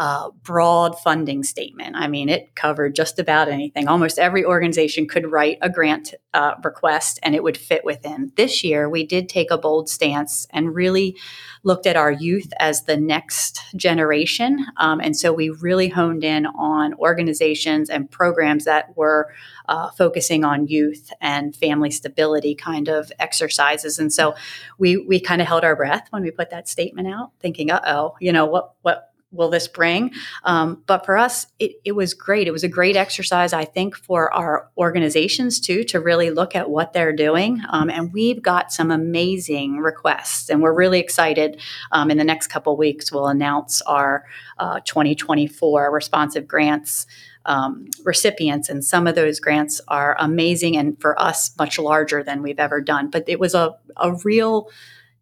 uh, 0.00 0.30
broad 0.42 0.98
funding 0.98 1.42
statement. 1.42 1.94
I 1.94 2.08
mean, 2.08 2.30
it 2.30 2.54
covered 2.54 2.94
just 2.94 3.18
about 3.18 3.48
anything. 3.48 3.86
Almost 3.86 4.18
every 4.18 4.42
organization 4.42 5.06
could 5.06 5.30
write 5.30 5.58
a 5.60 5.68
grant 5.68 6.14
uh, 6.32 6.54
request 6.64 7.18
and 7.22 7.34
it 7.34 7.42
would 7.42 7.58
fit 7.58 7.84
within. 7.84 8.32
This 8.34 8.64
year, 8.64 8.88
we 8.88 9.04
did 9.04 9.28
take 9.28 9.50
a 9.50 9.58
bold 9.58 9.90
stance 9.90 10.46
and 10.52 10.74
really 10.74 11.18
looked 11.64 11.86
at 11.86 11.96
our 11.96 12.10
youth 12.10 12.50
as 12.58 12.84
the 12.84 12.96
next 12.96 13.60
generation. 13.76 14.64
Um, 14.78 15.00
and 15.00 15.14
so 15.14 15.34
we 15.34 15.50
really 15.50 15.90
honed 15.90 16.24
in 16.24 16.46
on 16.46 16.94
organizations 16.94 17.90
and 17.90 18.10
programs 18.10 18.64
that 18.64 18.96
were 18.96 19.30
uh, 19.68 19.90
focusing 19.90 20.44
on 20.44 20.66
youth 20.66 21.12
and 21.20 21.54
family 21.54 21.90
stability 21.90 22.54
kind 22.54 22.88
of 22.88 23.12
exercises. 23.18 23.98
And 23.98 24.10
so 24.10 24.34
we 24.78 24.96
we 24.96 25.20
kind 25.20 25.42
of 25.42 25.46
held 25.46 25.62
our 25.62 25.76
breath 25.76 26.06
when 26.08 26.22
we 26.22 26.30
put 26.30 26.48
that 26.48 26.70
statement 26.70 27.06
out, 27.06 27.32
thinking, 27.38 27.70
"Uh 27.70 27.82
oh, 27.86 28.14
you 28.18 28.32
know 28.32 28.46
what 28.46 28.72
what." 28.80 29.08
Will 29.32 29.48
this 29.48 29.68
bring? 29.68 30.12
Um, 30.44 30.82
but 30.86 31.04
for 31.06 31.16
us, 31.16 31.46
it, 31.58 31.72
it 31.84 31.92
was 31.92 32.14
great. 32.14 32.48
It 32.48 32.52
was 32.52 32.64
a 32.64 32.68
great 32.68 32.96
exercise, 32.96 33.52
I 33.52 33.64
think, 33.64 33.96
for 33.96 34.32
our 34.32 34.68
organizations 34.76 35.60
too, 35.60 35.84
to 35.84 36.00
really 36.00 36.30
look 36.30 36.56
at 36.56 36.70
what 36.70 36.92
they're 36.92 37.14
doing. 37.14 37.62
Um, 37.70 37.90
and 37.90 38.12
we've 38.12 38.42
got 38.42 38.72
some 38.72 38.90
amazing 38.90 39.78
requests, 39.78 40.50
and 40.50 40.62
we're 40.62 40.74
really 40.74 40.98
excited 40.98 41.60
um, 41.92 42.10
in 42.10 42.18
the 42.18 42.24
next 42.24 42.48
couple 42.48 42.76
weeks, 42.76 43.12
we'll 43.12 43.28
announce 43.28 43.82
our 43.82 44.24
uh, 44.58 44.80
2024 44.80 45.92
responsive 45.92 46.46
grants 46.46 47.06
um, 47.46 47.88
recipients. 48.04 48.68
And 48.68 48.84
some 48.84 49.06
of 49.06 49.14
those 49.14 49.40
grants 49.40 49.80
are 49.88 50.16
amazing 50.18 50.76
and 50.76 51.00
for 51.00 51.20
us, 51.20 51.52
much 51.58 51.78
larger 51.78 52.22
than 52.22 52.42
we've 52.42 52.58
ever 52.58 52.80
done. 52.80 53.10
But 53.10 53.24
it 53.28 53.40
was 53.40 53.54
a, 53.54 53.74
a 53.96 54.14
real 54.24 54.70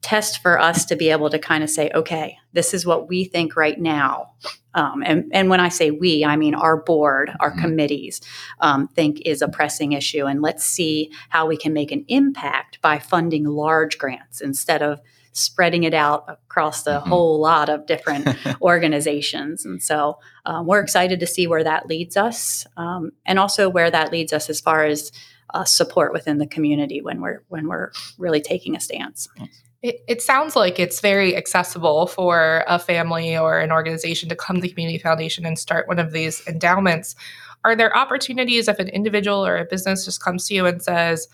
test 0.00 0.40
for 0.42 0.58
us 0.58 0.84
to 0.86 0.96
be 0.96 1.10
able 1.10 1.28
to 1.30 1.38
kind 1.38 1.64
of 1.64 1.70
say, 1.70 1.90
okay, 1.94 2.38
this 2.52 2.72
is 2.72 2.86
what 2.86 3.08
we 3.08 3.24
think 3.24 3.56
right 3.56 3.78
now. 3.80 4.32
Um, 4.74 5.02
and, 5.04 5.30
and 5.32 5.50
when 5.50 5.58
I 5.60 5.70
say 5.70 5.90
we, 5.90 6.24
I 6.24 6.36
mean 6.36 6.54
our 6.54 6.76
board, 6.76 7.30
our 7.40 7.50
Mhm. 7.52 7.60
committees 7.62 8.20
um, 8.60 8.86
think 8.88 9.20
is 9.26 9.42
a 9.42 9.48
pressing 9.48 9.92
issue. 9.92 10.26
And 10.26 10.40
let's 10.40 10.64
see 10.64 11.10
how 11.30 11.46
we 11.46 11.56
can 11.56 11.72
make 11.72 11.90
an 11.90 12.04
impact 12.08 12.80
by 12.80 12.98
funding 13.00 13.44
large 13.44 13.98
grants 13.98 14.40
instead 14.40 14.82
of 14.82 15.00
spreading 15.32 15.84
it 15.84 15.94
out 15.94 16.24
across 16.28 16.84
the 16.84 17.00
Mhm. 17.00 17.08
whole 17.08 17.40
lot 17.40 17.68
of 17.68 17.86
different 17.86 18.26
organizations. 18.62 19.64
And 19.64 19.82
so 19.82 20.18
um, 20.46 20.66
we're 20.66 20.80
excited 20.80 21.18
to 21.20 21.26
see 21.26 21.46
where 21.46 21.64
that 21.64 21.86
leads 21.88 22.16
us, 22.16 22.66
um, 22.76 23.10
and 23.26 23.38
also 23.38 23.68
where 23.68 23.90
that 23.90 24.12
leads 24.12 24.32
us 24.32 24.48
as 24.48 24.60
far 24.60 24.84
as 24.84 25.10
uh, 25.54 25.64
support 25.64 26.12
within 26.12 26.38
the 26.38 26.46
community 26.46 27.00
when 27.00 27.20
we're 27.20 27.42
when 27.48 27.68
we're 27.68 27.90
really 28.18 28.40
taking 28.40 28.76
a 28.76 28.80
stance. 28.80 29.28
It, 29.82 30.00
it 30.08 30.22
sounds 30.22 30.56
like 30.56 30.78
it's 30.78 31.00
very 31.00 31.36
accessible 31.36 32.08
for 32.08 32.64
a 32.66 32.78
family 32.78 33.36
or 33.36 33.60
an 33.60 33.70
organization 33.70 34.28
to 34.28 34.36
come 34.36 34.56
to 34.56 34.62
the 34.62 34.68
Community 34.70 34.98
Foundation 34.98 35.46
and 35.46 35.58
start 35.58 35.86
one 35.86 36.00
of 36.00 36.12
these 36.12 36.44
endowments. 36.48 37.14
Are 37.64 37.76
there 37.76 37.96
opportunities 37.96 38.66
if 38.66 38.78
an 38.78 38.88
individual 38.88 39.46
or 39.46 39.56
a 39.56 39.64
business 39.64 40.04
just 40.04 40.22
comes 40.22 40.46
to 40.48 40.54
you 40.54 40.66
and 40.66 40.82
says, 40.82 41.28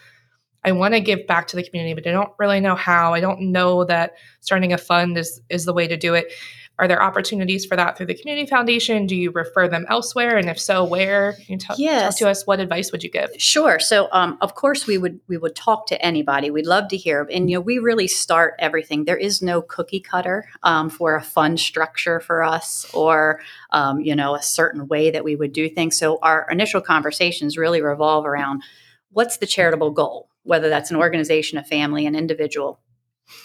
I 0.64 0.72
want 0.72 0.94
to 0.94 1.00
give 1.00 1.26
back 1.26 1.46
to 1.48 1.56
the 1.56 1.62
community, 1.62 1.94
but 1.94 2.06
I 2.06 2.12
don't 2.12 2.32
really 2.38 2.60
know 2.60 2.74
how. 2.74 3.12
I 3.14 3.20
don't 3.20 3.52
know 3.52 3.84
that 3.84 4.14
starting 4.40 4.72
a 4.72 4.78
fund 4.78 5.16
is 5.18 5.40
is 5.50 5.64
the 5.66 5.74
way 5.74 5.86
to 5.86 5.96
do 5.96 6.14
it. 6.14 6.32
Are 6.78 6.88
there 6.88 7.00
opportunities 7.02 7.64
for 7.64 7.76
that 7.76 7.96
through 7.96 8.06
the 8.06 8.14
community 8.16 8.48
foundation? 8.48 9.06
Do 9.06 9.14
you 9.14 9.30
refer 9.30 9.68
them 9.68 9.86
elsewhere? 9.88 10.36
And 10.36 10.48
if 10.48 10.58
so, 10.58 10.82
where? 10.82 11.34
Can 11.34 11.44
you 11.48 11.58
t- 11.58 11.66
Yes. 11.78 12.02
talk 12.14 12.18
to 12.18 12.28
us? 12.30 12.46
What 12.46 12.58
advice 12.58 12.90
would 12.90 13.04
you 13.04 13.10
give? 13.10 13.30
Sure. 13.38 13.78
So, 13.78 14.08
um, 14.10 14.38
of 14.40 14.56
course, 14.56 14.86
we 14.86 14.98
would 14.98 15.20
we 15.28 15.36
would 15.36 15.54
talk 15.54 15.86
to 15.88 16.04
anybody. 16.04 16.50
We'd 16.50 16.66
love 16.66 16.88
to 16.88 16.96
hear, 16.96 17.28
and 17.30 17.48
you 17.48 17.56
know, 17.56 17.60
we 17.60 17.78
really 17.78 18.08
start 18.08 18.54
everything. 18.58 19.04
There 19.04 19.16
is 19.16 19.40
no 19.40 19.62
cookie 19.62 20.00
cutter 20.00 20.48
um, 20.64 20.90
for 20.90 21.14
a 21.14 21.22
fund 21.22 21.60
structure 21.60 22.18
for 22.18 22.42
us, 22.42 22.86
or 22.92 23.40
um, 23.70 24.00
you 24.00 24.16
know, 24.16 24.34
a 24.34 24.42
certain 24.42 24.88
way 24.88 25.10
that 25.12 25.22
we 25.24 25.36
would 25.36 25.52
do 25.52 25.68
things. 25.68 25.96
So, 25.96 26.18
our 26.22 26.48
initial 26.50 26.80
conversations 26.80 27.56
really 27.56 27.82
revolve 27.82 28.26
around 28.26 28.62
what's 29.10 29.36
the 29.36 29.46
charitable 29.46 29.92
goal, 29.92 30.28
whether 30.42 30.68
that's 30.68 30.90
an 30.90 30.96
organization, 30.96 31.56
a 31.56 31.62
family, 31.62 32.04
an 32.04 32.16
individual. 32.16 32.80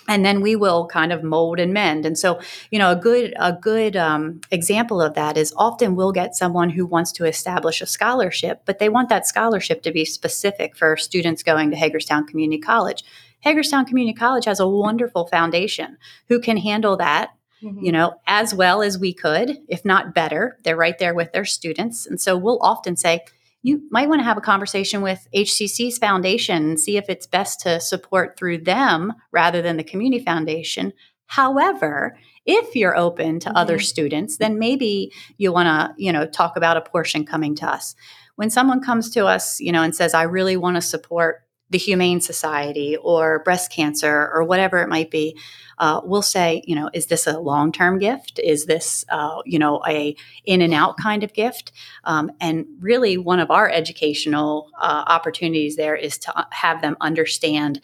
And 0.07 0.25
then 0.25 0.41
we 0.41 0.55
will 0.55 0.87
kind 0.87 1.11
of 1.13 1.23
mold 1.23 1.59
and 1.59 1.73
mend. 1.73 2.05
And 2.05 2.17
so, 2.17 2.39
you 2.71 2.79
know, 2.79 2.91
a 2.91 2.95
good 2.95 3.33
a 3.37 3.53
good 3.53 3.95
um, 3.95 4.41
example 4.51 5.01
of 5.01 5.13
that 5.13 5.37
is 5.37 5.53
often 5.55 5.95
we'll 5.95 6.11
get 6.11 6.35
someone 6.35 6.69
who 6.69 6.85
wants 6.85 7.11
to 7.13 7.25
establish 7.25 7.81
a 7.81 7.85
scholarship, 7.85 8.61
but 8.65 8.79
they 8.79 8.89
want 8.89 9.09
that 9.09 9.27
scholarship 9.27 9.81
to 9.83 9.91
be 9.91 10.05
specific 10.05 10.75
for 10.75 10.97
students 10.97 11.43
going 11.43 11.71
to 11.71 11.77
Hagerstown 11.77 12.27
Community 12.27 12.61
College. 12.61 13.03
Hagerstown 13.41 13.85
Community 13.85 14.17
College 14.17 14.45
has 14.45 14.59
a 14.59 14.67
wonderful 14.67 15.27
foundation 15.27 15.97
who 16.27 16.41
can 16.41 16.57
handle 16.57 16.97
that 16.97 17.31
you 17.61 17.91
know, 17.91 18.15
as 18.25 18.53
well 18.53 18.81
as 18.81 18.97
we 18.97 19.13
could, 19.13 19.57
if 19.67 19.83
not 19.83 20.13
better. 20.15 20.57
They're 20.63 20.77
right 20.77 20.97
there 20.97 21.13
with 21.13 21.33
their 21.33 21.45
students. 21.45 22.05
And 22.05 22.19
so 22.19 22.37
we'll 22.37 22.59
often 22.61 22.95
say, 22.95 23.25
you 23.61 23.81
might 23.91 24.07
want 24.09 24.19
to 24.19 24.25
have 24.25 24.37
a 24.37 24.41
conversation 24.41 25.01
with 25.01 25.27
HCC's 25.35 25.97
foundation 25.97 26.57
and 26.69 26.79
see 26.79 26.97
if 26.97 27.09
it's 27.09 27.27
best 27.27 27.59
to 27.61 27.79
support 27.79 28.37
through 28.37 28.59
them 28.59 29.13
rather 29.31 29.61
than 29.61 29.77
the 29.77 29.83
community 29.83 30.23
foundation. 30.23 30.93
However, 31.27 32.17
if 32.45 32.75
you're 32.75 32.97
open 32.97 33.39
to 33.41 33.55
other 33.57 33.77
Mhm. 33.77 33.83
students, 33.83 34.37
then 34.37 34.57
maybe 34.57 35.11
you 35.37 35.51
want 35.51 35.67
to, 35.67 35.93
you 36.03 36.11
know, 36.11 36.25
talk 36.25 36.57
about 36.57 36.77
a 36.77 36.81
portion 36.81 37.25
coming 37.25 37.53
to 37.55 37.67
us. 37.69 37.95
When 38.35 38.49
someone 38.49 38.81
comes 38.81 39.09
to 39.11 39.27
us, 39.27 39.59
you 39.59 39.71
know, 39.71 39.83
and 39.83 39.95
says, 39.95 40.13
I 40.13 40.23
really 40.23 40.57
want 40.57 40.75
to 40.77 40.81
support 40.81 41.41
the 41.69 41.77
Humane 41.77 42.21
Society 42.21 42.97
or 42.97 43.39
breast 43.39 43.71
cancer 43.71 44.29
or 44.33 44.43
whatever 44.43 44.79
it 44.79 44.89
might 44.89 45.11
be, 45.11 45.37
uh, 45.77 46.01
we'll 46.03 46.21
say, 46.21 46.61
you 46.65 46.75
know, 46.75 46.89
is 46.93 47.05
this 47.07 47.25
a 47.25 47.39
long 47.39 47.71
term 47.71 47.99
gift? 47.99 48.39
Is 48.43 48.65
this, 48.65 49.05
uh, 49.09 49.41
you 49.45 49.57
know, 49.57 49.81
a 49.87 50.15
in 50.45 50.61
and 50.61 50.73
out 50.73 50.97
kind 50.97 51.23
of 51.23 51.33
gift? 51.33 51.71
Um, 52.03 52.31
and 52.41 52.65
really, 52.79 53.17
one 53.17 53.39
of 53.39 53.49
our 53.49 53.69
educational 53.69 54.69
uh, 54.79 55.03
opportunities 55.07 55.75
there 55.77 55.95
is 55.95 56.17
to 56.19 56.37
uh, 56.37 56.45
have 56.51 56.81
them 56.81 56.97
understand 56.99 57.81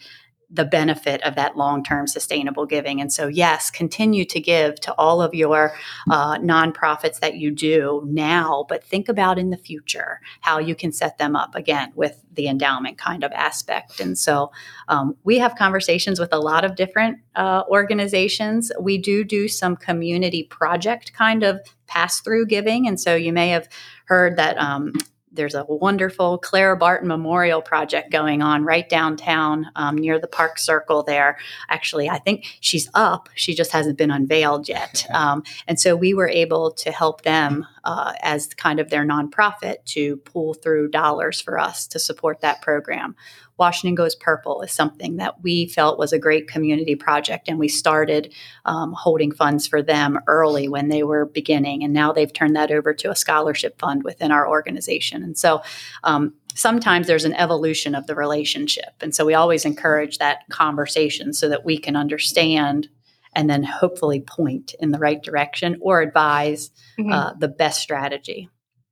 the 0.48 0.64
benefit 0.64 1.20
of 1.22 1.34
that 1.34 1.56
long 1.56 1.82
term 1.82 2.06
sustainable 2.06 2.66
giving. 2.66 3.00
And 3.00 3.12
so, 3.12 3.26
yes, 3.26 3.70
continue 3.70 4.24
to 4.26 4.40
give 4.40 4.78
to 4.80 4.94
all 4.94 5.20
of 5.20 5.34
your 5.34 5.74
uh, 6.10 6.38
nonprofits 6.38 7.18
that 7.20 7.34
you 7.34 7.50
do 7.50 8.02
now, 8.06 8.64
but 8.68 8.84
think 8.84 9.08
about 9.08 9.38
in 9.38 9.50
the 9.50 9.56
future 9.56 10.20
how 10.40 10.58
you 10.58 10.74
can 10.74 10.92
set 10.92 11.18
them 11.18 11.34
up 11.34 11.54
again 11.54 11.92
with 11.96 12.22
the 12.32 12.46
endowment 12.46 12.96
kind 12.96 13.24
of 13.24 13.32
aspect. 13.32 13.98
And 13.98 14.16
so, 14.16 14.52
um, 14.88 15.16
we 15.24 15.38
have 15.38 15.56
conversations 15.56 16.20
with 16.20 16.32
a 16.32 16.38
lot 16.38 16.64
of 16.64 16.76
different 16.76 17.18
uh, 17.34 17.64
organizations. 17.68 18.70
We 18.80 18.98
do 18.98 19.24
do 19.24 19.48
some 19.48 19.74
community 19.76 20.44
project 20.44 21.12
kind 21.12 21.42
of 21.42 21.60
pass 21.86 22.20
through 22.20 22.46
giving. 22.46 22.86
And 22.86 23.00
so, 23.00 23.16
you 23.16 23.32
may 23.32 23.48
have 23.48 23.68
heard 24.04 24.36
that. 24.36 24.56
Um, 24.58 24.92
there's 25.36 25.54
a 25.54 25.64
wonderful 25.64 26.38
Clara 26.38 26.76
Barton 26.76 27.08
Memorial 27.08 27.62
Project 27.62 28.10
going 28.10 28.42
on 28.42 28.64
right 28.64 28.88
downtown 28.88 29.66
um, 29.76 29.96
near 29.96 30.18
the 30.18 30.26
Park 30.26 30.58
Circle 30.58 31.02
there. 31.02 31.38
Actually, 31.68 32.08
I 32.08 32.18
think 32.18 32.46
she's 32.60 32.88
up. 32.94 33.28
She 33.34 33.54
just 33.54 33.72
hasn't 33.72 33.98
been 33.98 34.10
unveiled 34.10 34.68
yet. 34.68 35.06
Um, 35.16 35.44
and 35.66 35.80
so 35.80 35.96
we 35.96 36.12
were 36.12 36.28
able 36.28 36.72
to 36.72 36.92
help 36.92 37.22
them 37.22 37.66
uh, 37.84 38.12
as 38.20 38.48
kind 38.48 38.80
of 38.80 38.90
their 38.90 39.04
nonprofit 39.04 39.76
to 39.86 40.18
pull 40.18 40.52
through 40.52 40.90
dollars 40.90 41.40
for 41.40 41.58
us 41.58 41.86
to 41.86 41.98
support 41.98 42.42
that 42.42 42.60
program. 42.60 43.16
Washington 43.58 43.94
Goes 43.94 44.14
Purple 44.14 44.62
is 44.62 44.72
something 44.72 45.16
that 45.16 45.42
we 45.42 45.66
felt 45.66 45.98
was 45.98 46.12
a 46.12 46.18
great 46.18 46.48
community 46.48 46.94
project, 46.94 47.48
and 47.48 47.58
we 47.58 47.68
started 47.68 48.32
um, 48.64 48.92
holding 48.92 49.32
funds 49.32 49.66
for 49.66 49.82
them 49.82 50.18
early 50.26 50.68
when 50.68 50.88
they 50.88 51.02
were 51.02 51.26
beginning, 51.26 51.82
and 51.82 51.92
now 51.92 52.12
they've 52.12 52.32
turned 52.32 52.56
that 52.56 52.70
over 52.70 52.92
to 52.94 53.10
a 53.10 53.16
scholarship 53.16 53.78
fund 53.78 54.02
within 54.04 54.30
our 54.30 54.48
organization. 54.48 55.22
And 55.22 55.38
so, 55.38 55.62
um, 56.04 56.34
sometimes 56.54 57.06
there's 57.06 57.24
an 57.24 57.34
evolution 57.34 57.94
of 57.94 58.06
the 58.06 58.14
relationship, 58.14 58.94
and 59.00 59.14
so 59.14 59.24
we 59.24 59.34
always 59.34 59.64
encourage 59.64 60.18
that 60.18 60.40
conversation 60.50 61.32
so 61.32 61.48
that 61.48 61.64
we 61.64 61.78
can 61.78 61.96
understand 61.96 62.88
and 63.34 63.50
then 63.50 63.62
hopefully 63.62 64.20
point 64.20 64.74
in 64.80 64.92
the 64.92 64.98
right 64.98 65.22
direction 65.22 65.76
or 65.82 66.00
advise 66.00 66.70
Mhm. 66.98 67.12
uh, 67.12 67.34
the 67.38 67.48
best 67.48 67.80
strategy. 67.82 68.48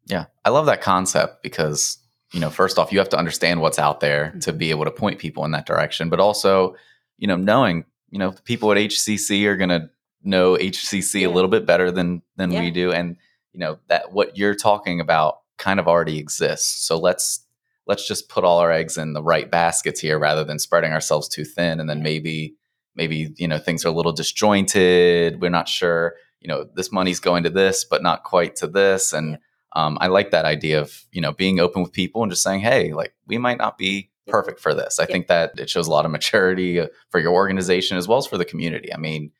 Yeah, 0.07 0.27
I 0.45 0.51
love 0.51 0.67
that 0.67 0.83
concept 0.83 1.43
because 1.43 1.97
you 2.35 2.41
know, 2.41 2.51
first 2.51 2.79
off, 2.79 2.93
you 2.93 2.99
have 2.99 3.09
to 3.11 3.17
understand 3.17 3.61
what's 3.61 3.79
out 3.79 4.01
there 4.01 4.27
mm-hmm. 4.27 4.41
to 4.41 4.53
be 4.53 4.71
able 4.71 4.85
to 4.85 4.91
point 4.91 5.21
people 5.21 5.45
in 5.45 5.53
that 5.53 5.67
direction, 5.67 6.09
but 6.11 6.19
also, 6.19 6.75
you 7.17 7.29
know, 7.29 7.37
knowing, 7.37 7.85
you 8.11 8.19
know, 8.19 8.31
the 8.31 8.43
people 8.43 8.73
at 8.73 8.77
HCC 8.77 9.47
are 9.47 9.57
going 9.57 9.71
to 9.71 9.89
know 10.25 10.57
HCC 10.57 11.21
Yeah. 11.21 11.29
a 11.29 11.31
little 11.31 11.51
bit 11.51 11.65
better 11.65 11.91
than 11.93 12.23
than 12.37 12.51
Yeah. 12.51 12.61
we 12.61 12.71
do, 12.71 12.93
and 12.93 13.17
you 13.53 13.61
know 13.61 13.79
that 13.89 14.13
what 14.13 14.37
you're 14.37 14.55
talking 14.55 15.01
about 15.01 15.39
kind 15.59 15.79
of 15.79 15.87
already 15.87 16.19
exists. 16.19 16.85
So 16.87 16.99
let's 16.99 17.41
let's 17.87 18.09
just 18.09 18.29
put 18.29 18.43
all 18.45 18.59
our 18.59 18.73
eggs 18.73 18.97
in 18.99 19.13
the 19.13 19.23
right 19.23 19.51
baskets 19.51 20.01
here, 20.01 20.19
rather 20.19 20.43
than 20.43 20.59
spreading 20.59 20.93
ourselves 20.93 21.29
too 21.29 21.45
thin, 21.45 21.79
and 21.79 21.89
then 21.89 22.03
maybe 22.03 22.57
maybe 22.97 23.33
you 23.37 23.47
know 23.47 23.59
things 23.59 23.85
are 23.85 23.89
a 23.89 23.93
little 23.93 24.13
disjointed. 24.13 25.41
We're 25.41 25.51
not 25.51 25.69
sure. 25.69 26.15
You 26.41 26.49
know, 26.49 26.67
this 26.75 26.91
money's 26.91 27.21
going 27.21 27.45
to 27.45 27.51
this, 27.51 27.85
but 27.85 28.03
not 28.03 28.25
quite 28.25 28.57
to 28.57 28.67
this, 28.67 29.13
and 29.13 29.39
um, 29.75 29.99
I 30.01 30.07
like 30.09 30.31
that 30.31 30.45
idea 30.45 30.81
of 30.81 31.05
you 31.13 31.21
know 31.21 31.33
being 31.33 31.61
open 31.61 31.83
with 31.83 31.93
people 31.93 32.23
and 32.23 32.31
just 32.33 32.43
saying, 32.43 32.61
hey, 32.61 32.93
like 32.93 33.15
we 33.27 33.39
might 33.39 33.59
not 33.59 33.79
be 33.79 34.11
perfect 34.29 34.59
for 34.61 34.73
this. 34.75 34.99
I 34.99 35.03
Yeah. 35.03 35.07
think 35.13 35.27
that 35.29 35.53
it 35.59 35.69
shows 35.69 35.87
a 35.87 35.91
lot 35.91 36.05
of 36.07 36.11
maturity 36.11 36.81
uh, 36.81 36.87
for 37.11 37.21
your 37.21 37.33
organization 37.33 37.97
as 37.99 38.09
well 38.09 38.19
as 38.19 38.27
for 38.27 38.39
the 38.39 38.45
community. 38.45 38.93
I 38.95 38.97
mean, 38.97 39.31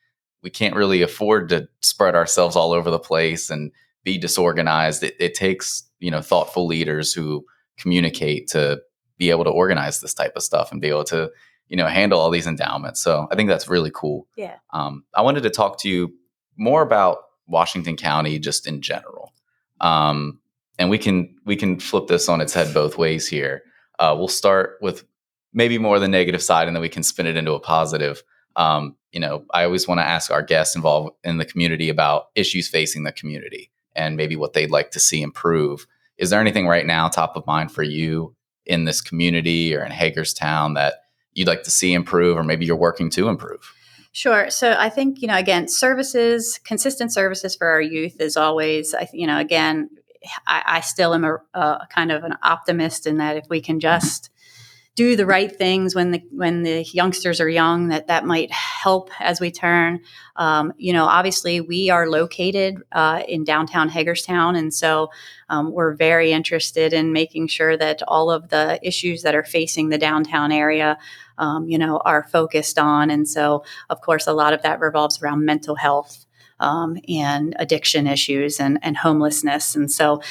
we 0.43 0.49
can't 0.51 0.75
really 0.75 1.01
afford 1.01 1.49
to 1.49 1.67
spread 1.81 2.13
ourselves 2.15 2.55
all 2.55 2.71
over 2.71 2.91
the 2.91 2.99
place 2.99 3.49
and 3.49 3.71
be 4.03 4.17
disorganized. 4.19 5.01
It, 5.03 5.15
it 5.19 5.33
takes 5.33 5.83
you 5.99 6.11
know 6.11 6.21
thoughtful 6.21 6.67
leaders 6.67 7.13
who 7.13 7.45
communicate 7.77 8.47
to 8.49 8.81
be 9.17 9.29
able 9.29 9.43
to 9.45 9.49
organize 9.49 10.01
this 10.01 10.13
type 10.13 10.33
of 10.35 10.43
stuff 10.43 10.71
and 10.71 10.81
be 10.81 10.89
able 10.89 11.03
to 11.05 11.31
you 11.67 11.77
know 11.77 11.87
handle 11.87 12.19
all 12.19 12.29
these 12.29 12.47
endowments. 12.47 13.01
So 13.01 13.27
I 13.31 13.35
think 13.35 13.49
that's 13.49 13.67
really 13.67 13.91
cool. 13.93 14.27
Yeah. 14.35 14.55
Um, 14.73 15.03
I 15.15 15.21
wanted 15.21 15.43
to 15.43 15.49
talk 15.49 15.79
to 15.81 15.89
you 15.89 16.13
more 16.57 16.81
about 16.81 17.19
Washington 17.47 17.95
County 17.97 18.37
just 18.39 18.67
in 18.67 18.81
general, 18.81 19.33
um, 19.81 20.39
and 20.77 20.89
we 20.89 20.97
can 20.97 21.35
we 21.45 21.55
can 21.55 21.79
flip 21.79 22.07
this 22.07 22.27
on 22.29 22.41
its 22.41 22.53
head 22.53 22.73
both 22.73 22.97
ways 22.97 23.27
here. 23.27 23.63
Uh, 23.99 24.13
we'll 24.17 24.27
start 24.27 24.77
with 24.81 25.05
maybe 25.53 25.77
more 25.77 25.99
the 25.99 26.07
negative 26.07 26.43
side, 26.43 26.67
and 26.67 26.75
then 26.75 26.81
we 26.81 26.89
can 26.89 27.03
spin 27.03 27.27
it 27.27 27.37
into 27.37 27.53
a 27.53 27.59
positive. 27.59 28.23
Um, 28.55 28.95
you 29.11 29.19
know, 29.19 29.45
I 29.53 29.63
always 29.63 29.87
want 29.87 29.99
to 29.99 30.05
ask 30.05 30.31
our 30.31 30.41
guests 30.41 30.75
involved 30.75 31.15
in 31.23 31.37
the 31.37 31.45
community 31.45 31.89
about 31.89 32.27
issues 32.35 32.67
facing 32.67 33.03
the 33.03 33.11
community 33.11 33.71
and 33.95 34.17
maybe 34.17 34.35
what 34.35 34.53
they'd 34.53 34.71
like 34.71 34.91
to 34.91 34.99
see 34.99 35.21
improve. 35.21 35.87
Is 36.17 36.29
there 36.29 36.41
anything 36.41 36.67
right 36.67 36.85
now 36.85 37.07
top 37.07 37.35
of 37.35 37.47
mind 37.47 37.71
for 37.71 37.83
you 37.83 38.35
in 38.65 38.85
this 38.85 39.01
community 39.01 39.75
or 39.75 39.83
in 39.83 39.91
Hagerstown 39.91 40.73
that 40.73 40.95
you'd 41.33 41.47
like 41.47 41.63
to 41.63 41.71
see 41.71 41.93
improve, 41.93 42.37
or 42.37 42.43
maybe 42.43 42.65
you're 42.65 42.75
working 42.75 43.09
to 43.11 43.29
improve? 43.29 43.73
Sure. 44.15 44.49
So 44.49 44.73
I 44.79 44.87
think, 44.87 45.21
you 45.21 45.27
know, 45.27 45.35
again, 45.35 45.67
services, 45.67 46.57
consistent 46.63 47.11
services 47.11 47.53
for 47.53 47.67
our 47.67 47.81
youth 47.81 48.21
is 48.21 48.37
always, 48.37 48.95
you 49.11 49.27
know, 49.27 49.37
again, 49.37 49.89
I, 50.47 50.63
I 50.65 50.79
still 50.79 51.13
am 51.13 51.25
a, 51.25 51.37
a 51.53 51.85
kind 51.93 52.13
of 52.13 52.23
an 52.23 52.37
optimist 52.41 53.07
in 53.07 53.17
that 53.17 53.35
if 53.35 53.43
we 53.49 53.59
can 53.59 53.81
just 53.81 54.29
do 54.95 55.17
the 55.17 55.25
right 55.25 55.53
things 55.53 55.93
when 55.93 56.11
the 56.11 56.23
when 56.31 56.63
the 56.63 56.83
youngsters 56.93 57.41
are 57.41 57.49
young, 57.49 57.89
that 57.89 58.07
that 58.07 58.23
might 58.23 58.49
help 58.53 59.09
as 59.19 59.41
we 59.41 59.51
turn. 59.51 59.99
Um, 60.37 60.71
you 60.77 60.93
know, 60.93 61.03
obviously 61.03 61.59
we 61.59 61.89
are 61.89 62.09
located 62.09 62.77
uh, 62.93 63.21
in 63.27 63.43
downtown 63.43 63.89
Hagerstown, 63.89 64.55
and 64.55 64.73
so 64.73 65.09
um, 65.49 65.73
we're 65.73 65.93
very 65.93 66.31
interested 66.31 66.93
in 66.93 67.11
making 67.11 67.47
sure 67.47 67.75
that 67.75 68.01
all 68.07 68.31
of 68.31 68.47
the 68.47 68.79
issues 68.81 69.23
that 69.23 69.35
are 69.35 69.43
facing 69.43 69.89
the 69.89 69.97
downtown 69.97 70.53
area, 70.53 70.97
um, 71.37 71.67
you 71.67 71.77
know, 71.77 71.97
are 72.05 72.23
focused 72.23 72.77
on. 72.79 73.09
And 73.09 73.27
so, 73.27 73.63
of 73.89 74.01
course, 74.01 74.27
a 74.27 74.33
lot 74.33 74.53
of 74.53 74.61
that 74.63 74.79
revolves 74.79 75.21
around 75.21 75.45
mental 75.45 75.75
health 75.75 76.25
um, 76.59 76.97
and 77.09 77.55
addiction 77.59 78.07
issues 78.07 78.59
and, 78.59 78.79
and 78.81 78.97
homelessness. 78.97 79.75
And 79.75 79.91
so, 79.91 80.21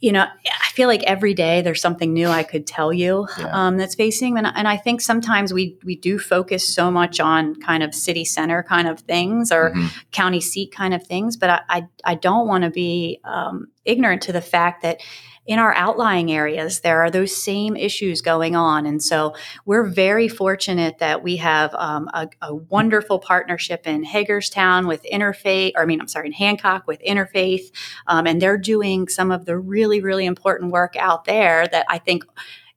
you 0.00 0.12
know, 0.12 0.22
I 0.24 0.70
feel 0.72 0.88
like 0.88 1.02
every 1.04 1.32
day 1.32 1.62
there's 1.62 1.80
something 1.80 2.12
new 2.12 2.28
I 2.28 2.42
could 2.42 2.66
tell 2.66 2.92
you 2.92 3.26
Yeah. 3.38 3.48
um, 3.52 3.78
that's 3.78 3.94
facing, 3.94 4.36
and, 4.36 4.46
and 4.46 4.68
I 4.68 4.76
think 4.76 5.00
sometimes 5.00 5.54
we 5.54 5.78
we 5.84 5.96
do 5.96 6.18
focus 6.18 6.68
so 6.68 6.90
much 6.90 7.18
on 7.18 7.54
kind 7.60 7.82
of 7.82 7.94
city 7.94 8.24
center 8.24 8.62
kind 8.62 8.88
of 8.88 9.00
things 9.00 9.50
or 9.50 9.72
Mhm. 9.74 9.88
county 10.12 10.40
seat 10.42 10.70
kind 10.70 10.92
of 10.92 11.02
things, 11.06 11.38
but 11.38 11.48
I 11.48 11.60
I, 11.70 11.88
I 12.04 12.14
don't 12.14 12.46
want 12.46 12.64
to 12.64 12.70
be 12.70 13.20
um, 13.24 13.68
ignorant 13.86 14.22
to 14.22 14.32
the 14.32 14.40
fact 14.40 14.82
that 14.82 15.00
in 15.46 15.58
our 15.60 15.72
outlying 15.74 16.32
areas, 16.32 16.80
there 16.80 17.02
are 17.02 17.10
those 17.10 17.34
same 17.34 17.76
issues 17.76 18.20
going 18.20 18.56
on. 18.56 18.84
And 18.84 19.02
so 19.02 19.34
we're 19.64 19.84
very 19.84 20.28
fortunate 20.28 20.98
that 20.98 21.22
we 21.22 21.36
have 21.36 21.72
um, 21.74 22.08
a, 22.12 22.28
a, 22.42 22.54
wonderful 22.54 23.20
partnership 23.20 23.86
in 23.86 24.02
Hagerstown 24.02 24.88
with 24.88 25.04
Interfaith, 25.04 25.72
or 25.76 25.82
I 25.82 25.86
mean, 25.86 26.00
I'm 26.00 26.08
sorry, 26.08 26.26
in 26.26 26.32
Hancock 26.32 26.86
with 26.88 27.00
Interfaith. 27.06 27.70
Um, 28.08 28.26
and 28.26 28.42
they're 28.42 28.58
doing 28.58 29.06
some 29.06 29.30
of 29.30 29.44
the 29.44 29.56
really, 29.56 30.00
really 30.00 30.26
important 30.26 30.72
work 30.72 30.96
out 30.96 31.26
there 31.26 31.66
that 31.68 31.86
I 31.88 31.98
think 31.98 32.24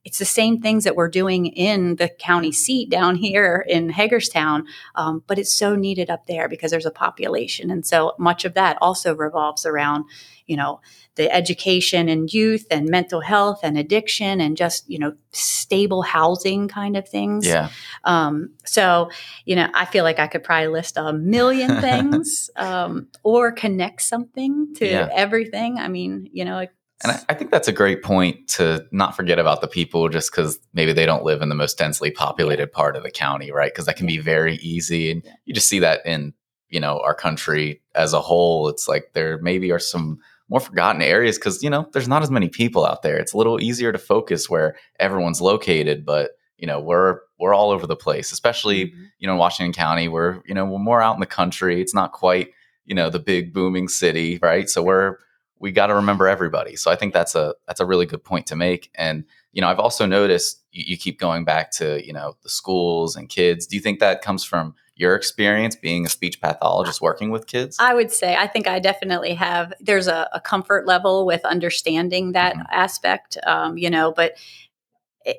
it's 0.04 0.18
the 0.18 0.24
same 0.24 0.60
things 0.62 0.84
that 0.84 0.96
we're 0.96 1.08
doing 1.08 1.46
in 1.46 1.96
the 1.96 2.08
county 2.08 2.52
seat 2.52 2.88
down 2.88 3.16
here 3.16 3.64
in 3.68 3.90
Hagerstown, 3.90 4.66
um, 4.94 5.22
but 5.26 5.38
it's 5.38 5.52
so 5.52 5.76
needed 5.76 6.08
up 6.08 6.26
there 6.26 6.48
because 6.48 6.70
there's 6.70 6.86
a 6.86 6.90
population. 6.90 7.70
And 7.70 7.84
so 7.86 8.14
much 8.18 8.44
of 8.46 8.54
that 8.54 8.78
also 8.80 9.14
revolves 9.14 9.66
around, 9.66 10.04
you 10.46 10.56
know, 10.56 10.80
the 11.16 11.30
education 11.30 12.08
and 12.08 12.32
youth 12.32 12.66
and 12.70 12.88
mental 12.88 13.20
health 13.20 13.60
and 13.62 13.76
addiction 13.76 14.40
and 14.40 14.56
just, 14.56 14.88
you 14.88 14.98
know, 14.98 15.12
stable 15.32 16.00
housing 16.00 16.66
kind 16.66 16.96
of 16.96 17.06
things. 17.06 17.46
Yeah. 17.46 17.68
Um, 18.04 18.52
so, 18.64 19.10
you 19.44 19.54
know, 19.54 19.68
I 19.74 19.84
feel 19.84 20.04
like 20.04 20.18
I 20.18 20.28
could 20.28 20.42
probably 20.42 20.68
list 20.68 20.96
a 20.96 21.12
million 21.12 21.80
things 21.82 22.48
um, 22.56 23.08
or 23.22 23.52
connect 23.52 24.00
something 24.00 24.72
to 24.76 24.86
Yeah. 24.88 25.08
everything. 25.12 25.78
I 25.78 25.88
mean, 25.88 26.30
you 26.32 26.46
know, 26.46 26.66
And 27.02 27.12
I, 27.12 27.20
I 27.30 27.34
think 27.34 27.50
that's 27.50 27.68
a 27.68 27.72
great 27.72 28.02
point 28.02 28.48
to 28.48 28.86
not 28.92 29.16
forget 29.16 29.38
about 29.38 29.60
the 29.60 29.68
people 29.68 30.08
just 30.08 30.30
because 30.30 30.58
maybe 30.74 30.92
they 30.92 31.06
don't 31.06 31.24
live 31.24 31.40
in 31.42 31.48
the 31.48 31.54
most 31.54 31.78
densely 31.78 32.10
populated 32.10 32.70
part 32.72 32.96
of 32.96 33.02
the 33.02 33.10
county, 33.10 33.50
right? 33.50 33.72
Because 33.72 33.86
that 33.86 33.96
can 33.96 34.06
be 34.06 34.18
very 34.18 34.56
easy. 34.56 35.10
And 35.10 35.22
you 35.46 35.54
just 35.54 35.68
see 35.68 35.78
that 35.78 36.04
in, 36.04 36.34
you 36.68 36.78
know, 36.80 37.00
our 37.00 37.14
country 37.14 37.80
as 37.94 38.12
a 38.12 38.20
whole. 38.20 38.68
It's 38.68 38.86
like 38.86 39.10
there 39.14 39.38
maybe 39.38 39.72
are 39.72 39.78
some 39.78 40.18
more 40.50 40.60
forgotten 40.60 41.00
areas 41.00 41.38
because, 41.38 41.62
you 41.62 41.70
know, 41.70 41.88
there's 41.92 42.08
not 42.08 42.22
as 42.22 42.30
many 42.30 42.48
people 42.48 42.84
out 42.84 43.02
there. 43.02 43.16
It's 43.16 43.32
a 43.32 43.36
little 43.38 43.60
easier 43.62 43.92
to 43.92 43.98
focus 43.98 44.50
where 44.50 44.76
everyone's 44.98 45.40
located, 45.40 46.04
but 46.04 46.32
you 46.58 46.66
know, 46.66 46.78
we're 46.78 47.20
we're 47.38 47.54
all 47.54 47.70
over 47.70 47.86
the 47.86 47.96
place, 47.96 48.32
especially 48.32 48.88
Mhm. 48.88 49.06
you 49.18 49.26
know, 49.26 49.32
in 49.32 49.38
Washington 49.38 49.72
County, 49.72 50.08
we're, 50.08 50.42
you 50.46 50.54
know, 50.54 50.66
we're 50.66 50.78
more 50.78 51.00
out 51.00 51.14
in 51.14 51.20
the 51.20 51.26
country. 51.26 51.80
It's 51.80 51.94
not 51.94 52.12
quite, 52.12 52.50
you 52.84 52.94
know, 52.94 53.08
the 53.08 53.18
big 53.18 53.54
booming 53.54 53.88
city, 53.88 54.38
right? 54.42 54.68
So 54.68 54.82
we're 54.82 55.16
we 55.60 55.70
got 55.70 55.88
to 55.88 55.94
remember 55.94 56.26
everybody. 56.26 56.74
So 56.74 56.90
I 56.90 56.96
think 56.96 57.12
that's 57.12 57.34
a 57.34 57.54
that's 57.66 57.80
a 57.80 57.86
really 57.86 58.06
good 58.06 58.24
point 58.24 58.46
to 58.46 58.56
make. 58.56 58.90
And 58.94 59.24
you 59.52 59.60
know, 59.60 59.68
I've 59.68 59.78
also 59.78 60.06
noticed 60.06 60.62
you, 60.72 60.84
you 60.88 60.96
keep 60.96 61.20
going 61.20 61.44
back 61.44 61.70
to 61.72 62.04
you 62.04 62.12
know 62.12 62.36
the 62.42 62.48
schools 62.48 63.14
and 63.14 63.28
kids. 63.28 63.66
Do 63.66 63.76
you 63.76 63.82
think 63.82 64.00
that 64.00 64.22
comes 64.22 64.42
from 64.42 64.74
your 64.96 65.14
experience 65.14 65.76
being 65.76 66.04
a 66.04 66.08
speech 66.08 66.40
pathologist 66.40 67.00
working 67.00 67.30
with 67.30 67.46
kids? 67.46 67.76
I 67.78 67.94
would 67.94 68.10
say 68.10 68.36
I 68.36 68.46
think 68.46 68.66
I 68.66 68.80
definitely 68.80 69.34
have. 69.34 69.72
There's 69.80 70.08
a, 70.08 70.28
a 70.32 70.40
comfort 70.40 70.86
level 70.86 71.26
with 71.26 71.44
understanding 71.44 72.32
that 72.32 72.56
Mhm. 72.56 72.64
aspect, 72.70 73.36
um, 73.46 73.76
you 73.76 73.90
know. 73.90 74.12
But 74.12 74.36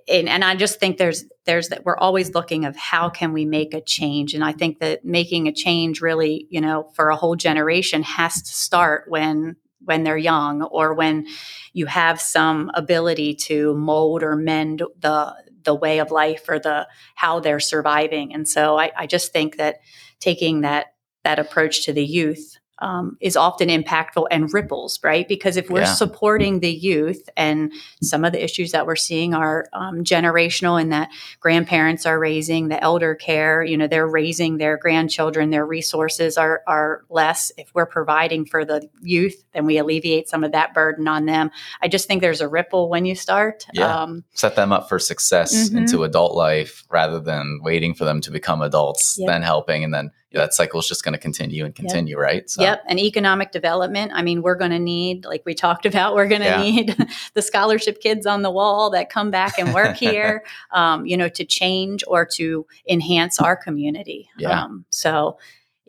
and, 0.07 0.29
and 0.29 0.43
I 0.43 0.55
just 0.55 0.79
think 0.79 0.97
there's 0.97 1.25
there's 1.45 1.69
that 1.69 1.83
we're 1.83 1.97
always 1.97 2.35
looking 2.35 2.65
of 2.65 2.75
how 2.75 3.09
can 3.09 3.33
we 3.33 3.45
make 3.45 3.73
a 3.73 3.81
change, 3.81 4.35
and 4.35 4.43
I 4.43 4.51
think 4.51 4.79
that 4.79 5.03
making 5.03 5.47
a 5.47 5.51
change 5.51 5.99
really, 6.01 6.45
you 6.51 6.61
know, 6.61 6.91
for 6.93 7.09
a 7.09 7.15
whole 7.15 7.35
generation 7.35 8.03
has 8.03 8.39
to 8.43 8.53
start 8.53 9.05
when 9.07 9.55
when 9.83 10.03
they're 10.03 10.17
young 10.17 10.61
or 10.63 10.93
when 10.93 11.27
you 11.73 11.85
have 11.85 12.21
some 12.21 12.71
ability 12.73 13.35
to 13.35 13.73
mold 13.75 14.23
or 14.23 14.35
mend 14.35 14.83
the 14.99 15.35
the 15.63 15.75
way 15.75 15.99
of 15.99 16.11
life 16.11 16.49
or 16.49 16.59
the 16.59 16.87
how 17.15 17.39
they're 17.39 17.59
surviving. 17.59 18.33
And 18.33 18.47
so 18.47 18.79
I, 18.79 18.91
I 18.97 19.07
just 19.07 19.31
think 19.31 19.57
that 19.57 19.77
taking 20.19 20.61
that 20.61 20.87
that 21.23 21.39
approach 21.39 21.85
to 21.85 21.93
the 21.93 22.05
youth 22.05 22.57
um, 22.81 23.15
is 23.21 23.37
often 23.37 23.69
impactful 23.69 24.25
and 24.31 24.53
ripples, 24.53 24.99
right? 25.03 25.27
Because 25.27 25.55
if 25.55 25.69
we're 25.69 25.81
Yeah. 25.81 25.93
supporting 25.93 26.59
the 26.59 26.71
youth 26.71 27.29
and 27.37 27.71
some 28.01 28.25
of 28.25 28.33
the 28.33 28.43
issues 28.43 28.71
that 28.71 28.85
we're 28.87 28.95
seeing 28.95 29.33
are 29.33 29.67
um, 29.71 30.03
generational 30.03 30.81
in 30.81 30.89
that 30.89 31.09
grandparents 31.39 32.05
are 32.05 32.19
raising 32.19 32.67
the 32.69 32.81
elder 32.83 33.15
care, 33.15 33.63
you 33.63 33.77
know, 33.77 33.87
they're 33.87 34.07
raising 34.07 34.57
their 34.57 34.77
grandchildren, 34.77 35.51
their 35.51 35.65
resources 35.65 36.37
are, 36.37 36.61
are 36.67 37.03
less. 37.09 37.51
If 37.57 37.69
we're 37.73 37.85
providing 37.85 38.45
for 38.45 38.65
the 38.65 38.89
youth, 39.01 39.43
then 39.53 39.65
we 39.65 39.77
alleviate 39.77 40.27
some 40.27 40.43
of 40.43 40.51
that 40.51 40.73
burden 40.73 41.07
on 41.07 41.25
them. 41.25 41.51
I 41.81 41.87
just 41.87 42.07
think 42.07 42.21
there's 42.21 42.41
a 42.41 42.47
ripple 42.47 42.89
when 42.89 43.05
you 43.05 43.15
start. 43.15 43.65
Yeah. 43.73 43.95
Um, 44.01 44.23
Set 44.33 44.55
them 44.55 44.71
up 44.71 44.89
for 44.89 44.99
success 44.99 45.69
Mhm. 45.69 45.77
into 45.77 46.03
adult 46.03 46.35
life 46.35 46.83
rather 46.89 47.19
than 47.19 47.59
waiting 47.63 47.93
for 47.93 48.05
them 48.05 48.21
to 48.21 48.31
become 48.31 48.61
adults, 48.61 49.17
Yep. 49.19 49.27
then 49.27 49.41
helping, 49.43 49.83
and 49.83 49.93
then 49.93 50.11
that 50.33 50.53
cycle 50.53 50.79
is 50.79 50.87
just 50.87 51.03
going 51.03 51.13
to 51.13 51.19
continue 51.19 51.65
and 51.65 51.75
continue, 51.75 52.17
right? 52.17 52.49
So, 52.49 52.61
Yep. 52.61 52.83
And 52.87 52.99
economic 52.99 53.51
development. 53.51 54.11
I 54.13 54.21
mean, 54.21 54.41
we're 54.41 54.55
going 54.55 54.71
to 54.71 54.79
need, 54.79 55.25
like 55.25 55.43
we 55.45 55.53
talked 55.53 55.85
about, 55.85 56.15
we're 56.15 56.27
going 56.27 56.41
to 56.41 56.47
Yeah. 56.47 56.61
need 56.61 56.95
the 57.33 57.41
scholarship 57.41 58.01
kids 58.01 58.25
on 58.25 58.41
the 58.41 58.51
wall 58.51 58.89
that 58.91 59.09
come 59.09 59.31
back 59.31 59.59
and 59.59 59.73
work 59.73 59.97
here, 59.97 60.43
um, 60.71 61.05
you 61.05 61.17
know, 61.17 61.29
to 61.29 61.43
change 61.43 62.03
or 62.07 62.25
to 62.35 62.65
enhance 62.87 63.39
our 63.39 63.55
community. 63.55 64.29
Yeah. 64.37 64.63
Um, 64.63 64.85
so, 64.89 65.37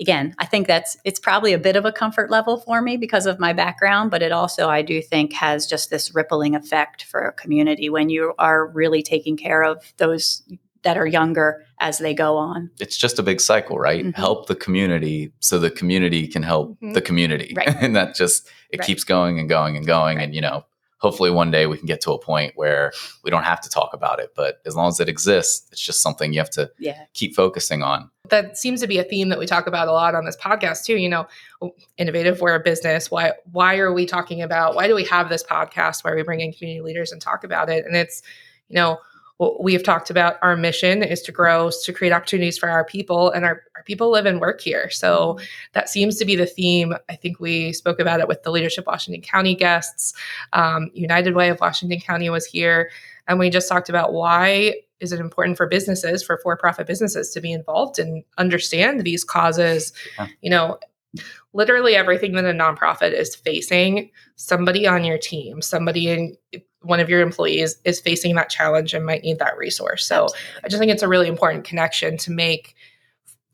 again, 0.00 0.34
I 0.38 0.46
think 0.46 0.66
that's, 0.66 0.96
it's 1.04 1.20
probably 1.20 1.52
a 1.52 1.58
bit 1.58 1.76
of 1.76 1.84
a 1.84 1.92
comfort 1.92 2.28
level 2.30 2.56
for 2.58 2.82
me 2.82 2.96
because 2.96 3.26
of 3.26 3.38
my 3.38 3.52
background, 3.52 4.10
but 4.10 4.22
it 4.22 4.32
also, 4.32 4.68
I 4.68 4.82
do 4.82 5.00
think, 5.00 5.32
has 5.34 5.66
just 5.66 5.90
this 5.90 6.14
rippling 6.14 6.56
effect 6.56 7.04
for 7.04 7.20
a 7.20 7.32
community 7.32 7.88
when 7.88 8.08
you 8.08 8.34
are 8.38 8.66
really 8.66 9.02
taking 9.02 9.36
care 9.36 9.62
of 9.62 9.92
those 9.98 10.42
that 10.82 10.96
are 10.96 11.06
younger 11.06 11.64
as 11.80 11.98
they 11.98 12.14
go 12.14 12.36
on. 12.36 12.70
it's 12.80 12.96
just 12.96 13.18
a 13.18 13.22
big 13.22 13.40
cycle, 13.40 13.78
right? 13.78 14.04
Mhm. 14.04 14.14
Help 14.16 14.46
the 14.48 14.54
community 14.56 15.32
so 15.40 15.58
the 15.58 15.70
community 15.70 16.26
can 16.28 16.42
help 16.42 16.76
Mhm. 16.80 16.94
the 16.94 17.00
community. 17.00 17.54
Right. 17.56 17.68
and 17.80 17.94
that 17.96 18.14
just 18.14 18.48
it 18.70 18.80
Right. 18.80 18.86
keeps 18.86 19.04
going 19.04 19.38
and 19.38 19.48
going 19.48 19.76
and 19.76 19.86
going. 19.86 20.16
Right. 20.18 20.24
And 20.24 20.34
you 20.34 20.40
know, 20.40 20.64
hopefully 20.98 21.30
one 21.32 21.50
day 21.50 21.66
we 21.66 21.76
can 21.76 21.86
get 21.86 22.00
to 22.00 22.12
a 22.12 22.18
point 22.18 22.52
where 22.54 22.92
we 23.24 23.30
don't 23.30 23.42
have 23.42 23.60
to 23.60 23.68
talk 23.68 23.90
about 23.92 24.20
it. 24.20 24.30
But 24.36 24.60
as 24.66 24.76
long 24.76 24.88
as 24.88 25.00
it 25.00 25.08
exists, 25.08 25.68
it's 25.72 25.80
just 25.80 26.00
something 26.00 26.32
you 26.32 26.38
have 26.38 26.50
to 26.50 26.70
Yeah. 26.78 27.04
keep 27.14 27.34
focusing 27.34 27.82
on. 27.82 28.10
that 28.28 28.56
seems 28.56 28.80
to 28.80 28.86
be 28.86 28.98
a 28.98 29.02
theme 29.04 29.28
that 29.30 29.38
we 29.38 29.44
talk 29.46 29.66
about 29.66 29.88
a 29.88 29.92
lot 29.92 30.14
on 30.14 30.24
this 30.24 30.36
podcast 30.36 30.84
too 30.84 30.96
you 30.96 31.08
know 31.08 31.26
innovative 31.98 32.40
we're 32.40 32.54
a 32.54 32.60
business 32.60 33.10
why 33.10 33.32
why 33.50 33.76
are 33.78 33.92
we 33.92 34.06
talking 34.06 34.40
about 34.40 34.74
why 34.76 34.86
do 34.86 34.94
we 34.94 35.04
have 35.04 35.28
this 35.28 35.42
podcast 35.42 36.02
why 36.04 36.10
are 36.12 36.16
we 36.16 36.22
bring 36.22 36.40
in 36.40 36.52
community 36.52 36.80
leaders 36.80 37.10
and 37.12 37.20
talk 37.20 37.42
about 37.44 37.68
it 37.68 37.84
and 37.84 37.96
it's 37.96 38.22
you 38.68 38.76
know 38.76 38.90
what 38.92 39.00
we 39.60 39.72
have 39.72 39.82
talked 39.82 40.10
about 40.10 40.36
our 40.42 40.56
mission 40.56 41.02
is 41.02 41.22
to 41.22 41.32
grow 41.32 41.70
to 41.84 41.92
create 41.92 42.12
opportunities 42.12 42.58
for 42.58 42.68
our 42.68 42.84
people 42.84 43.30
and 43.30 43.44
our, 43.44 43.62
our 43.76 43.82
people 43.84 44.10
live 44.10 44.26
and 44.26 44.40
work 44.40 44.60
here. 44.60 44.90
So 44.90 45.38
that 45.72 45.88
seems 45.88 46.16
to 46.18 46.24
be 46.24 46.36
the 46.36 46.46
theme. 46.46 46.94
I 47.08 47.16
think 47.16 47.40
we 47.40 47.72
spoke 47.72 47.98
about 47.98 48.20
it 48.20 48.28
with 48.28 48.42
the 48.42 48.50
leadership 48.50 48.86
washington 48.86 49.22
county 49.22 49.54
guests. 49.54 50.14
Um, 50.52 50.90
united 50.94 51.34
way 51.34 51.48
of 51.48 51.60
washington 51.60 52.00
county 52.00 52.28
was 52.30 52.46
here 52.46 52.90
and 53.28 53.38
we 53.38 53.50
just 53.50 53.68
talked 53.68 53.88
about 53.88 54.12
why 54.12 54.74
is 55.00 55.12
it 55.12 55.20
important 55.20 55.56
for 55.56 55.66
businesses 55.66 56.22
for 56.22 56.38
for-profit 56.42 56.86
businesses 56.86 57.30
to 57.30 57.40
be 57.40 57.52
involved 57.52 57.98
and 57.98 58.22
understand 58.38 59.00
these 59.00 59.24
causes. 59.24 59.92
Yeah. 60.18 60.28
you 60.40 60.50
know 60.50 60.78
literally 61.52 61.94
everything 61.94 62.32
that 62.32 62.44
a 62.44 62.52
nonprofit 62.52 63.12
is 63.12 63.34
facing 63.34 64.10
somebody 64.36 64.86
on 64.86 65.04
your 65.04 65.18
team 65.18 65.60
somebody 65.60 66.08
in 66.08 66.36
one 66.82 67.00
of 67.00 67.08
your 67.08 67.20
employees 67.20 67.76
is 67.84 68.00
facing 68.00 68.34
that 68.34 68.48
challenge 68.48 68.94
and 68.94 69.06
might 69.06 69.22
need 69.22 69.38
that 69.38 69.56
resource. 69.56 70.06
So 70.06 70.28
i 70.64 70.68
just 70.68 70.78
think 70.78 70.92
it's 70.92 71.02
a 71.02 71.08
really 71.08 71.28
important 71.28 71.64
connection 71.64 72.16
to 72.18 72.30
make 72.30 72.74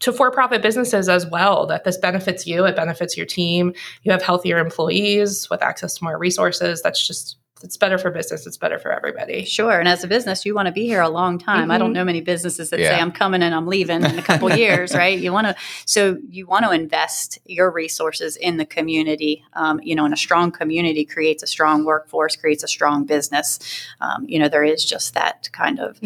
to 0.00 0.12
for-profit 0.12 0.62
businesses 0.62 1.08
as 1.08 1.26
well 1.26 1.66
that 1.66 1.82
this 1.82 1.98
benefits 1.98 2.46
you 2.46 2.64
it 2.64 2.76
benefits 2.76 3.16
your 3.16 3.26
team. 3.26 3.72
You 4.02 4.12
have 4.12 4.22
healthier 4.22 4.58
employees 4.58 5.48
with 5.50 5.62
access 5.62 5.94
to 5.94 6.04
more 6.04 6.18
resources. 6.18 6.82
That's 6.82 7.04
just 7.04 7.36
it's 7.62 7.76
better 7.76 7.98
for 7.98 8.10
business 8.10 8.46
it's 8.46 8.56
better 8.56 8.78
for 8.78 8.92
everybody 8.92 9.44
Sure. 9.44 9.78
And 9.78 9.88
as 9.88 10.04
a 10.04 10.06
business, 10.08 10.46
you 10.46 10.54
want 10.54 10.66
to 10.66 10.72
be 10.72 10.86
here 10.86 11.00
a 11.00 11.08
long 11.08 11.38
time. 11.38 11.70
I 11.70 11.78
don't 11.78 11.90
Mhm. 11.90 11.94
know 11.94 12.04
many 12.04 12.20
businesses 12.20 12.70
that 12.70 12.78
Yeah. 12.80 12.90
say 12.90 13.00
I'm 13.00 13.10
coming 13.12 13.42
and 13.42 13.54
I'm 13.54 13.66
leaving 13.66 14.02
in 14.04 14.18
a 14.18 14.22
couple 14.22 14.52
years, 14.56 14.94
right? 14.94 15.18
You 15.18 15.32
want 15.32 15.46
to, 15.48 15.56
so 15.84 16.18
you 16.28 16.46
want 16.46 16.64
to 16.64 16.70
invest 16.70 17.38
your 17.46 17.70
resources 17.70 18.36
in 18.36 18.56
the 18.58 18.64
community. 18.66 19.42
Um, 19.54 19.80
you 19.82 19.94
know, 19.94 20.04
and 20.04 20.14
a 20.14 20.16
strong 20.16 20.50
community 20.52 21.04
creates 21.04 21.42
a 21.42 21.46
strong 21.46 21.84
workforce, 21.84 22.36
creates 22.36 22.62
a 22.62 22.68
strong 22.68 23.04
business. 23.04 23.58
Um, 24.00 24.24
you 24.28 24.38
know, 24.38 24.48
there 24.48 24.64
is 24.64 24.84
just 24.84 25.14
that 25.14 25.48
kind 25.52 25.80
of 25.80 25.98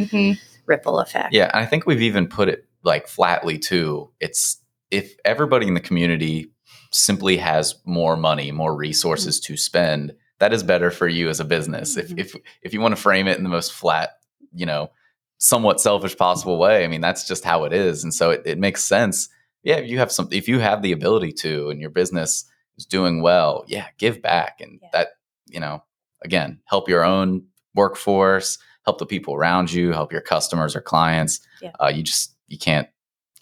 ripple 0.66 0.98
effect. 1.00 1.32
Yeah, 1.32 1.50
and 1.52 1.62
I 1.62 1.66
think 1.66 1.86
we've 1.86 2.02
even 2.02 2.28
put 2.28 2.48
it 2.48 2.64
like 2.82 3.06
flatly 3.08 3.58
too. 3.58 4.10
It's 4.20 4.58
if 4.90 5.14
everybody 5.24 5.66
in 5.66 5.74
the 5.74 5.80
community 5.80 6.50
simply 6.90 7.36
has 7.38 7.74
more 7.84 8.16
money, 8.16 8.52
more 8.52 8.74
resources 8.76 9.40
to 9.40 9.56
spend, 9.56 10.12
that 10.42 10.52
is 10.52 10.64
better 10.64 10.90
for 10.90 11.06
you 11.06 11.28
as 11.28 11.38
a 11.38 11.44
business. 11.44 11.94
Mhm. 11.96 12.18
If 12.18 12.34
if 12.34 12.42
if 12.62 12.74
you 12.74 12.80
want 12.80 12.96
to 12.96 13.00
frame 13.00 13.28
it 13.28 13.38
in 13.38 13.44
the 13.44 13.48
most 13.48 13.72
flat, 13.72 14.10
you 14.52 14.66
know, 14.66 14.90
somewhat 15.38 15.80
selfish 15.80 16.16
possible 16.16 16.58
way, 16.58 16.84
I 16.84 16.88
mean 16.88 17.00
that's 17.00 17.28
just 17.28 17.44
how 17.44 17.62
it 17.62 17.72
is. 17.72 18.02
And 18.02 18.12
so 18.12 18.30
it, 18.30 18.42
it 18.44 18.58
makes 18.58 18.82
sense. 18.82 19.28
Yeah, 19.62 19.76
if 19.76 19.88
you 19.88 19.98
have 20.00 20.10
some 20.10 20.28
if 20.32 20.48
you 20.48 20.58
have 20.58 20.82
the 20.82 20.90
ability 20.90 21.30
to 21.44 21.70
and 21.70 21.80
your 21.80 21.90
business 21.90 22.44
is 22.76 22.84
doing 22.86 23.22
well, 23.22 23.64
yeah, 23.68 23.86
give 23.98 24.20
back. 24.20 24.60
And 24.60 24.80
Yeah. 24.82 24.88
that, 24.92 25.08
you 25.46 25.60
know, 25.60 25.84
again, 26.24 26.58
help 26.64 26.88
your 26.88 27.04
own 27.04 27.44
workforce, 27.76 28.58
help 28.84 28.98
the 28.98 29.06
people 29.06 29.34
around 29.34 29.72
you, 29.72 29.92
help 29.92 30.10
your 30.10 30.22
customers 30.22 30.74
or 30.74 30.80
clients. 30.80 31.38
Yeah. 31.60 31.70
Uh, 31.80 31.92
you 31.94 32.02
just 32.02 32.34
you 32.48 32.58
can't 32.58 32.88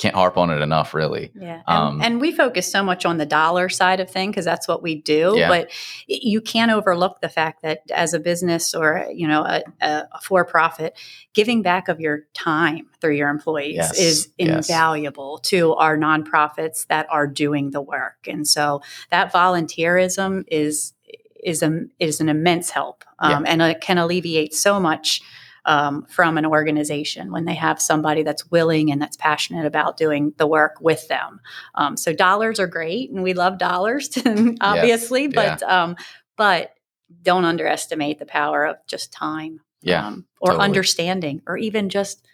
can't 0.01 0.15
harp 0.15 0.39
on 0.39 0.49
it 0.49 0.63
enough, 0.63 0.95
really. 0.95 1.31
Yeah. 1.35 1.61
And, 1.67 1.79
Um, 1.79 2.03
and 2.03 2.21
we 2.23 2.33
focus 2.33 2.73
so 2.73 2.83
much 2.83 3.05
on 3.05 3.19
the 3.19 3.27
dollar 3.27 3.69
side 3.69 4.01
of 4.01 4.11
thing 4.11 4.31
because 4.31 4.47
that's 4.47 4.67
what 4.67 4.83
we 4.83 4.95
do. 4.95 5.35
Yeah. 5.37 5.49
But 5.49 5.71
you 6.07 6.41
can't 6.41 6.71
overlook 6.71 7.21
the 7.21 7.29
fact 7.29 7.61
that 7.63 7.83
as 7.95 8.15
a 8.15 8.19
business 8.19 8.75
or, 8.75 9.07
you 9.13 9.29
know, 9.29 9.43
a, 9.43 9.63
a, 9.83 10.09
a 10.11 10.21
for 10.23 10.47
profit, 10.47 10.99
giving 11.35 11.61
back 11.61 11.89
of 11.89 12.01
your 12.01 12.21
time 12.33 12.89
through 13.03 13.17
your 13.17 13.29
employees 13.29 13.77
Yes, 13.77 13.99
is 14.01 14.29
yes. 14.39 14.71
invaluable 14.71 15.37
to 15.45 15.75
our 15.75 15.99
nonprofits 15.99 16.87
that 16.87 17.07
are 17.11 17.27
doing 17.27 17.71
the 17.71 17.83
work. 17.83 18.27
And 18.27 18.49
so 18.49 18.81
that 19.11 19.33
volunteerism 19.33 20.45
is 20.49 20.95
is 21.43 21.63
a, 21.63 21.85
is 21.99 22.21
an 22.21 22.29
immense 22.29 22.69
help 22.71 23.03
um, 23.19 23.47
and 23.47 23.63
it 23.63 23.81
can 23.81 23.97
alleviate 23.97 24.55
so 24.55 24.79
much 24.79 25.23
um, 25.65 26.07
from 26.09 26.39
an 26.39 26.47
organization 26.47 27.31
when 27.33 27.45
they 27.45 27.55
have 27.55 27.81
somebody 27.81 28.23
that's 28.23 28.51
willing 28.51 28.91
and 28.91 29.01
that's 29.01 29.17
passionate 29.17 29.67
about 29.67 29.97
doing 29.97 30.33
the 30.37 30.47
work 30.47 30.77
with 30.81 31.09
them. 31.09 31.41
Um, 31.75 31.97
so 31.97 32.13
dollars 32.13 32.59
are 32.61 32.67
great, 32.67 33.11
and 33.11 33.23
we 33.23 33.35
love 33.35 33.59
dollars, 33.59 34.11
obviously, 34.61 35.29
but 35.29 35.63
um, 35.63 35.97
but 36.37 36.75
don't 37.23 37.45
underestimate 37.45 38.19
the 38.19 38.27
power 38.27 38.65
of 38.67 38.77
just 38.87 39.13
time, 39.13 39.61
Yeah, 39.83 40.07
um, 40.07 40.27
or 40.41 40.53
totally. 40.53 40.65
understanding, 40.65 41.43
or 41.47 41.57
even 41.57 41.89
just. 41.89 42.27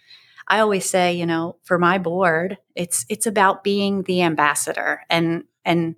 I 0.49 0.61
always 0.61 0.89
say, 0.89 1.15
you 1.15 1.27
know, 1.27 1.57
for 1.65 1.77
my 1.77 1.99
board, 1.99 2.59
it's 2.77 3.05
it's 3.09 3.27
about 3.27 3.65
being 3.65 4.05
the 4.05 4.23
ambassador 4.23 5.01
and 5.11 5.43
and 5.65 5.97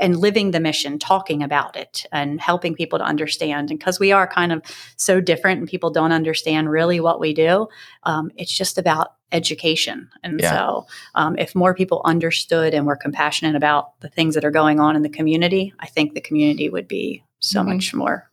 and 0.00 0.16
living 0.16 0.50
the 0.50 0.60
mission, 0.60 0.98
talking 0.98 1.42
about 1.42 1.76
it, 1.76 2.04
and 2.12 2.40
helping 2.40 2.74
people 2.74 2.98
to 2.98 3.04
understand. 3.04 3.70
And 3.70 3.78
because 3.78 3.98
we 3.98 4.12
are 4.12 4.26
kind 4.26 4.52
of 4.52 4.62
so 4.96 5.20
different, 5.20 5.60
and 5.60 5.68
people 5.68 5.90
don't 5.90 6.12
understand 6.12 6.70
really 6.70 7.00
what 7.00 7.20
we 7.20 7.32
do, 7.32 7.68
um, 8.04 8.30
it's 8.36 8.56
just 8.56 8.78
about 8.78 9.14
education. 9.32 10.08
And 10.22 10.40
Yeah. 10.40 10.52
so, 10.52 10.86
um, 11.14 11.36
if 11.38 11.54
more 11.54 11.74
people 11.74 12.02
understood 12.04 12.74
and 12.74 12.86
were 12.86 12.96
compassionate 12.96 13.56
about 13.56 13.98
the 14.00 14.08
things 14.08 14.34
that 14.34 14.44
are 14.44 14.50
going 14.50 14.80
on 14.80 14.96
in 14.96 15.02
the 15.02 15.08
community, 15.08 15.72
I 15.80 15.86
think 15.86 16.14
the 16.14 16.20
community 16.20 16.68
would 16.68 16.86
be 16.88 17.24
so 17.40 17.60
Mhm. 17.60 17.66
much 17.66 17.94
more. 17.94 18.30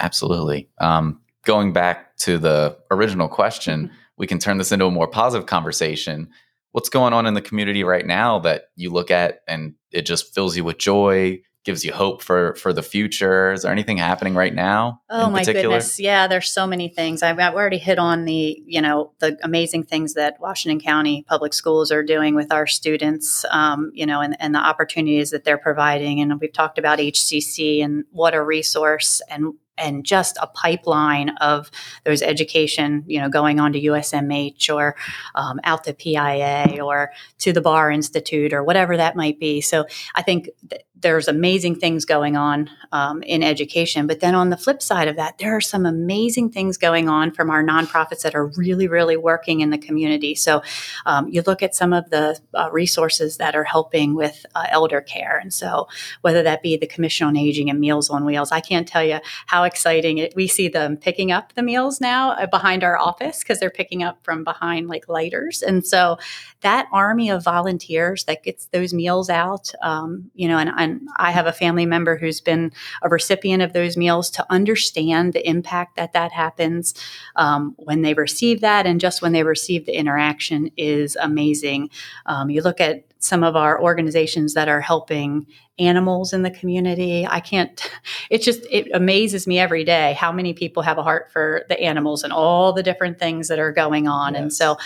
Absolutely. 0.00 0.68
Um, 0.80 1.20
going 1.44 1.72
back 1.72 2.16
to 2.18 2.38
the 2.38 2.76
original 2.90 3.28
question, 3.28 3.84
Mm-hmm. 3.84 3.94
we 4.18 4.26
can 4.26 4.38
turn 4.38 4.58
this 4.58 4.72
into 4.72 4.86
a 4.86 4.90
more 4.90 5.08
positive 5.08 5.46
conversation. 5.46 6.28
What's 6.72 6.88
going 6.88 7.12
on 7.12 7.26
in 7.26 7.34
the 7.34 7.42
community 7.42 7.84
right 7.84 8.06
now 8.06 8.38
that 8.40 8.64
you 8.76 8.90
look 8.90 9.10
at 9.10 9.40
and 9.48 9.74
it 9.90 10.02
just 10.02 10.34
fills 10.34 10.56
you 10.56 10.64
with 10.64 10.78
joy, 10.78 11.40
gives 11.64 11.84
you 11.84 11.92
hope 11.92 12.22
for 12.22 12.54
for 12.54 12.72
the 12.72 12.82
future? 12.82 13.52
Is 13.52 13.62
there 13.62 13.72
anything 13.72 13.96
happening 13.96 14.34
right 14.34 14.54
now? 14.54 15.00
Oh 15.10 15.30
my 15.30 15.40
particular? 15.40 15.62
goodness! 15.62 16.00
Yeah, 16.00 16.26
there's 16.26 16.52
so 16.52 16.66
many 16.66 16.88
things. 16.88 17.22
I've, 17.22 17.38
I've 17.38 17.54
already 17.54 17.78
hit 17.78 17.98
on 17.98 18.24
the 18.24 18.62
you 18.66 18.80
know 18.80 19.12
the 19.18 19.38
amazing 19.42 19.84
things 19.84 20.14
that 20.14 20.40
Washington 20.40 20.80
County 20.80 21.24
Public 21.28 21.52
Schools 21.52 21.92
are 21.92 22.02
doing 22.02 22.34
with 22.34 22.52
our 22.52 22.66
students. 22.66 23.44
Um, 23.50 23.90
you 23.94 24.06
know, 24.06 24.20
and, 24.20 24.36
and 24.40 24.54
the 24.54 24.60
opportunities 24.60 25.30
that 25.30 25.44
they're 25.44 25.58
providing. 25.58 26.20
And 26.20 26.40
we've 26.40 26.52
talked 26.52 26.78
about 26.78 26.98
HCC 26.98 27.84
and 27.84 28.04
what 28.10 28.34
a 28.34 28.42
resource 28.42 29.20
and 29.28 29.54
and 29.80 30.04
just 30.04 30.36
a 30.42 30.46
pipeline 30.46 31.30
of 31.40 31.70
those 32.04 32.22
education, 32.22 33.04
you 33.06 33.20
know, 33.20 33.28
going 33.28 33.60
on 33.60 33.72
to 33.72 33.80
USMH 33.80 34.74
or 34.74 34.96
um, 35.34 35.60
out 35.64 35.84
to 35.84 35.94
PIA 35.94 36.78
or 36.82 37.10
to 37.38 37.52
the 37.52 37.60
Bar 37.60 37.90
Institute 37.90 38.52
or 38.52 38.62
whatever 38.62 38.96
that 38.96 39.16
might 39.16 39.38
be. 39.38 39.60
So 39.60 39.86
I 40.14 40.22
think 40.22 40.50
th- 40.68 40.82
there's 41.00 41.28
amazing 41.28 41.76
things 41.76 42.04
going 42.04 42.36
on 42.36 42.70
um, 42.92 43.22
in 43.22 43.42
education. 43.42 44.06
But 44.06 44.20
then 44.20 44.34
on 44.34 44.50
the 44.50 44.56
flip 44.56 44.82
side 44.82 45.08
of 45.08 45.16
that, 45.16 45.38
there 45.38 45.56
are 45.56 45.60
some 45.60 45.86
amazing 45.86 46.50
things 46.50 46.76
going 46.76 47.08
on 47.08 47.30
from 47.30 47.50
our 47.50 47.62
nonprofits 47.62 48.22
that 48.22 48.34
are 48.34 48.46
really, 48.46 48.88
really 48.88 49.16
working 49.16 49.60
in 49.60 49.70
the 49.70 49.78
community. 49.78 50.34
So 50.34 50.62
um, 51.06 51.28
you 51.28 51.42
look 51.46 51.62
at 51.62 51.74
some 51.74 51.92
of 51.92 52.10
the 52.10 52.38
uh, 52.54 52.68
resources 52.72 53.36
that 53.38 53.54
are 53.54 53.64
helping 53.64 54.14
with 54.14 54.44
uh, 54.54 54.66
elder 54.68 55.00
care. 55.00 55.38
And 55.38 55.52
so 55.52 55.88
whether 56.20 56.42
that 56.42 56.62
be 56.62 56.76
the 56.76 56.86
Commission 56.86 57.26
on 57.26 57.36
Aging 57.36 57.70
and 57.70 57.80
Meals 57.80 58.10
on 58.10 58.24
Wheels, 58.24 58.52
I 58.52 58.60
can't 58.60 58.86
tell 58.86 59.04
you 59.04 59.20
how 59.46 59.64
exciting 59.64 60.18
it. 60.18 60.34
We 60.36 60.46
see 60.46 60.68
them 60.68 60.96
picking 60.96 61.32
up 61.32 61.54
the 61.54 61.62
meals 61.62 62.00
now 62.00 62.32
uh, 62.32 62.46
behind 62.46 62.84
our 62.84 62.98
office 62.98 63.40
because 63.40 63.60
they're 63.60 63.70
picking 63.70 64.02
up 64.02 64.18
from 64.22 64.44
behind 64.44 64.88
like 64.88 65.08
lighters. 65.08 65.62
And 65.62 65.86
so 65.86 66.18
that 66.60 66.86
army 66.92 67.30
of 67.30 67.44
volunteers 67.44 68.24
that 68.24 68.42
gets 68.42 68.66
those 68.66 68.92
meals 68.92 69.30
out, 69.30 69.72
um, 69.82 70.30
you 70.34 70.46
know, 70.48 70.58
and, 70.58 70.70
and 70.76 70.89
I 71.16 71.30
have 71.30 71.46
a 71.46 71.52
family 71.52 71.86
member 71.86 72.16
who's 72.16 72.40
been 72.40 72.72
a 73.02 73.08
recipient 73.08 73.62
of 73.62 73.72
those 73.72 73.96
meals 73.96 74.30
to 74.30 74.46
understand 74.50 75.32
the 75.32 75.48
impact 75.48 75.96
that 75.96 76.12
that 76.12 76.32
happens 76.32 76.94
um, 77.36 77.74
when 77.78 78.02
they 78.02 78.14
receive 78.14 78.60
that 78.60 78.86
and 78.86 79.00
just 79.00 79.22
when 79.22 79.32
they 79.32 79.42
receive 79.42 79.86
the 79.86 79.96
interaction 79.96 80.70
is 80.76 81.16
amazing. 81.16 81.90
Um, 82.26 82.50
you 82.50 82.62
look 82.62 82.80
at 82.80 83.09
some 83.20 83.44
of 83.44 83.54
our 83.54 83.80
organizations 83.80 84.54
that 84.54 84.66
are 84.66 84.80
helping 84.80 85.46
animals 85.78 86.32
in 86.32 86.42
the 86.42 86.50
community. 86.50 87.26
I 87.26 87.40
can't, 87.40 87.90
it 88.30 88.42
just, 88.42 88.66
it 88.70 88.88
amazes 88.94 89.46
me 89.46 89.58
every 89.58 89.84
day 89.84 90.14
how 90.14 90.32
many 90.32 90.54
people 90.54 90.82
have 90.82 90.98
a 90.98 91.02
heart 91.02 91.30
for 91.30 91.64
the 91.68 91.78
animals 91.78 92.24
and 92.24 92.32
all 92.32 92.72
the 92.72 92.82
different 92.82 93.18
things 93.18 93.48
that 93.48 93.58
are 93.58 93.72
going 93.72 94.08
on. 94.08 94.34
And 94.34 94.52
so, 94.52 94.78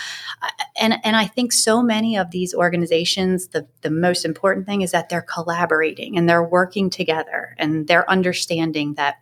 and, 0.79 0.95
and 1.03 1.15
I 1.15 1.25
think 1.25 1.53
so 1.53 1.81
many 1.81 2.17
of 2.17 2.31
these 2.31 2.53
organizations, 2.53 3.47
the, 3.47 3.67
the 3.81 3.89
most 3.89 4.25
important 4.25 4.65
thing 4.65 4.81
is 4.81 4.91
that 4.91 5.07
they're 5.07 5.21
collaborating 5.21 6.17
and 6.17 6.27
they're 6.27 6.43
working 6.43 6.89
together 6.89 7.55
and 7.57 7.87
they're 7.87 8.09
understanding 8.09 8.95
that 8.95 9.15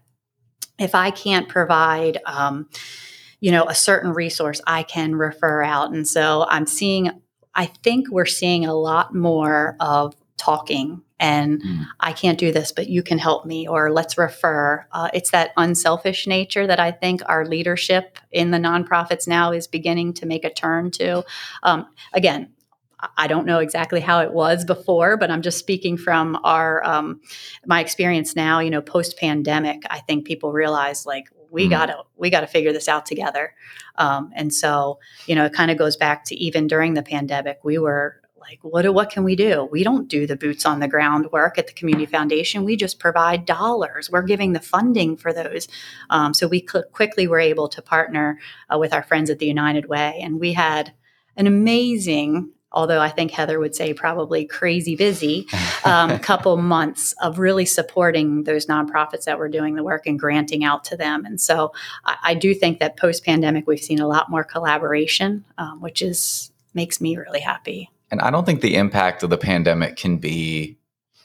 if 0.79 0.95
I 0.95 1.11
can't 1.11 1.47
provide, 1.47 2.17
um, 2.25 2.67
you 3.39 3.51
know, 3.51 3.65
a 3.65 3.75
certain 3.75 4.11
resource, 4.11 4.59
I 4.65 4.83
can 4.83 5.15
refer 5.15 5.61
out. 5.63 5.91
And 5.91 6.07
so 6.07 6.45
I'm 6.49 6.65
seeing, 6.65 7.11
I 7.55 7.65
think 7.67 8.09
we're 8.09 8.25
seeing 8.25 8.65
a 8.65 8.73
lot 8.73 9.13
more 9.13 9.75
of 9.79 10.15
talking 10.37 11.01
and 11.19 11.61
Mm. 11.61 11.85
I 12.01 12.11
can't 12.11 12.37
do 12.37 12.51
this, 12.51 12.73
but 12.73 12.89
you 12.89 13.01
can 13.01 13.17
help 13.17 13.45
me, 13.45 13.65
or 13.65 13.91
let's 13.93 14.17
refer. 14.17 14.85
Uh, 14.91 15.07
it's 15.13 15.31
that 15.31 15.51
unselfish 15.55 16.27
nature 16.27 16.67
that 16.67 16.81
I 16.81 16.91
think 16.91 17.21
our 17.27 17.45
leadership 17.45 18.19
in 18.31 18.51
the 18.51 18.57
nonprofits 18.57 19.25
now 19.25 19.53
is 19.53 19.65
beginning 19.65 20.13
to 20.15 20.25
make 20.25 20.43
a 20.43 20.49
turn 20.53 20.91
to. 20.91 21.23
Um, 21.61 21.85
again, 22.13 22.49
I- 22.99 23.07
I 23.19 23.27
don't 23.27 23.45
know 23.45 23.59
exactly 23.59 24.01
how 24.01 24.19
it 24.21 24.33
was 24.33 24.65
before, 24.65 25.15
but 25.15 25.31
I'm 25.31 25.41
just 25.41 25.59
speaking 25.59 25.95
from 25.97 26.37
our 26.43 26.85
um, 26.85 27.21
my 27.65 27.79
experience 27.79 28.35
now. 28.35 28.59
You 28.59 28.71
know, 28.71 28.81
post 28.81 29.17
pandemic, 29.17 29.83
I 29.89 29.99
think 29.99 30.25
people 30.25 30.51
realize 30.51 31.05
like 31.05 31.29
we 31.53 31.67
Mm. 31.67 31.69
gotta 31.69 31.97
we 32.17 32.29
gotta 32.29 32.47
figure 32.47 32.73
this 32.73 32.89
out 32.89 33.05
together. 33.05 33.53
Um, 33.97 34.31
and 34.35 34.53
so, 34.53 34.99
you 35.27 35.35
know, 35.35 35.45
it 35.45 35.53
kind 35.53 35.71
of 35.71 35.77
goes 35.77 35.95
back 35.95 36.25
to 36.25 36.35
even 36.35 36.67
during 36.67 36.95
the 36.95 37.03
pandemic, 37.03 37.59
we 37.63 37.77
were 37.77 38.15
like, 38.39 38.59
what 38.61 38.81
do, 38.81 38.91
what 38.91 39.09
can 39.09 39.23
we 39.23 39.35
do? 39.37 39.69
We 39.71 39.83
don't 39.85 40.09
do 40.09 40.27
the 40.27 40.35
boots 40.35 40.65
on 40.65 40.81
the 40.81 40.87
ground 40.87 41.27
work 41.31 41.57
at 41.57 41.67
the 41.67 41.73
community 41.73 42.05
foundation. 42.05 42.65
We 42.65 42.75
just 42.75 42.99
provide 42.99 43.45
dollars. 43.45 44.09
We're 44.11 44.23
giving 44.23 44.51
the 44.51 44.59
funding 44.59 45.15
for 45.15 45.31
those. 45.31 45.69
Um, 46.09 46.33
so 46.33 46.47
we 46.49 46.65
cl- 46.69 46.83
quickly 46.91 47.25
were 47.25 47.39
able 47.39 47.69
to 47.69 47.81
partner 47.81 48.39
uh, 48.69 48.77
with 48.77 48.93
our 48.93 49.03
friends 49.03 49.29
at 49.29 49.39
the 49.39 49.45
United 49.47 49.85
Way, 49.87 50.19
and 50.21 50.41
we 50.41 50.51
had 50.53 50.91
an 51.37 51.47
amazing. 51.47 52.51
Although 52.73 52.99
I 52.99 53.09
think 53.09 53.31
Heather 53.31 53.59
would 53.59 53.75
say 53.75 53.93
probably 53.93 54.45
crazy 54.45 54.95
busy, 54.95 55.47
um, 55.85 56.17
couple 56.19 56.57
months 56.57 57.13
of 57.21 57.39
really 57.39 57.65
supporting 57.65 58.43
those 58.43 58.65
nonprofits 58.65 59.25
that 59.25 59.37
were 59.37 59.49
doing 59.49 59.75
the 59.75 59.83
work 59.83 60.07
and 60.07 60.19
granting 60.19 60.63
out 60.63 60.83
to 60.85 60.97
them. 60.97 61.25
And 61.25 61.39
so 61.39 61.73
I, 62.05 62.17
I 62.23 62.33
do 62.33 62.53
think 62.53 62.79
that 62.79 62.97
post 62.97 63.23
pandemic, 63.25 63.67
we've 63.67 63.79
seen 63.79 63.99
a 63.99 64.07
lot 64.07 64.29
more 64.29 64.43
collaboration, 64.43 65.45
um, 65.57 65.81
which 65.81 66.01
is 66.01 66.51
makes 66.73 66.99
me 66.99 67.15
really 67.17 67.39
happy. 67.39 67.89
And 68.09 68.21
I 68.21 68.31
don't 68.31 68.45
think 68.45 68.61
the 68.61 68.75
impact 68.75 69.23
of 69.23 69.29
the 69.29 69.37
pandemic 69.37 69.95
can 69.95 70.17
be 70.17 70.77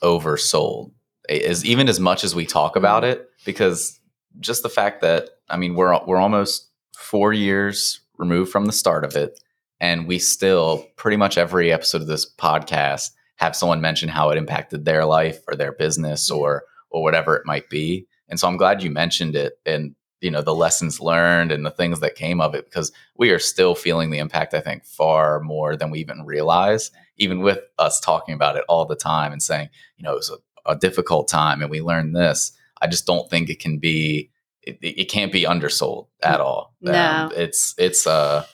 oversold 0.03 0.93
as 1.29 1.65
even 1.65 1.89
as 1.89 2.01
much 2.01 2.25
as 2.25 2.35
we 2.35 2.47
talk 2.47 2.77
about 2.77 3.05
it 3.05 3.29
because 3.45 3.99
just 4.41 4.63
the 4.63 4.69
fact 4.69 5.03
that 5.03 5.31
I 5.49 5.57
mean 5.57 5.75
we're 5.75 5.99
we're 6.07 6.19
almost 6.19 6.69
4 6.97 7.33
years 7.33 8.01
removed 8.17 8.51
from 8.51 8.67
the 8.67 8.73
start 8.73 9.05
of 9.05 9.17
it 9.17 9.41
and 9.81 10.07
we 10.07 10.19
still 10.19 10.87
pretty 10.97 11.17
much 11.17 11.39
every 11.39 11.73
episode 11.73 12.03
of 12.03 12.09
this 12.09 12.31
podcast 12.31 13.11
have 13.37 13.55
someone 13.57 13.81
mention 13.81 14.09
how 14.09 14.31
it 14.31 14.39
impacted 14.39 14.85
their 14.85 15.05
life 15.05 15.39
or 15.49 15.55
their 15.55 15.73
business 15.73 16.31
or 16.31 16.65
or 16.91 17.03
whatever 17.03 17.37
it 17.37 17.45
might 17.47 17.69
be. 17.69 18.07
And 18.29 18.41
so 18.41 18.49
I'm 18.49 18.57
glad 18.57 18.83
you 18.83 18.91
mentioned 18.91 19.37
it 19.37 19.59
and 19.67 19.95
you 20.21 20.31
know 20.31 20.43
the 20.43 20.55
lessons 20.55 21.01
learned 21.01 21.53
and 21.53 21.65
the 21.65 21.71
things 21.71 22.01
that 22.01 22.17
came 22.17 22.41
of 22.41 22.55
it 22.55 22.65
because 22.65 22.91
we 23.17 23.31
are 23.31 23.39
still 23.39 23.75
feeling 23.75 24.11
the 24.11 24.19
impact 24.19 24.55
I 24.55 24.61
think 24.61 24.85
far 24.85 25.39
more 25.41 25.77
than 25.77 25.91
we 25.91 26.01
even 26.01 26.25
realize 26.25 26.91
even 27.19 27.41
with 27.41 27.61
us 27.79 28.01
talking 28.01 28.35
about 28.35 28.57
it 28.57 28.65
all 28.69 28.85
the 28.85 28.97
time 28.97 29.31
and 29.33 29.41
saying 29.43 29.69
you 29.97 30.03
know 30.03 30.13
it 30.13 30.17
was 30.17 30.31
a, 30.67 30.73
a 30.73 30.77
difficult 30.77 31.29
time 31.29 31.63
and 31.63 31.71
we 31.71 31.81
learned 31.81 32.17
this 32.17 32.51
I 32.83 32.89
just 32.89 33.07
don't 33.07 33.31
think 33.31 33.49
it 33.49 33.61
can 33.61 33.79
be 33.79 34.31
it, 34.63 34.79
it 34.83 35.09
can't 35.09 35.31
be 35.33 35.47
undersold 35.47 36.09
at 36.23 36.41
all 36.41 36.75
Um, 36.85 36.93
No. 36.93 37.31
it's 37.37 37.75
it's 37.79 38.05
uh 38.07 38.45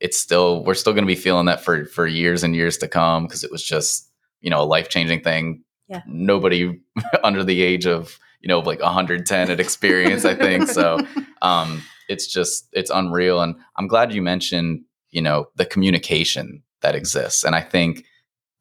it's 0.00 0.18
still 0.18 0.64
we're 0.64 0.74
still 0.74 0.92
going 0.92 1.04
to 1.04 1.14
be 1.14 1.14
feeling 1.14 1.46
that 1.46 1.62
for 1.64 1.84
for 1.86 2.06
years 2.06 2.42
and 2.42 2.56
years 2.56 2.78
to 2.78 2.88
come 2.88 3.26
because 3.26 3.44
it 3.44 3.50
was 3.50 3.62
just 3.62 4.10
you 4.40 4.50
know 4.50 4.60
a 4.60 4.64
life-changing 4.64 5.20
thing 5.22 5.62
Yeah. 5.88 6.02
nobody 6.06 6.80
under 7.24 7.44
the 7.44 7.62
age 7.62 7.86
of 7.86 8.18
you 8.40 8.48
know 8.48 8.60
like 8.60 8.80
110 8.80 9.48
had 9.48 9.60
experience 9.60 10.24
i 10.24 10.34
think 10.34 10.68
so 10.68 10.98
um 11.42 11.82
it's 12.08 12.26
just 12.26 12.68
it's 12.72 12.90
unreal 12.90 13.40
and 13.40 13.54
i'm 13.76 13.86
glad 13.88 14.12
you 14.12 14.22
mentioned 14.22 14.80
you 15.10 15.20
know 15.22 15.46
the 15.56 15.66
communication 15.66 16.62
that 16.82 16.94
exists. 16.94 17.44
And 17.44 17.54
I 17.54 17.60
think 17.60 18.04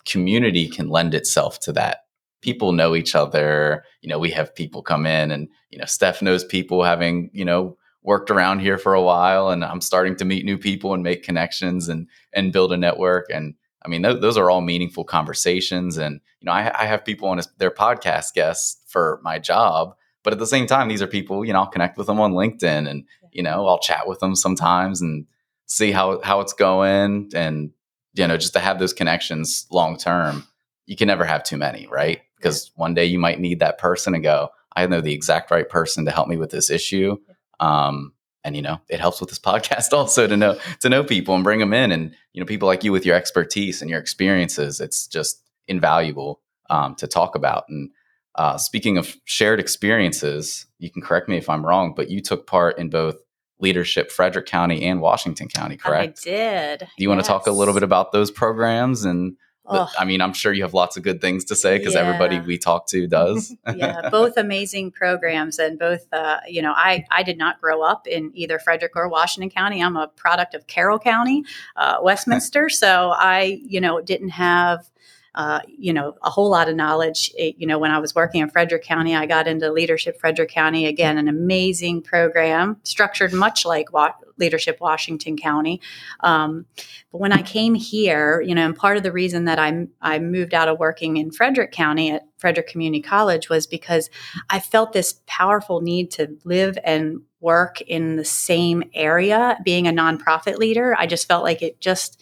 community 0.06 0.68
can 0.68 0.90
lend 0.90 1.14
itself 1.14 1.60
to 1.62 1.72
that. 1.74 2.00
People 2.42 2.72
know 2.72 2.96
each 2.96 3.16
other. 3.16 3.84
You 4.02 4.10
know, 4.10 4.20
we 4.20 4.32
have 4.32 4.54
people 4.56 4.82
come 4.82 5.06
in 5.06 5.32
and, 5.32 5.48
you 5.70 5.78
know, 5.78 5.86
Steph 5.86 6.22
knows 6.22 6.44
people 6.44 6.84
having, 6.84 7.30
you 7.34 7.46
know, 7.46 7.78
worked 8.04 8.32
around 8.32 8.60
here 8.60 8.78
for 8.78 8.94
a 8.94 9.02
while 9.02 9.50
and 9.50 9.64
I'm 9.64 9.82
starting 9.82 10.16
to 10.18 10.26
meet 10.26 10.46
new 10.46 10.58
people 10.58 10.94
and 10.94 11.04
make 11.04 11.24
connections 11.24 11.90
and 11.90 12.08
and 12.34 12.54
build 12.54 12.72
a 12.72 12.78
network 12.78 13.28
and 13.30 13.56
I 13.84 13.90
mean 13.90 14.04
th- 14.04 14.22
those 14.22 14.38
are 14.38 14.50
all 14.50 14.62
meaningful 14.62 15.04
conversations 15.04 15.98
and 15.98 16.22
you 16.40 16.46
know 16.46 16.52
I, 16.52 16.72
I 16.84 16.86
have 16.86 17.06
people 17.06 17.28
on 17.30 17.40
a, 17.40 17.44
their 17.58 17.72
podcast 17.72 18.34
guests 18.34 18.82
for 18.88 19.20
my 19.24 19.40
job 19.40 19.96
but 20.24 20.34
at 20.34 20.40
the 20.40 20.48
same 20.48 20.66
time 20.66 20.88
these 20.88 21.02
are 21.02 21.08
people 21.08 21.44
you 21.44 21.54
know 21.54 21.60
I'll 21.60 21.68
connect 21.68 21.98
with 21.98 22.08
them 22.08 22.20
on 22.20 22.34
LinkedIn 22.34 22.90
and 22.90 23.04
you 23.32 23.44
know 23.44 23.68
I'll 23.68 23.80
chat 23.80 24.08
with 24.08 24.20
them 24.20 24.36
sometimes 24.36 25.02
and 25.02 25.26
see 25.66 25.92
how 25.92 26.22
how 26.22 26.40
it's 26.40 26.54
going 26.54 27.32
and 27.36 27.72
you 28.14 28.28
know 28.28 28.38
just 28.38 28.54
to 28.54 28.60
have 28.60 28.80
those 28.80 28.94
connections 28.94 29.68
long 29.72 29.98
term 29.98 30.46
you 30.86 30.96
can 30.96 31.08
never 31.08 31.24
have 31.24 31.44
too 31.44 31.58
many 31.58 31.88
right. 31.88 32.22
Because 32.38 32.72
one 32.76 32.94
day 32.94 33.06
you 33.06 33.20
might 33.20 33.40
need 33.40 33.60
that 33.60 33.78
person 33.78 34.16
and 34.16 34.24
go 34.24 34.50
I 34.76 34.88
know 34.88 35.02
the 35.02 35.14
exact 35.14 35.52
right 35.52 35.68
person 35.68 36.06
to 36.06 36.12
help 36.12 36.30
me 36.30 36.38
with 36.38 36.52
this 36.52 36.70
issue 36.70 37.18
um, 37.60 38.14
and 38.44 38.56
you 38.56 38.62
know, 38.62 38.80
it 38.90 39.00
helps 39.00 39.20
with 39.20 39.30
this 39.30 39.40
podcast 39.50 39.94
also 39.94 40.28
to 40.28 40.38
know 40.38 40.60
to 40.82 40.90
know 40.90 41.04
people 41.04 41.36
and 41.36 41.44
bring 41.44 41.60
them 41.60 41.74
in, 41.74 41.92
and 41.92 42.16
you 42.34 42.42
know, 42.42 42.46
people 42.46 42.68
like 42.68 42.84
you 42.84 42.92
with 42.92 43.06
your 43.06 43.16
expertise 43.16 43.82
and 43.82 43.90
your 43.90 44.00
experiences. 44.00 44.80
It's 44.80 45.08
just 45.08 45.42
invaluable 45.68 46.42
um, 46.70 46.96
to 46.96 47.08
talk 47.08 47.36
about. 47.36 47.66
And 47.70 47.92
uh, 48.36 48.58
speaking 48.58 48.98
of 48.98 49.16
shared 49.26 49.60
experiences, 49.60 50.66
you 50.78 50.90
can 50.90 51.02
correct 51.02 51.28
me 51.28 51.38
if 51.38 51.50
I'm 51.50 51.66
wrong, 51.66 51.94
but 51.96 52.10
you 52.10 52.22
took 52.22 52.48
part 52.48 52.78
in 52.78 52.90
both 52.90 53.18
leadership 53.60 54.12
Frederick 54.12 54.46
County 54.46 54.84
and 54.86 55.02
Washington 55.02 55.48
County, 55.50 55.76
correct? 55.76 56.22
I 56.26 56.30
did. 56.30 56.80
Do 56.80 57.04
you 57.04 57.10
want 57.10 57.22
to 57.22 57.28
talk 57.28 57.48
a 57.48 57.52
little 57.52 57.74
bit 57.74 57.84
about 57.84 58.12
those 58.12 58.32
programs 58.32 59.04
and 59.04 59.36
I 59.70 60.06
mean, 60.06 60.22
I'm 60.22 60.34
sure 60.34 60.52
you 60.54 60.64
have 60.64 60.74
lots 60.74 60.98
of 60.98 61.04
good 61.04 61.22
things 61.22 61.46
to 61.46 61.56
say 61.56 61.78
because 61.78 61.94
Yeah. 61.94 62.02
everybody 62.02 62.40
we 62.40 62.58
talk 62.58 62.88
to 62.88 63.08
does. 63.08 63.56
yeah, 63.76 64.10
both 64.10 64.38
amazing 64.38 64.92
programs, 64.92 65.60
and 65.60 65.78
both. 65.78 66.06
Uh, 66.12 66.40
you 66.48 66.62
know, 66.62 66.74
I 66.76 67.06
I 67.12 67.24
did 67.24 67.38
not 67.38 67.62
grow 67.62 67.82
up 67.84 68.08
in 68.08 68.32
either 68.34 68.60
Frederick 68.60 68.94
or 68.96 69.08
Washington 69.10 69.50
County. 69.50 69.82
I'm 69.84 69.96
a 69.98 70.08
product 70.08 70.56
of 70.56 70.68
Carroll 70.68 71.00
County, 71.00 71.44
uh, 71.76 71.98
Westminster. 72.02 72.70
so 72.70 73.12
I, 73.16 73.62
you 73.66 73.80
know, 73.82 74.02
didn't 74.02 74.30
have. 74.30 74.90
Uh, 75.36 75.60
you 75.68 75.94
know, 75.94 76.16
a 76.24 76.30
whole 76.30 76.50
lot 76.50 76.68
of 76.70 76.76
knowledge. 76.76 77.32
It- 77.38 77.56
you 77.58 77.68
know, 77.68 77.78
when 77.78 77.92
I 77.92 78.00
was 78.00 78.16
working 78.16 78.42
in 78.42 78.50
Frederick 78.50 78.84
County, 78.84 79.16
I 79.16 79.26
got 79.26 79.48
into 79.48 79.72
Leadership 79.72 80.20
Frederick 80.20 80.50
County. 80.50 80.86
Again, 80.86 81.18
an 81.18 81.28
amazing 81.28 82.02
program, 82.02 82.78
structured 82.84 83.34
much 83.34 83.66
like 83.66 83.92
Wa- 83.94 84.14
Leadership 84.38 84.78
Washington 84.80 85.38
County. 85.38 85.82
Um, 86.22 86.66
but 87.12 87.20
when 87.20 87.32
I 87.32 87.42
came 87.42 87.76
here, 87.76 88.42
you 88.42 88.56
know, 88.56 88.66
and 88.66 88.76
part 88.76 88.98
of 88.98 89.04
the 89.04 89.12
reason 89.12 89.46
that 89.46 89.60
I 89.60 89.88
I 90.02 90.20
moved 90.20 90.54
out 90.54 90.68
of 90.70 90.80
working 90.80 91.18
in 91.18 91.32
Frederick 91.32 91.72
County 91.72 92.12
at 92.12 92.28
Frederick 92.38 92.68
Community 92.68 93.02
College 93.02 93.50
was 93.50 93.68
because 93.68 94.10
I 94.50 94.60
felt 94.60 94.94
this 94.94 95.22
powerful 95.28 95.82
need 95.82 96.12
to 96.12 96.38
live 96.46 96.78
and 96.84 97.22
work 97.42 97.82
in 97.82 98.16
the 98.16 98.26
same 98.26 98.84
area. 98.94 99.58
Being 99.64 99.88
a 99.88 99.92
nonprofit 99.92 100.58
leader, 100.58 100.96
I 100.98 101.06
just 101.06 101.28
felt 101.28 101.44
like 101.44 101.62
it 101.62 101.80
just 101.82 102.22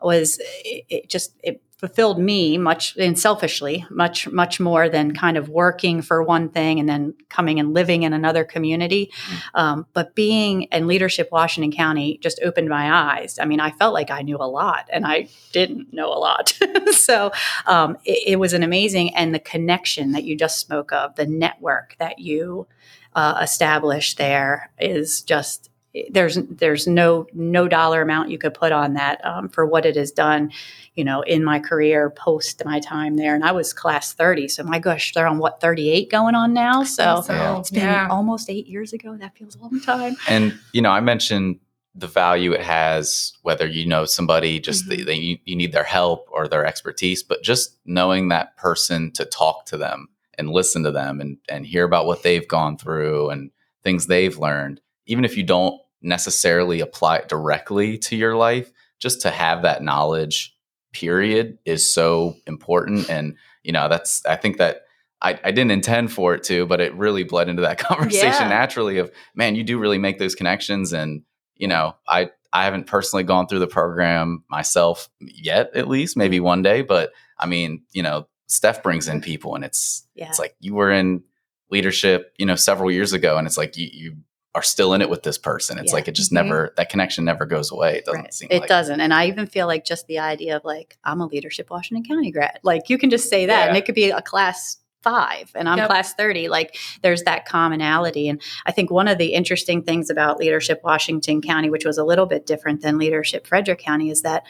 was 0.00 0.38
it, 0.64 0.84
it 0.88 1.10
just 1.10 1.34
it 1.42 1.62
fulfilled 1.78 2.18
me 2.18 2.56
much 2.56 2.96
and 2.96 3.18
selfishly 3.18 3.84
much 3.90 4.28
much 4.28 4.58
more 4.58 4.88
than 4.88 5.12
kind 5.12 5.36
of 5.36 5.48
working 5.48 6.00
for 6.00 6.22
one 6.22 6.48
thing 6.48 6.80
and 6.80 6.88
then 6.88 7.14
coming 7.28 7.60
and 7.60 7.74
living 7.74 8.02
in 8.02 8.12
another 8.12 8.44
community. 8.44 9.10
Um, 9.54 9.86
but 9.92 10.14
being 10.14 10.62
in 10.64 10.86
leadership 10.86 11.28
washington 11.30 11.72
county 11.72 12.18
just 12.22 12.40
opened 12.42 12.68
my 12.68 12.92
eyes. 12.92 13.38
I 13.40 13.44
mean 13.44 13.60
i 13.60 13.70
felt 13.70 13.94
like 13.94 14.10
i 14.10 14.22
knew 14.22 14.36
a 14.36 14.48
lot 14.48 14.88
and 14.92 15.06
i 15.06 15.28
didn't 15.52 15.92
know 15.92 16.08
a 16.08 16.18
lot. 16.18 16.58
So 16.92 17.30
um, 17.66 17.98
it, 18.04 18.32
it 18.32 18.36
was 18.36 18.52
an 18.52 18.62
amazing 18.62 19.14
and 19.14 19.34
the 19.34 19.38
connection 19.38 20.12
that 20.12 20.24
you 20.24 20.36
just 20.36 20.58
spoke 20.58 20.92
of 20.92 21.14
the 21.14 21.26
network 21.26 21.94
that 21.98 22.18
you 22.18 22.66
uh, 23.14 23.38
established 23.42 24.18
there 24.18 24.70
is 24.78 25.22
just 25.22 25.70
there's 26.10 26.36
there's 26.50 26.86
no 26.86 27.26
no 27.32 27.68
dollar 27.68 28.02
amount 28.02 28.30
you 28.30 28.38
could 28.38 28.54
put 28.54 28.72
on 28.72 28.94
that 28.94 29.24
um, 29.24 29.48
for 29.48 29.64
what 29.66 29.86
it 29.86 29.96
has 29.96 30.10
done 30.10 30.50
you 30.94 31.04
know 31.04 31.22
in 31.22 31.44
my 31.44 31.58
career 31.58 32.10
post 32.10 32.62
my 32.64 32.80
time 32.80 33.16
there 33.16 33.34
and 33.34 33.44
i 33.44 33.52
was 33.52 33.72
class 33.72 34.12
30 34.12 34.48
so 34.48 34.62
my 34.62 34.78
gosh 34.78 35.12
they're 35.12 35.26
on 35.26 35.38
what 35.38 35.60
38 35.60 36.10
going 36.10 36.34
on 36.34 36.52
now 36.52 36.82
so 36.82 37.22
so 37.26 37.58
it's 37.58 37.70
been 37.70 37.80
yeah. 37.80 38.08
almost 38.10 38.50
eight 38.50 38.66
years 38.66 38.92
ago 38.92 39.16
that 39.16 39.36
feels 39.36 39.56
a 39.56 39.58
long 39.58 39.80
time 39.80 40.16
and 40.28 40.58
you 40.72 40.82
know 40.82 40.90
i 40.90 41.00
mentioned 41.00 41.58
the 41.94 42.06
value 42.06 42.52
it 42.52 42.60
has 42.60 43.32
whether 43.42 43.66
you 43.66 43.86
know 43.86 44.04
somebody 44.04 44.60
just 44.60 44.84
Mhm. 44.84 44.88
they, 44.88 45.02
they, 45.02 45.14
you 45.14 45.38
you 45.44 45.56
need 45.56 45.72
their 45.72 45.84
help 45.84 46.28
or 46.30 46.46
their 46.46 46.66
expertise 46.66 47.22
but 47.22 47.42
just 47.42 47.76
knowing 47.86 48.28
that 48.28 48.56
person 48.56 49.10
to 49.12 49.24
talk 49.24 49.64
to 49.66 49.76
them 49.78 50.08
and 50.36 50.50
listen 50.50 50.82
to 50.82 50.90
them 50.90 51.20
and 51.20 51.38
and 51.48 51.66
hear 51.66 51.84
about 51.84 52.06
what 52.06 52.22
they've 52.22 52.46
gone 52.46 52.76
through 52.76 53.30
and 53.30 53.50
things 53.82 54.06
they've 54.06 54.38
learned 54.38 54.80
even 55.06 55.24
if 55.24 55.36
you 55.36 55.42
don't 55.42 55.80
necessarily 56.06 56.80
apply 56.80 57.16
it 57.18 57.28
directly 57.28 57.98
to 57.98 58.16
your 58.16 58.36
life 58.36 58.72
just 58.98 59.20
to 59.22 59.30
have 59.30 59.62
that 59.62 59.82
knowledge 59.82 60.54
period 60.92 61.58
is 61.66 61.92
so 61.92 62.34
important 62.46 63.10
and 63.10 63.36
you 63.62 63.72
know 63.72 63.88
that's 63.88 64.24
i 64.24 64.34
think 64.36 64.56
that 64.56 64.82
I, 65.22 65.30
I 65.44 65.50
didn't 65.50 65.70
intend 65.70 66.12
for 66.12 66.34
it 66.34 66.42
to, 66.44 66.66
but 66.66 66.78
it 66.82 66.94
really 66.94 67.24
bled 67.24 67.48
into 67.48 67.62
that 67.62 67.78
conversation 67.90 68.42
Yeah. 68.42 68.48
naturally 68.48 68.98
of 68.98 69.10
man, 69.34 69.54
you 69.56 69.64
do 69.64 69.78
really 69.78 69.96
make 69.96 70.18
those 70.18 70.34
connections. 70.34 70.92
And, 70.92 71.22
you 71.56 71.66
know, 71.68 71.96
I 72.06 72.30
I 72.52 72.64
haven't 72.64 72.86
personally 72.86 73.22
gone 73.24 73.46
through 73.46 73.60
the 73.60 73.66
program 73.66 74.44
myself 74.50 75.08
yet, 75.20 75.70
at 75.74 75.88
least, 75.88 76.18
maybe 76.18 76.38
one 76.38 76.60
day. 76.62 76.82
But 76.82 77.12
I 77.38 77.46
mean, 77.46 77.82
you 77.92 78.02
know, 78.02 78.28
Steph 78.46 78.82
brings 78.82 79.08
in 79.08 79.22
people 79.22 79.54
and 79.54 79.64
it's 79.64 80.06
yeah 80.14 80.28
it's 80.28 80.38
like 80.38 80.54
you 80.60 80.74
were 80.74 80.92
in 80.92 81.22
leadership, 81.70 82.34
you 82.38 82.44
know, 82.44 82.54
several 82.54 82.90
years 82.90 83.14
ago, 83.14 83.38
and 83.38 83.46
it's 83.46 83.56
like 83.58 83.76
you 83.78 83.88
you 83.90 84.16
are 84.56 84.62
still 84.62 84.94
in 84.94 85.02
it 85.02 85.10
with 85.10 85.22
this 85.22 85.36
person. 85.36 85.78
It's 85.78 85.92
Yeah. 85.92 85.96
like 85.96 86.08
it 86.08 86.12
just 86.12 86.30
Mhm. 86.30 86.34
never 86.42 86.72
that 86.78 86.88
connection 86.88 87.24
never 87.26 87.44
goes 87.44 87.70
away. 87.70 87.98
It 87.98 88.06
doesn't 88.06 88.20
Right. 88.22 88.34
seem 88.34 88.48
it 88.50 88.60
like 88.60 88.68
doesn't 88.68 89.00
and 89.00 89.12
i 89.12 89.26
even 89.26 89.46
feel 89.46 89.66
like 89.66 89.84
just 89.84 90.06
the 90.06 90.18
idea 90.18 90.56
of 90.56 90.64
like 90.64 90.96
i'm 91.04 91.20
a 91.20 91.26
leadership 91.26 91.68
washington 91.70 92.04
county 92.04 92.30
grad 92.32 92.58
like 92.62 92.88
you 92.88 92.96
can 92.98 93.10
just 93.10 93.28
say 93.28 93.46
that 93.46 93.68
and 93.68 93.76
it 93.76 93.84
could 93.84 93.94
be 93.94 94.08
a 94.10 94.22
class 94.22 94.78
five 95.02 95.50
and 95.54 95.68
i'm 95.68 95.76
Yep. 95.78 95.88
class 95.88 96.14
30 96.14 96.48
like 96.48 96.76
there's 97.02 97.22
that 97.24 97.44
commonality 97.44 98.28
and 98.28 98.40
i 98.64 98.72
think 98.72 98.90
one 98.90 99.08
of 99.08 99.18
the 99.18 99.34
interesting 99.34 99.82
things 99.82 100.08
about 100.10 100.38
leadership 100.38 100.80
washington 100.84 101.42
county 101.42 101.68
which 101.70 101.84
was 101.84 101.98
a 101.98 102.04
little 102.04 102.26
bit 102.26 102.46
different 102.46 102.80
than 102.80 102.96
leadership 102.98 103.46
frederick 103.46 103.78
county 103.78 104.10
is 104.10 104.22
that 104.22 104.44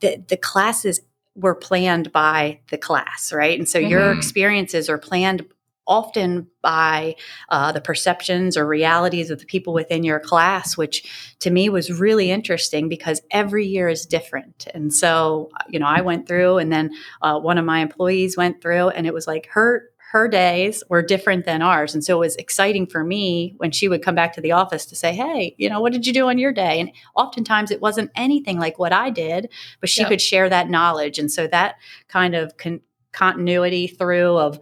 the, 0.00 0.22
the 0.28 0.36
classes 0.38 1.00
were 1.36 1.54
planned 1.54 2.10
by 2.12 2.60
the 2.70 2.78
class 2.78 3.32
right 3.32 3.58
and 3.58 3.68
so 3.68 3.78
your 3.78 4.00
Mhm. 4.14 4.16
experiences 4.16 4.88
are 4.88 4.98
planned 4.98 5.44
often 5.90 6.46
by 6.62 7.16
uh, 7.50 7.72
the 7.72 7.80
perceptions 7.80 8.56
or 8.56 8.66
realities 8.66 9.28
of 9.30 9.40
the 9.40 9.44
people 9.44 9.74
within 9.74 10.04
your 10.04 10.20
class, 10.20 10.76
which 10.76 11.34
to 11.40 11.50
me 11.50 11.68
was 11.68 11.90
really 12.00 12.30
interesting 12.30 12.88
because 12.88 13.20
every 13.30 13.66
year 13.66 13.88
is 13.88 14.06
different. 14.06 14.68
And 14.72 14.94
so, 14.94 15.50
you 15.68 15.78
know, 15.80 15.86
I 15.86 16.00
went 16.00 16.28
through, 16.28 16.58
and 16.58 16.72
then 16.72 16.90
uh, 17.20 17.38
one 17.40 17.58
of 17.58 17.64
my 17.64 17.80
employees 17.80 18.36
went 18.36 18.62
through, 18.62 18.90
and 18.90 19.06
it 19.06 19.12
was 19.12 19.26
like 19.26 19.48
her 19.50 19.90
her 20.12 20.26
days 20.26 20.82
were 20.88 21.02
different 21.02 21.44
than 21.44 21.62
ours. 21.62 21.94
And 21.94 22.02
so 22.02 22.16
it 22.16 22.26
was 22.26 22.34
exciting 22.34 22.84
for 22.88 23.04
me 23.04 23.54
when 23.58 23.70
she 23.70 23.86
would 23.86 24.02
come 24.02 24.16
back 24.16 24.32
to 24.32 24.40
the 24.40 24.50
office 24.50 24.84
to 24.86 24.96
say, 24.96 25.12
Hey, 25.14 25.54
you 25.56 25.68
know, 25.70 25.80
what 25.80 25.92
did 25.92 26.04
you 26.04 26.12
do 26.12 26.28
on 26.28 26.36
your 26.36 26.52
day? 26.52 26.80
And 26.80 26.90
oftentimes 27.14 27.70
it 27.70 27.80
wasn't 27.80 28.10
anything 28.16 28.58
like 28.58 28.76
what 28.76 28.92
I 28.92 29.10
did, 29.10 29.48
but 29.78 29.88
she 29.88 30.00
Yep. 30.00 30.10
could 30.10 30.20
share 30.20 30.48
that 30.48 30.68
knowledge. 30.68 31.20
And 31.20 31.30
so 31.30 31.46
that 31.46 31.76
kind 32.08 32.34
of 32.34 32.56
con- 32.56 32.80
continuity 33.12 33.86
through 33.86 34.36
of 34.36 34.58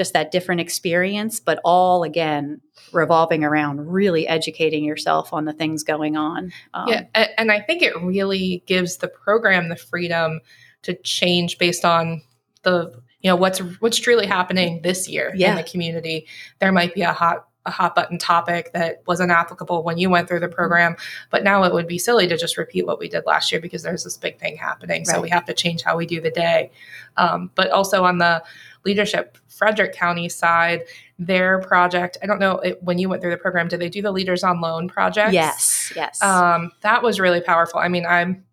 just 0.00 0.14
that 0.14 0.30
different 0.30 0.62
experience, 0.62 1.40
but 1.40 1.60
all 1.62 2.04
again 2.04 2.58
revolving 2.90 3.44
around 3.44 3.86
really 3.86 4.26
educating 4.26 4.82
yourself 4.82 5.30
on 5.34 5.44
the 5.44 5.52
things 5.52 5.82
going 5.84 6.16
on. 6.16 6.50
Um, 6.72 6.88
yeah, 6.88 7.04
and 7.36 7.52
I 7.52 7.60
think 7.60 7.82
it 7.82 7.94
really 8.00 8.62
gives 8.64 8.96
the 8.96 9.08
program 9.08 9.68
the 9.68 9.76
freedom 9.76 10.40
to 10.84 10.94
change 11.02 11.58
based 11.58 11.84
on 11.84 12.22
the 12.62 12.98
you 13.20 13.28
know 13.28 13.36
what's 13.36 13.58
what's 13.82 13.98
truly 13.98 14.24
happening 14.24 14.80
this 14.80 15.06
year 15.06 15.34
Yeah. 15.36 15.50
in 15.50 15.56
the 15.56 15.70
community. 15.70 16.26
There 16.60 16.72
might 16.72 16.94
be 16.94 17.02
a 17.02 17.12
hot 17.12 17.44
a 17.66 17.70
hot 17.70 17.94
button 17.94 18.16
topic 18.16 18.72
that 18.72 19.02
wasn't 19.06 19.30
applicable 19.30 19.82
when 19.82 19.98
you 19.98 20.08
went 20.08 20.28
through 20.28 20.40
the 20.40 20.48
program, 20.48 20.96
but 21.28 21.44
now 21.44 21.62
it 21.64 21.74
would 21.74 21.86
be 21.86 21.98
silly 21.98 22.26
to 22.26 22.38
just 22.38 22.56
repeat 22.56 22.86
what 22.86 22.98
we 22.98 23.06
did 23.06 23.26
last 23.26 23.52
year 23.52 23.60
because 23.60 23.82
there's 23.82 24.02
this 24.02 24.16
big 24.16 24.38
thing 24.38 24.56
happening. 24.56 25.04
So 25.04 25.20
we 25.20 25.28
have 25.28 25.44
to 25.44 25.52
change 25.52 25.82
how 25.82 25.98
we 25.98 26.06
do 26.06 26.22
the 26.22 26.30
day. 26.30 26.70
Um, 27.18 27.50
but 27.54 27.70
also 27.70 28.04
on 28.04 28.16
the 28.16 28.42
leadership 28.84 29.38
Frederick 29.48 29.92
County 29.92 30.28
side, 30.28 30.84
their 31.18 31.60
project. 31.60 32.16
I 32.22 32.26
don't 32.26 32.40
know 32.40 32.58
it, 32.58 32.82
when 32.82 32.98
you 32.98 33.08
went 33.08 33.22
through 33.22 33.32
the 33.32 33.36
program. 33.36 33.68
Did 33.68 33.80
they 33.80 33.88
do 33.88 34.02
the 34.02 34.12
Leaders 34.12 34.42
on 34.42 34.60
Loan 34.60 34.88
project? 34.88 35.32
Yes, 35.32 35.92
yes. 35.94 36.22
Um, 36.22 36.72
that 36.80 37.02
was 37.02 37.20
really 37.20 37.40
powerful. 37.40 37.80
I 37.80 37.88
mean, 37.88 38.06
I'm 38.06 38.44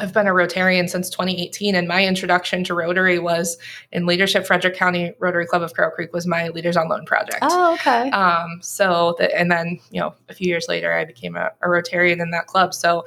I've 0.00 0.12
been 0.12 0.26
a 0.26 0.32
Rotarian 0.32 0.88
since 0.88 1.10
2018, 1.10 1.74
and 1.74 1.88
my 1.88 2.04
introduction 2.06 2.62
to 2.64 2.74
Rotary 2.74 3.18
was 3.18 3.58
in 3.92 4.06
leadership. 4.06 4.46
Frederick 4.46 4.76
County 4.76 5.12
Rotary 5.18 5.46
Club 5.46 5.62
of 5.62 5.74
Carroll 5.74 5.90
Creek 5.90 6.12
was 6.12 6.26
my 6.26 6.48
Leaders 6.48 6.76
on 6.76 6.88
Loan 6.88 7.04
project. 7.04 7.38
oh, 7.42 7.74
okay. 7.74 8.10
Um, 8.10 8.60
so 8.62 9.16
the, 9.18 9.36
and 9.36 9.50
then 9.50 9.78
you 9.90 10.00
know 10.00 10.14
a 10.28 10.34
few 10.34 10.48
years 10.48 10.66
later, 10.68 10.92
I 10.92 11.04
became 11.04 11.36
a, 11.36 11.50
a 11.62 11.68
Rotarian 11.68 12.20
in 12.22 12.30
that 12.30 12.46
club. 12.46 12.74
So 12.74 13.06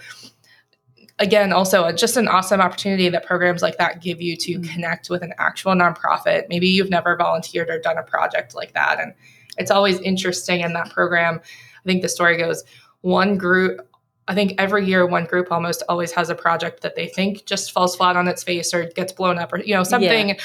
again, 1.21 1.53
also 1.53 1.89
just 1.91 2.17
an 2.17 2.27
awesome 2.27 2.59
opportunity 2.59 3.07
that 3.07 3.25
programs 3.25 3.61
like 3.61 3.77
that 3.77 4.01
give 4.01 4.21
you 4.21 4.35
to 4.35 4.59
Mhm. 4.59 4.73
connect 4.73 5.09
with 5.09 5.21
an 5.21 5.33
actual 5.37 5.73
nonprofit. 5.73 6.49
Maybe 6.49 6.67
you've 6.67 6.89
never 6.89 7.15
volunteered 7.15 7.69
or 7.69 7.79
done 7.79 7.97
a 7.97 8.03
project 8.03 8.55
like 8.55 8.73
that. 8.73 8.99
And 8.99 9.13
it's 9.57 9.71
always 9.71 9.99
interesting 10.01 10.61
in 10.61 10.73
that 10.73 10.89
program. 10.89 11.39
I 11.43 11.83
think 11.85 12.01
the 12.01 12.09
story 12.09 12.37
goes 12.37 12.63
one 13.01 13.37
group, 13.37 13.87
I 14.27 14.33
think 14.33 14.55
every 14.57 14.85
year 14.85 15.05
one 15.05 15.25
group 15.25 15.51
almost 15.51 15.83
always 15.87 16.11
has 16.13 16.29
a 16.29 16.35
project 16.35 16.81
that 16.81 16.95
they 16.95 17.07
think 17.07 17.45
just 17.45 17.71
falls 17.71 17.95
flat 17.95 18.15
on 18.17 18.27
its 18.27 18.43
face 18.43 18.73
or 18.73 18.85
gets 18.85 19.11
blown 19.13 19.37
up 19.39 19.53
or, 19.53 19.59
you 19.61 19.73
know, 19.75 19.83
something. 19.83 20.37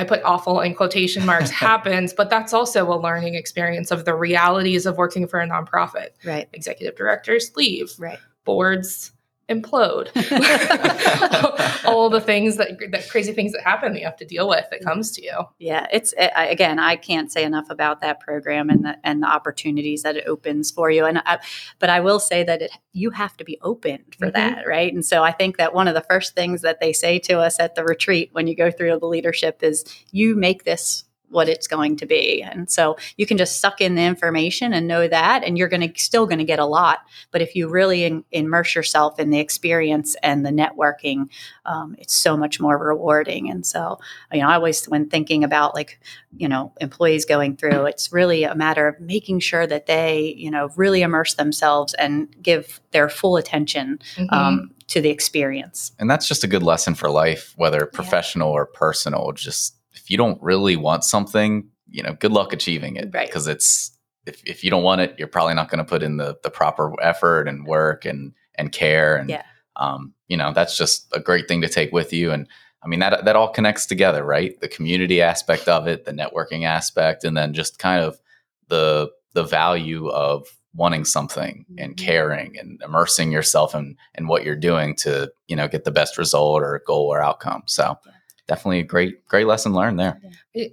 I 0.00 0.04
put 0.04 0.22
awful 0.22 0.60
in 0.60 0.74
quotation 0.76 1.26
marks 1.26 1.50
happens, 1.66 2.12
but 2.12 2.30
that's 2.30 2.52
also 2.52 2.92
a 2.92 2.96
learning 2.96 3.34
experience 3.34 3.90
of 3.90 4.04
the 4.04 4.14
realities 4.14 4.86
of 4.86 4.96
working 4.96 5.26
for 5.26 5.40
a 5.40 5.46
nonprofit. 5.48 6.10
Right. 6.24 6.48
Executive 6.52 6.96
directors 6.96 7.50
leave, 7.56 7.92
Right. 7.98 8.18
boards 8.44 9.10
implode. 9.48 10.08
All 11.86 12.10
the 12.10 12.20
things 12.20 12.56
that, 12.56 12.78
that 12.90 13.08
crazy 13.08 13.32
things 13.32 13.52
that 13.52 13.62
happen 13.62 13.92
that 13.92 13.98
you 13.98 14.04
have 14.04 14.16
to 14.16 14.24
deal 14.24 14.48
with 14.48 14.66
that 14.70 14.82
comes 14.82 15.10
to 15.12 15.22
you. 15.22 15.32
Yeah, 15.58 15.86
it's 15.92 16.14
I, 16.18 16.46
again, 16.46 16.78
I 16.78 16.96
can't 16.96 17.32
say 17.32 17.44
enough 17.44 17.70
about 17.70 18.00
that 18.02 18.20
program 18.20 18.70
and 18.70 18.84
the 18.84 18.96
and 19.04 19.22
the 19.22 19.26
opportunities 19.26 20.02
that 20.02 20.16
it 20.16 20.24
opens 20.26 20.70
for 20.70 20.90
you. 20.90 21.04
And 21.04 21.18
I, 21.24 21.38
but 21.78 21.90
I 21.90 22.00
will 22.00 22.20
say 22.20 22.44
that 22.44 22.62
it 22.62 22.70
you 22.92 23.10
have 23.10 23.36
to 23.36 23.44
be 23.44 23.58
open 23.62 24.04
for 24.18 24.26
Mhm. 24.28 24.32
that, 24.34 24.66
right? 24.66 24.92
And 24.92 25.04
so 25.04 25.22
I 25.22 25.32
think 25.32 25.56
that 25.56 25.72
one 25.74 25.88
of 25.88 25.94
the 25.94 26.00
first 26.02 26.34
things 26.34 26.62
that 26.62 26.80
they 26.80 26.92
say 26.92 27.18
to 27.20 27.38
us 27.38 27.60
at 27.60 27.74
the 27.74 27.84
retreat 27.84 28.30
when 28.32 28.46
you 28.46 28.56
go 28.56 28.70
through 28.70 28.98
the 28.98 29.06
leadership 29.06 29.62
is 29.62 29.84
you 30.10 30.34
make 30.34 30.64
this 30.64 31.04
what 31.30 31.48
it's 31.48 31.66
going 31.66 31.96
to 31.96 32.06
be. 32.06 32.42
And 32.42 32.70
so 32.70 32.96
you 33.16 33.26
can 33.26 33.36
just 33.38 33.60
suck 33.60 33.80
in 33.80 33.94
the 33.94 34.02
information 34.02 34.72
and 34.72 34.88
know 34.88 35.08
that 35.08 35.44
and 35.44 35.58
you're 35.58 35.68
going 35.68 35.92
to 35.92 36.00
still 36.00 36.26
going 36.26 36.38
to 36.38 36.44
get 36.44 36.58
a 36.58 36.64
lot, 36.64 37.00
but 37.30 37.42
if 37.42 37.54
you 37.54 37.68
really 37.68 38.04
in, 38.04 38.24
immerse 38.32 38.74
yourself 38.74 39.18
in 39.18 39.30
the 39.30 39.38
experience 39.38 40.16
and 40.22 40.44
the 40.44 40.50
networking, 40.50 41.28
um, 41.66 41.94
it's 41.98 42.14
so 42.14 42.36
much 42.36 42.60
more 42.60 42.78
rewarding. 42.78 43.50
And 43.50 43.64
so 43.66 43.98
you 44.32 44.40
know, 44.40 44.48
I 44.48 44.54
always, 44.54 44.84
when 44.86 45.08
thinking 45.08 45.44
about 45.44 45.74
like, 45.74 46.00
you 46.36 46.48
know, 46.48 46.72
employees 46.80 47.24
going 47.24 47.56
through, 47.56 47.86
it's 47.86 48.12
really 48.12 48.44
a 48.44 48.54
matter 48.54 48.86
of 48.86 49.00
making 49.00 49.40
sure 49.40 49.66
that 49.66 49.86
they, 49.86 50.34
you 50.36 50.50
know, 50.50 50.70
really 50.76 51.02
immerse 51.02 51.34
themselves 51.34 51.94
and 51.94 52.28
give 52.42 52.80
their 52.92 53.08
full 53.08 53.36
attention 53.36 53.98
Mhm. 54.16 54.32
um, 54.32 54.70
to 54.88 55.00
the 55.00 55.10
experience. 55.10 55.92
And 55.98 56.10
that's 56.10 56.26
just 56.26 56.44
a 56.44 56.46
good 56.46 56.62
lesson 56.62 56.94
for 56.94 57.10
life, 57.10 57.52
whether 57.56 57.86
professional 57.86 58.50
or 58.50 58.64
personal. 58.66 59.32
Just 59.32 59.74
if 59.98 60.10
you 60.10 60.16
don't 60.16 60.40
really 60.42 60.76
want 60.76 61.04
something, 61.04 61.68
you 61.88 62.02
know, 62.02 62.14
good 62.14 62.32
luck 62.32 62.52
achieving 62.52 62.96
it. 62.96 63.10
Right. 63.12 63.26
Because 63.26 63.46
it's 63.46 63.96
if, 64.26 64.42
if 64.46 64.62
you 64.64 64.70
don't 64.70 64.82
want 64.82 65.00
it, 65.00 65.14
you're 65.18 65.28
probably 65.28 65.54
not 65.54 65.70
going 65.70 65.78
to 65.78 65.84
put 65.84 66.02
in 66.02 66.16
the 66.18 66.36
the 66.42 66.50
proper 66.50 66.92
effort 67.02 67.48
and 67.48 67.66
work 67.66 68.04
and 68.04 68.32
and 68.56 68.72
care. 68.72 69.16
And 69.16 69.30
Yeah. 69.30 69.42
um, 69.76 70.12
you 70.28 70.36
know, 70.36 70.52
that's 70.52 70.76
just 70.76 71.06
a 71.12 71.20
great 71.20 71.48
thing 71.48 71.60
to 71.62 71.68
take 71.68 71.92
with 71.92 72.12
you. 72.12 72.30
And 72.32 72.46
I 72.82 72.88
mean 72.88 73.00
that 73.00 73.24
that 73.24 73.36
all 73.36 73.48
connects 73.48 73.86
together, 73.86 74.24
right? 74.24 74.58
The 74.60 74.68
community 74.68 75.20
aspect 75.22 75.68
of 75.68 75.86
it, 75.86 76.04
the 76.04 76.12
networking 76.12 76.64
aspect, 76.64 77.24
and 77.24 77.36
then 77.36 77.52
just 77.54 77.78
kind 77.78 78.02
of 78.04 78.20
the 78.68 79.10
the 79.34 79.44
value 79.44 80.08
of 80.10 80.46
wanting 80.74 81.04
something 81.04 81.64
and 81.78 81.96
Mhm. 81.96 81.96
caring 81.96 82.58
and 82.58 82.80
immersing 82.82 83.32
yourself 83.32 83.74
in 83.74 83.96
in 84.16 84.26
what 84.28 84.44
you're 84.44 84.54
doing 84.54 84.94
to 84.96 85.30
you 85.48 85.56
know 85.56 85.66
get 85.66 85.84
the 85.84 85.90
best 85.90 86.18
result 86.18 86.62
or 86.62 86.82
goal 86.86 87.06
or 87.12 87.22
outcome 87.22 87.62
so 87.66 87.96
Yeah. 88.06 88.12
Definitely 88.48 88.80
a 88.80 88.84
great 88.84 89.24
great 89.26 89.46
lesson 89.46 89.72
learned 89.72 90.00
there 90.00 90.20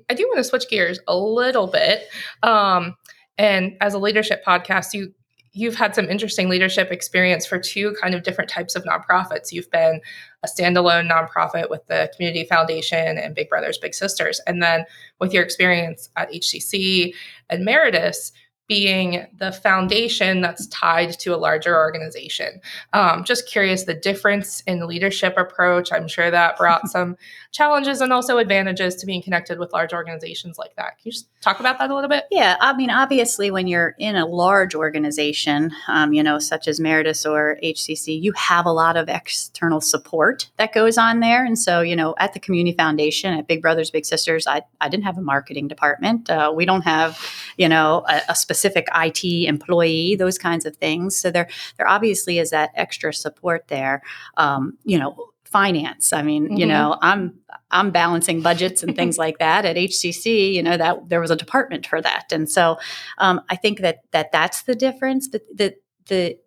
I 0.10 0.14
do 0.14 0.24
want 0.28 0.38
to 0.38 0.44
switch 0.44 0.70
gears 0.70 1.00
a 1.08 1.18
little 1.18 1.68
bit. 1.68 2.08
Um, 2.44 2.96
and 3.38 3.76
as 3.82 3.94
a 3.94 4.00
leadership 4.00 4.44
podcast, 4.46 4.94
you 4.94 5.14
you've 5.58 5.76
had 5.76 5.96
some 5.96 6.10
interesting 6.10 6.50
leadership 6.50 6.92
experience 6.92 7.46
for 7.46 7.58
two 7.58 7.96
kind 8.02 8.14
of 8.14 8.24
different 8.24 8.50
types 8.50 8.76
of 8.76 8.84
nonprofits. 8.84 9.54
You've 9.54 9.72
been 9.72 10.02
a 10.44 10.48
standalone 10.48 11.10
nonprofit 11.10 11.70
with 11.70 11.86
the 11.88 12.12
Community 12.14 12.44
Foundation 12.44 13.18
and 13.18 13.34
Big 13.34 13.48
Brothers 13.48 13.78
Big 13.78 13.94
Sisters, 13.94 14.42
and 14.48 14.62
then 14.62 14.86
with 15.20 15.34
your 15.34 15.44
experience 15.44 16.10
at 16.18 16.32
HCC 16.32 17.14
and 17.50 17.66
Meritus 17.66 18.32
being 18.68 19.28
the 19.38 19.52
foundation 19.52 20.42
that's 20.42 20.66
tied 20.68 21.18
to 21.20 21.36
a 21.36 21.38
larger 21.38 21.78
organization. 21.78 22.60
Um, 22.94 23.24
just 23.24 23.48
curious 23.48 23.84
the 23.84 23.94
difference 23.94 24.62
in 24.62 24.88
leadership 24.88 25.38
approach. 25.38 25.92
I'm 25.92 26.08
sure 26.08 26.32
that 26.32 26.58
brought 26.58 26.88
some 26.90 27.16
challenges 27.52 28.02
and 28.02 28.12
also 28.12 28.38
advantages 28.38 28.96
to 28.96 29.06
being 29.06 29.22
connected 29.22 29.60
with 29.60 29.72
large 29.72 29.94
organizations 29.94 30.58
like 30.58 30.76
that. 30.78 30.98
Can 30.98 31.04
you 31.06 31.12
just 31.12 31.28
talk 31.42 31.60
about 31.60 31.78
that 31.78 31.92
a 31.92 31.96
little 31.96 32.10
bit? 32.10 32.26
Yeah, 32.32 32.58
I 32.60 32.76
mean, 32.76 32.90
obviously, 32.90 33.52
when 33.52 33.68
you're 33.68 33.96
in 34.00 34.16
a 34.16 34.26
large 34.26 34.74
organization, 34.74 35.72
um, 35.88 36.12
you 36.14 36.24
know, 36.24 36.40
such 36.40 36.68
as 36.68 36.80
Meritus 36.80 37.26
or 37.30 37.60
HCC, 37.64 38.20
you 38.20 38.32
have 38.34 38.66
a 38.66 38.72
lot 38.72 38.98
of 38.98 39.10
external 39.10 39.80
support 39.80 40.50
that 40.58 40.74
goes 40.74 40.98
on 40.98 41.20
there. 41.20 41.46
And 41.46 41.58
so, 41.58 41.82
you 41.82 41.96
know, 41.96 42.16
at 42.18 42.34
the 42.34 42.40
Community 42.40 42.76
Foundation, 42.76 43.34
at 43.34 43.48
Big 43.48 43.62
Brothers 43.62 43.92
Big 43.92 44.06
Sisters, 44.06 44.48
I, 44.48 44.64
I 44.82 44.90
didn't 44.90 45.04
have 45.04 45.18
a 45.18 45.22
marketing 45.22 45.68
department. 45.68 46.30
Uh, 46.30 46.52
we 46.54 46.66
don't 46.66 46.82
have, 46.82 47.20
you 47.58 47.70
know, 47.70 48.04
a, 48.10 48.22
a 48.30 48.36
specific 48.36 48.55
IT 48.64 49.24
employee, 49.48 50.16
those 50.16 50.38
kinds 50.38 50.66
of 50.66 50.76
things. 50.78 51.18
So 51.18 51.32
there, 51.32 51.48
there 51.78 51.88
obviously 51.88 52.40
is 52.40 52.52
that 52.52 52.72
extra 52.76 53.14
support 53.14 53.68
there. 53.68 54.02
Um, 54.38 54.78
you 54.84 54.98
know, 54.98 55.30
finance. 55.44 56.12
I 56.12 56.22
mean, 56.22 56.58
you 56.58 56.66
Mhm. 56.66 56.70
know, 56.70 56.98
I'm 57.02 57.40
I'm 57.72 57.92
balancing 57.92 58.42
budgets 58.42 58.84
and 58.84 58.96
things 58.96 59.18
like 59.26 59.38
that 59.40 59.64
at 59.66 59.78
HCC. 59.78 60.54
You 60.54 60.62
know 60.64 60.76
that 60.78 61.08
there 61.10 61.22
was 61.22 61.32
a 61.32 61.36
department 61.36 61.88
for 61.88 62.02
that, 62.02 62.32
and 62.32 62.50
so 62.50 62.78
um, 63.20 63.42
I 63.50 63.56
think 63.56 63.80
that 63.80 64.00
that 64.12 64.32
that's 64.32 64.64
the 64.64 64.76
difference. 64.76 65.30
The 65.30 65.42
the 65.54 65.76
the 66.08 66.38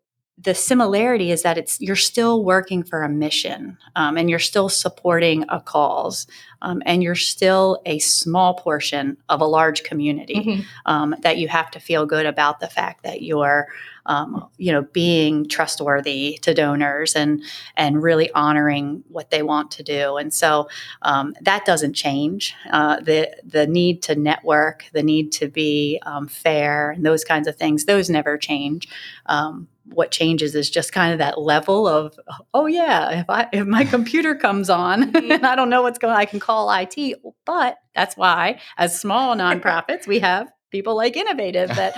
the 0.40 0.54
similarity 0.54 1.30
is 1.30 1.42
that 1.42 1.58
it's 1.58 1.80
you're 1.80 1.96
still 1.96 2.44
working 2.44 2.82
for 2.82 3.02
a 3.02 3.08
mission 3.08 3.76
um, 3.96 4.16
and 4.16 4.30
you're 4.30 4.38
still 4.38 4.68
supporting 4.68 5.44
a 5.48 5.60
cause 5.60 6.26
um, 6.62 6.82
and 6.86 7.02
you're 7.02 7.14
still 7.14 7.80
a 7.86 7.98
small 7.98 8.54
portion 8.54 9.16
of 9.28 9.40
a 9.40 9.46
large 9.46 9.82
community 9.82 10.64
um, 10.86 11.14
that 11.22 11.38
you 11.38 11.48
have 11.48 11.70
to 11.70 11.80
feel 11.80 12.06
good 12.06 12.26
about 12.26 12.60
the 12.60 12.68
fact 12.68 13.02
that 13.02 13.22
you're 13.22 13.68
um, 14.08 14.48
you 14.56 14.72
know 14.72 14.82
being 14.82 15.46
trustworthy 15.48 16.38
to 16.42 16.54
donors 16.54 17.14
and 17.14 17.42
and 17.76 18.02
really 18.02 18.32
honoring 18.32 19.04
what 19.08 19.30
they 19.30 19.42
want 19.42 19.70
to 19.72 19.82
do. 19.82 20.16
And 20.16 20.34
so 20.34 20.68
um, 21.02 21.34
that 21.42 21.64
doesn't 21.64 21.94
change. 21.94 22.54
Uh, 22.70 22.98
the 23.00 23.30
the 23.44 23.66
need 23.66 24.02
to 24.02 24.16
network 24.16 24.86
the 24.92 25.02
need 25.02 25.30
to 25.32 25.48
be 25.48 26.00
um, 26.04 26.26
fair 26.26 26.90
and 26.90 27.06
those 27.06 27.24
kinds 27.24 27.46
of 27.46 27.56
things 27.56 27.84
those 27.84 28.10
never 28.10 28.36
change. 28.36 28.88
Um, 29.26 29.68
what 29.90 30.10
changes 30.10 30.54
is 30.54 30.68
just 30.68 30.92
kind 30.92 31.12
of 31.12 31.18
that 31.18 31.40
level 31.40 31.86
of 31.86 32.18
oh 32.52 32.66
yeah 32.66 33.20
if 33.20 33.30
i 33.30 33.46
if 33.52 33.66
my 33.66 33.84
computer 33.84 34.34
comes 34.34 34.68
on 34.68 35.16
and 35.16 35.46
i 35.46 35.54
don't 35.54 35.70
know 35.70 35.82
what's 35.82 35.98
going 35.98 36.14
i 36.14 36.26
can 36.26 36.38
call 36.38 36.70
it 36.70 37.22
but 37.46 37.78
that's 37.94 38.16
why 38.16 38.60
as 38.76 38.98
small 39.00 39.34
nonprofits 39.34 40.06
we 40.06 40.18
have 40.18 40.50
people 40.70 40.96
like 40.96 41.16
innovative 41.16 41.68
that 41.70 41.94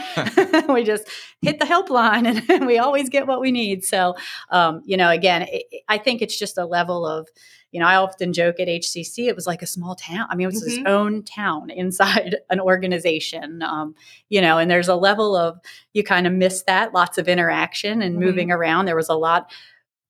we 0.69 0.85
just 0.85 1.09
hit 1.43 1.59
the 1.59 1.65
helpline 1.65 2.43
and 2.49 2.67
we 2.67 2.79
always 2.79 3.09
get 3.09 3.27
what 3.27 3.41
we 3.41 3.51
need 3.51 3.85
so 3.85 4.15
um, 4.51 4.81
you 4.85 4.97
know 4.97 5.11
again 5.11 5.47
it, 5.49 5.65
i 5.89 5.99
think 5.99 6.23
it's 6.23 6.39
just 6.39 6.59
a 6.59 6.65
level 6.65 7.07
of 7.07 7.29
you 7.73 7.79
know, 7.79 7.87
I 7.87 7.95
often 7.95 8.33
joke 8.33 8.59
at 8.59 8.67
HCC, 8.67 9.29
it 9.29 9.37
was 9.37 9.47
like 9.47 9.63
a 9.63 9.67
small 9.67 9.95
town. 9.95 10.27
I 10.29 10.35
mean, 10.35 10.47
it 10.47 10.55
was 10.55 10.67
its 10.67 10.79
Mhm. 10.79 10.89
own 10.89 11.23
town 11.23 11.71
inside 11.71 12.35
an 12.51 12.59
organization, 12.59 13.63
um, 13.63 13.95
you 14.29 14.41
know, 14.41 14.59
and 14.59 14.69
there's 14.69 14.89
a 14.89 14.97
level 14.97 15.37
of 15.37 15.61
you 15.93 16.03
kind 16.03 16.27
of 16.27 16.33
miss 16.33 16.63
that, 16.65 16.93
lots 16.93 17.17
of 17.17 17.29
interaction 17.29 18.03
and 18.03 18.17
Mhm. 18.17 18.21
moving 18.23 18.51
around. 18.51 18.87
There 18.87 18.97
was 18.97 19.09
a 19.09 19.15
lot. 19.15 19.53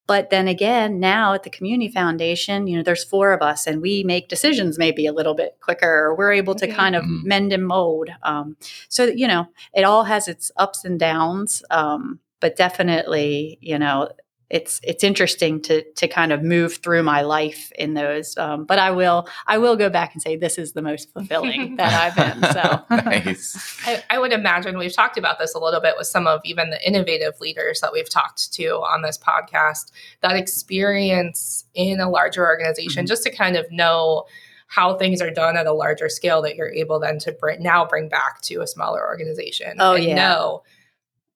But 0.07 0.31
then 0.31 0.49
again, 0.49 0.99
now 0.99 1.35
at 1.35 1.45
the 1.45 1.51
Community 1.51 1.91
Foundation, 1.93 2.67
you 2.67 2.77
know, 2.77 2.83
there's 2.83 3.05
four 3.05 3.33
of 3.33 3.43
us 3.43 3.67
and 3.67 3.81
we 3.81 4.03
make 4.03 4.29
decisions 4.29 4.77
maybe 4.79 5.07
a 5.07 5.13
little 5.13 5.35
bit 5.35 5.57
quicker, 5.61 5.87
or 6.07 6.15
we're 6.17 6.33
able 6.33 6.55
to 6.57 6.67
Mhm. 6.67 6.75
kind 6.75 6.97
of 6.97 7.05
Mhm. 7.05 7.25
mend 7.25 7.53
and 7.53 7.67
mold. 7.67 8.09
Um, 8.23 8.57
so, 8.89 9.05
you 9.05 9.29
know, 9.29 9.47
it 9.75 9.85
all 9.85 10.05
has 10.05 10.27
its 10.27 10.51
ups 10.57 10.85
and 10.85 10.99
downs. 10.99 11.63
Um, 11.71 12.19
but 12.41 12.57
definitely, 12.57 13.59
you 13.61 13.79
know, 13.79 14.09
it's 14.51 14.81
it's 14.83 15.05
interesting 15.05 15.61
to 15.63 15.83
to 15.93 16.09
kind 16.09 16.33
of 16.33 16.43
move 16.43 16.79
through 16.79 17.05
my 17.05 17.23
life 17.23 17.71
in 17.79 17.95
those. 17.95 18.37
Um, 18.37 18.65
but 18.65 18.79
I 18.81 18.91
will 18.91 19.29
I 19.47 19.59
will 19.59 19.77
go 19.77 19.89
back 19.89 20.13
and 20.13 20.21
say 20.21 20.37
this 20.37 20.59
is 20.59 20.73
the 20.73 20.83
most 20.83 21.13
fulfilling 21.13 21.77
that 21.77 21.93
I've 21.93 22.17
been. 22.17 22.53
So 22.53 22.85
nice 23.11 23.81
I, 23.87 24.03
I 24.11 24.19
would 24.19 24.33
imagine 24.33 24.77
we've 24.77 24.93
talked 24.93 25.17
about 25.17 25.39
this 25.39 25.55
a 25.55 25.59
little 25.61 25.81
bit 25.81 25.95
with 25.97 26.09
some 26.09 26.27
of 26.27 26.41
even 26.45 26.71
the 26.71 26.85
innovative 26.87 27.41
leaders 27.41 27.81
that 27.81 27.93
we've 27.93 28.11
talked 28.11 28.53
to 28.55 28.67
on 28.79 29.03
this 29.03 29.17
podcast. 29.17 29.93
That 30.21 30.35
experience 30.81 31.65
in 31.75 32.01
a 32.01 32.11
larger 32.11 32.45
organization, 32.47 33.05
Mhm. 33.05 33.09
just 33.09 33.23
to 33.23 33.31
kind 33.31 33.57
of 33.57 33.71
know 33.71 34.25
how 34.67 34.97
things 34.97 35.21
are 35.21 35.31
done 35.31 35.57
at 35.57 35.67
a 35.67 35.73
larger 35.73 36.09
scale 36.09 36.43
that 36.43 36.55
you're 36.57 36.71
able 36.73 37.01
then 37.01 37.19
to 37.21 37.33
bring 37.33 37.63
now 37.63 37.85
bring 37.85 38.09
back 38.09 38.41
to 38.43 38.61
a 38.63 38.67
smaller 38.67 39.05
organization. 39.07 39.77
Oh, 39.81 39.95
and 39.95 40.05
yeah. 40.05 40.15
know, 40.15 40.63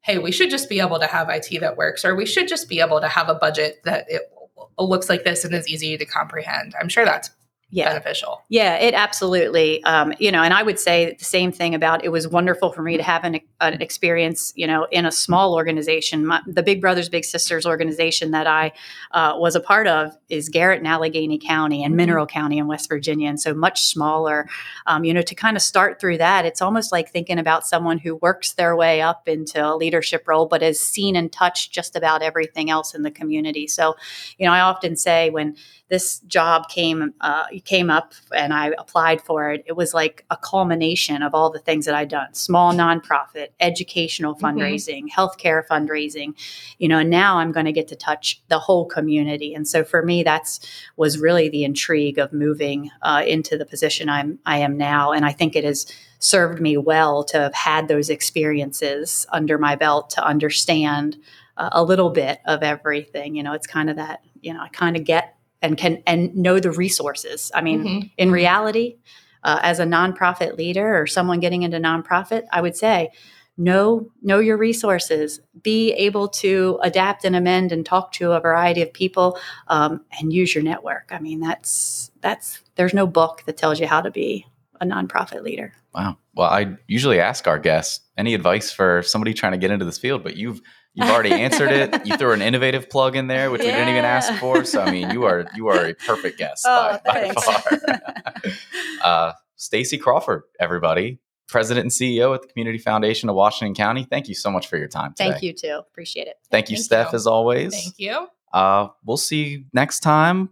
hey, 0.04 0.18
we 0.18 0.30
should 0.30 0.50
just 0.50 0.68
be 0.68 0.80
able 0.80 1.00
to 1.00 1.06
have 1.06 1.30
IT 1.30 1.60
that 1.60 1.78
works, 1.78 2.04
or 2.04 2.14
we 2.14 2.26
should 2.26 2.46
just 2.46 2.68
be 2.68 2.80
able 2.80 3.00
to 3.00 3.08
have 3.08 3.30
a 3.30 3.34
budget 3.34 3.80
that 3.84 4.04
it 4.06 4.30
looks 4.78 5.08
like 5.08 5.24
this 5.24 5.46
and 5.46 5.54
is 5.54 5.66
easy 5.66 5.96
to 5.96 6.04
comprehend. 6.04 6.74
I'm 6.78 6.90
sure 6.90 7.06
that's 7.06 7.30
Yeah. 7.74 7.88
beneficial. 7.88 8.42
Yeah, 8.48 8.76
it 8.76 8.94
absolutely. 8.94 9.82
Um, 9.82 10.14
you 10.20 10.30
know, 10.30 10.42
and 10.42 10.54
I 10.54 10.62
would 10.62 10.78
say 10.78 11.16
the 11.18 11.24
same 11.24 11.50
thing 11.50 11.74
about 11.74 12.04
it 12.04 12.10
was 12.10 12.28
wonderful 12.28 12.72
for 12.72 12.82
me 12.82 12.96
to 12.96 13.02
have 13.02 13.24
an, 13.24 13.40
an 13.60 13.82
experience, 13.82 14.52
you 14.54 14.66
know, 14.66 14.86
in 14.92 15.04
a 15.04 15.10
small 15.10 15.54
organization. 15.54 16.24
My, 16.24 16.40
the 16.46 16.62
Big 16.62 16.80
Brothers 16.80 17.08
Big 17.08 17.24
Sisters 17.24 17.66
organization 17.66 18.30
that 18.30 18.46
I 18.46 18.72
uh, 19.10 19.34
was 19.36 19.56
a 19.56 19.60
part 19.60 19.88
of 19.88 20.16
is 20.28 20.48
Garrett 20.48 20.78
and 20.78 20.86
Allegany 20.86 21.40
County 21.44 21.82
and 21.82 21.96
Mineral 21.96 22.26
County 22.26 22.58
in 22.58 22.68
West 22.68 22.88
Virginia, 22.88 23.28
and 23.28 23.40
so 23.40 23.52
much 23.52 23.82
smaller. 23.82 24.48
Um, 24.86 25.04
you 25.04 25.12
know, 25.12 25.22
to 25.22 25.34
kind 25.34 25.56
of 25.56 25.62
start 25.62 26.00
through 26.00 26.18
that, 26.18 26.44
it's 26.44 26.62
almost 26.62 26.92
like 26.92 27.10
thinking 27.10 27.40
about 27.40 27.66
someone 27.66 27.98
who 27.98 28.16
works 28.16 28.52
their 28.52 28.76
way 28.76 29.02
up 29.02 29.28
into 29.28 29.64
a 29.64 29.74
leadership 29.74 30.28
role, 30.28 30.46
but 30.46 30.62
has 30.62 30.78
seen 30.78 31.16
and 31.16 31.32
touched 31.32 31.72
just 31.72 31.96
about 31.96 32.22
everything 32.22 32.70
else 32.70 32.94
in 32.94 33.02
the 33.02 33.10
community. 33.10 33.66
So, 33.66 33.96
you 34.38 34.46
know, 34.46 34.52
I 34.52 34.60
often 34.60 34.94
say 34.94 35.30
when 35.30 35.56
this 35.90 36.20
job 36.20 36.68
came 36.68 37.12
uh, 37.20 37.44
came 37.64 37.90
up 37.90 38.14
and 38.34 38.54
I 38.54 38.72
applied 38.78 39.20
for 39.20 39.50
it, 39.50 39.64
it 39.66 39.74
was 39.76 39.92
like 39.92 40.24
a 40.30 40.36
culmination 40.36 41.22
of 41.22 41.34
all 41.34 41.50
the 41.50 41.58
things 41.58 41.84
that 41.86 41.94
I'd 41.94 42.08
done: 42.08 42.32
small 42.32 42.72
nonprofit, 42.72 43.48
educational 43.60 44.34
Mhm. 44.34 44.40
fundraising, 44.40 45.04
healthcare 45.10 45.66
fundraising, 45.66 46.34
you 46.78 46.88
know. 46.88 46.98
And 46.98 47.10
now 47.10 47.38
I'm 47.38 47.52
going 47.52 47.66
to 47.66 47.72
get 47.72 47.88
to 47.88 47.96
touch 47.96 48.42
the 48.48 48.58
whole 48.58 48.86
community, 48.86 49.54
and 49.54 49.68
so 49.68 49.84
for 49.84 50.02
me, 50.02 50.22
that's 50.22 50.60
was 50.96 51.18
really 51.18 51.48
the 51.48 51.64
intrigue 51.64 52.18
of 52.18 52.32
moving 52.32 52.90
uh, 53.02 53.22
into 53.26 53.58
the 53.58 53.66
position 53.66 54.08
I'm 54.08 54.38
I 54.46 54.58
am 54.58 54.76
now, 54.78 55.12
and 55.12 55.24
I 55.26 55.32
think 55.32 55.54
it 55.54 55.64
has 55.64 55.86
served 56.18 56.60
me 56.60 56.78
well 56.78 57.22
to 57.24 57.38
have 57.38 57.54
had 57.54 57.88
those 57.88 58.08
experiences 58.08 59.26
under 59.30 59.58
my 59.58 59.76
belt 59.76 60.08
to 60.10 60.24
understand 60.24 61.18
uh, 61.58 61.68
a 61.72 61.84
little 61.84 62.08
bit 62.10 62.40
of 62.46 62.62
everything. 62.62 63.34
You 63.34 63.42
know, 63.42 63.52
it's 63.52 63.66
kind 63.66 63.90
of 63.90 63.96
that 63.96 64.20
you 64.40 64.54
know 64.54 64.60
I 64.60 64.68
kind 64.68 64.96
of 64.96 65.04
get 65.04 65.34
and 65.64 65.76
can 65.76 66.02
and 66.06 66.34
know 66.36 66.60
the 66.60 66.70
resources. 66.70 67.50
I 67.54 67.62
mean, 67.62 67.84
Mhm. 67.84 68.10
in 68.18 68.30
reality, 68.30 68.98
uh, 69.42 69.60
as 69.62 69.80
a 69.80 69.84
nonprofit 69.84 70.56
leader 70.56 71.00
or 71.00 71.06
someone 71.06 71.40
getting 71.40 71.62
into 71.62 71.78
nonprofit, 71.78 72.44
I 72.52 72.60
would 72.60 72.76
say 72.76 73.10
know 73.56 74.10
know 74.20 74.40
your 74.40 74.56
resources 74.56 75.40
be 75.62 75.92
able 75.92 76.26
to 76.28 76.78
adapt 76.82 77.24
and 77.24 77.36
amend 77.36 77.70
and 77.70 77.86
talk 77.86 78.10
to 78.10 78.32
a 78.32 78.40
variety 78.40 78.82
of 78.82 78.92
people 78.92 79.38
um, 79.68 80.04
and 80.18 80.32
use 80.32 80.52
your 80.56 80.64
network 80.64 81.08
i 81.12 81.20
mean 81.20 81.38
that's 81.38 82.10
that's 82.20 82.60
there's 82.74 82.92
no 82.92 83.06
book 83.06 83.44
that 83.46 83.56
tells 83.56 83.78
you 83.78 83.86
how 83.86 84.00
to 84.00 84.10
be 84.10 84.44
a 84.80 84.84
nonprofit 84.84 85.42
leader 85.44 85.72
Wow. 85.94 86.18
Well, 86.34 86.50
I 86.50 86.76
usually 86.88 87.20
ask 87.20 87.46
our 87.46 87.58
guests 87.58 88.00
any 88.18 88.34
advice 88.34 88.72
for 88.72 89.02
somebody 89.02 89.32
trying 89.32 89.52
to 89.52 89.58
get 89.58 89.70
into 89.70 89.84
this 89.84 89.98
field, 89.98 90.24
but 90.24 90.36
you've 90.36 90.60
you've 90.94 91.08
already 91.10 91.32
answered 91.32 91.70
it. 91.70 92.06
You 92.06 92.16
threw 92.16 92.32
an 92.32 92.42
innovative 92.42 92.88
plug 92.88 93.16
in 93.16 93.26
there, 93.26 93.50
which 93.50 93.60
we 93.60 93.66
didn't 93.66 93.88
even 93.90 94.04
ask 94.04 94.32
for. 94.34 94.64
So 94.64 94.80
I 94.80 94.90
mean, 94.90 95.10
you 95.10 95.24
are 95.24 95.46
you 95.54 95.68
are 95.68 95.86
a 95.86 95.94
perfect 95.94 96.38
guest 96.38 96.64
Oh, 96.66 96.98
by, 97.04 97.32
by 97.34 97.40
far. 97.40 98.52
uh, 99.02 99.32
Stacey 99.56 99.98
Crawford, 99.98 100.42
everybody, 100.60 101.18
president 101.48 101.84
and 101.84 101.90
CEO 101.90 102.34
at 102.34 102.42
the 102.42 102.48
Community 102.48 102.78
Foundation 102.78 103.28
of 103.28 103.34
Washington 103.36 103.74
County. 103.74 104.06
Thank 104.08 104.28
you 104.28 104.34
so 104.34 104.50
much 104.50 104.66
for 104.68 104.76
your 104.76 104.88
time 104.88 105.12
today. 105.14 105.30
thank 105.30 105.42
you 105.42 105.52
too 105.52 105.76
appreciate 105.78 106.26
it 106.26 106.36
Thank 106.50 106.70
you, 106.70 106.76
Thank 106.76 106.84
Steph, 106.84 107.12
you. 107.12 107.16
as 107.16 107.26
always. 107.26 107.72
Thank 107.74 107.94
you. 107.98 108.26
Uh, 108.52 108.88
we'll 109.04 109.16
see 109.16 109.44
you 109.44 109.64
next 109.72 110.00
time. 110.00 110.50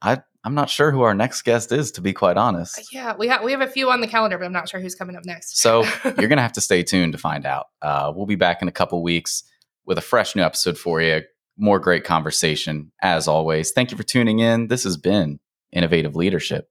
I 0.00 0.20
I'm 0.44 0.54
not 0.54 0.68
sure 0.68 0.90
who 0.90 1.02
our 1.02 1.14
next 1.14 1.42
guest 1.42 1.70
is, 1.70 1.92
to 1.92 2.00
be 2.00 2.12
quite 2.12 2.36
honest. 2.36 2.92
Yeah, 2.92 3.14
we 3.16 3.28
have 3.28 3.44
we 3.44 3.52
have 3.52 3.60
a 3.60 3.66
few 3.68 3.90
on 3.90 4.00
the 4.00 4.08
calendar, 4.08 4.38
but 4.38 4.44
I'm 4.44 4.52
not 4.52 4.68
sure 4.68 4.80
who's 4.80 4.94
coming 4.96 5.14
up 5.16 5.24
next. 5.24 5.58
So 5.58 5.84
you're 6.18 6.28
gonna 6.28 6.42
have 6.42 6.52
to 6.54 6.60
stay 6.60 6.82
tuned 6.82 7.12
to 7.12 7.18
find 7.18 7.46
out. 7.46 7.66
Uh, 7.80 8.12
we'll 8.14 8.26
be 8.26 8.34
back 8.36 8.60
in 8.62 8.68
a 8.68 8.72
couple 8.72 9.00
weeks 9.02 9.44
with 9.86 9.98
a 9.98 10.02
fresh 10.02 10.34
new 10.36 10.42
episode 10.42 10.78
for 10.78 11.00
you. 11.00 11.22
More 11.58 11.78
great 11.78 12.04
conversation 12.04 12.92
as 13.02 13.28
always. 13.28 13.72
Thank 13.72 13.90
you 13.90 13.96
for 13.96 14.02
tuning 14.02 14.38
in. 14.38 14.68
This 14.68 14.84
has 14.84 14.96
been 14.96 15.38
Innovative 15.72 16.16
Leadership. 16.16 16.68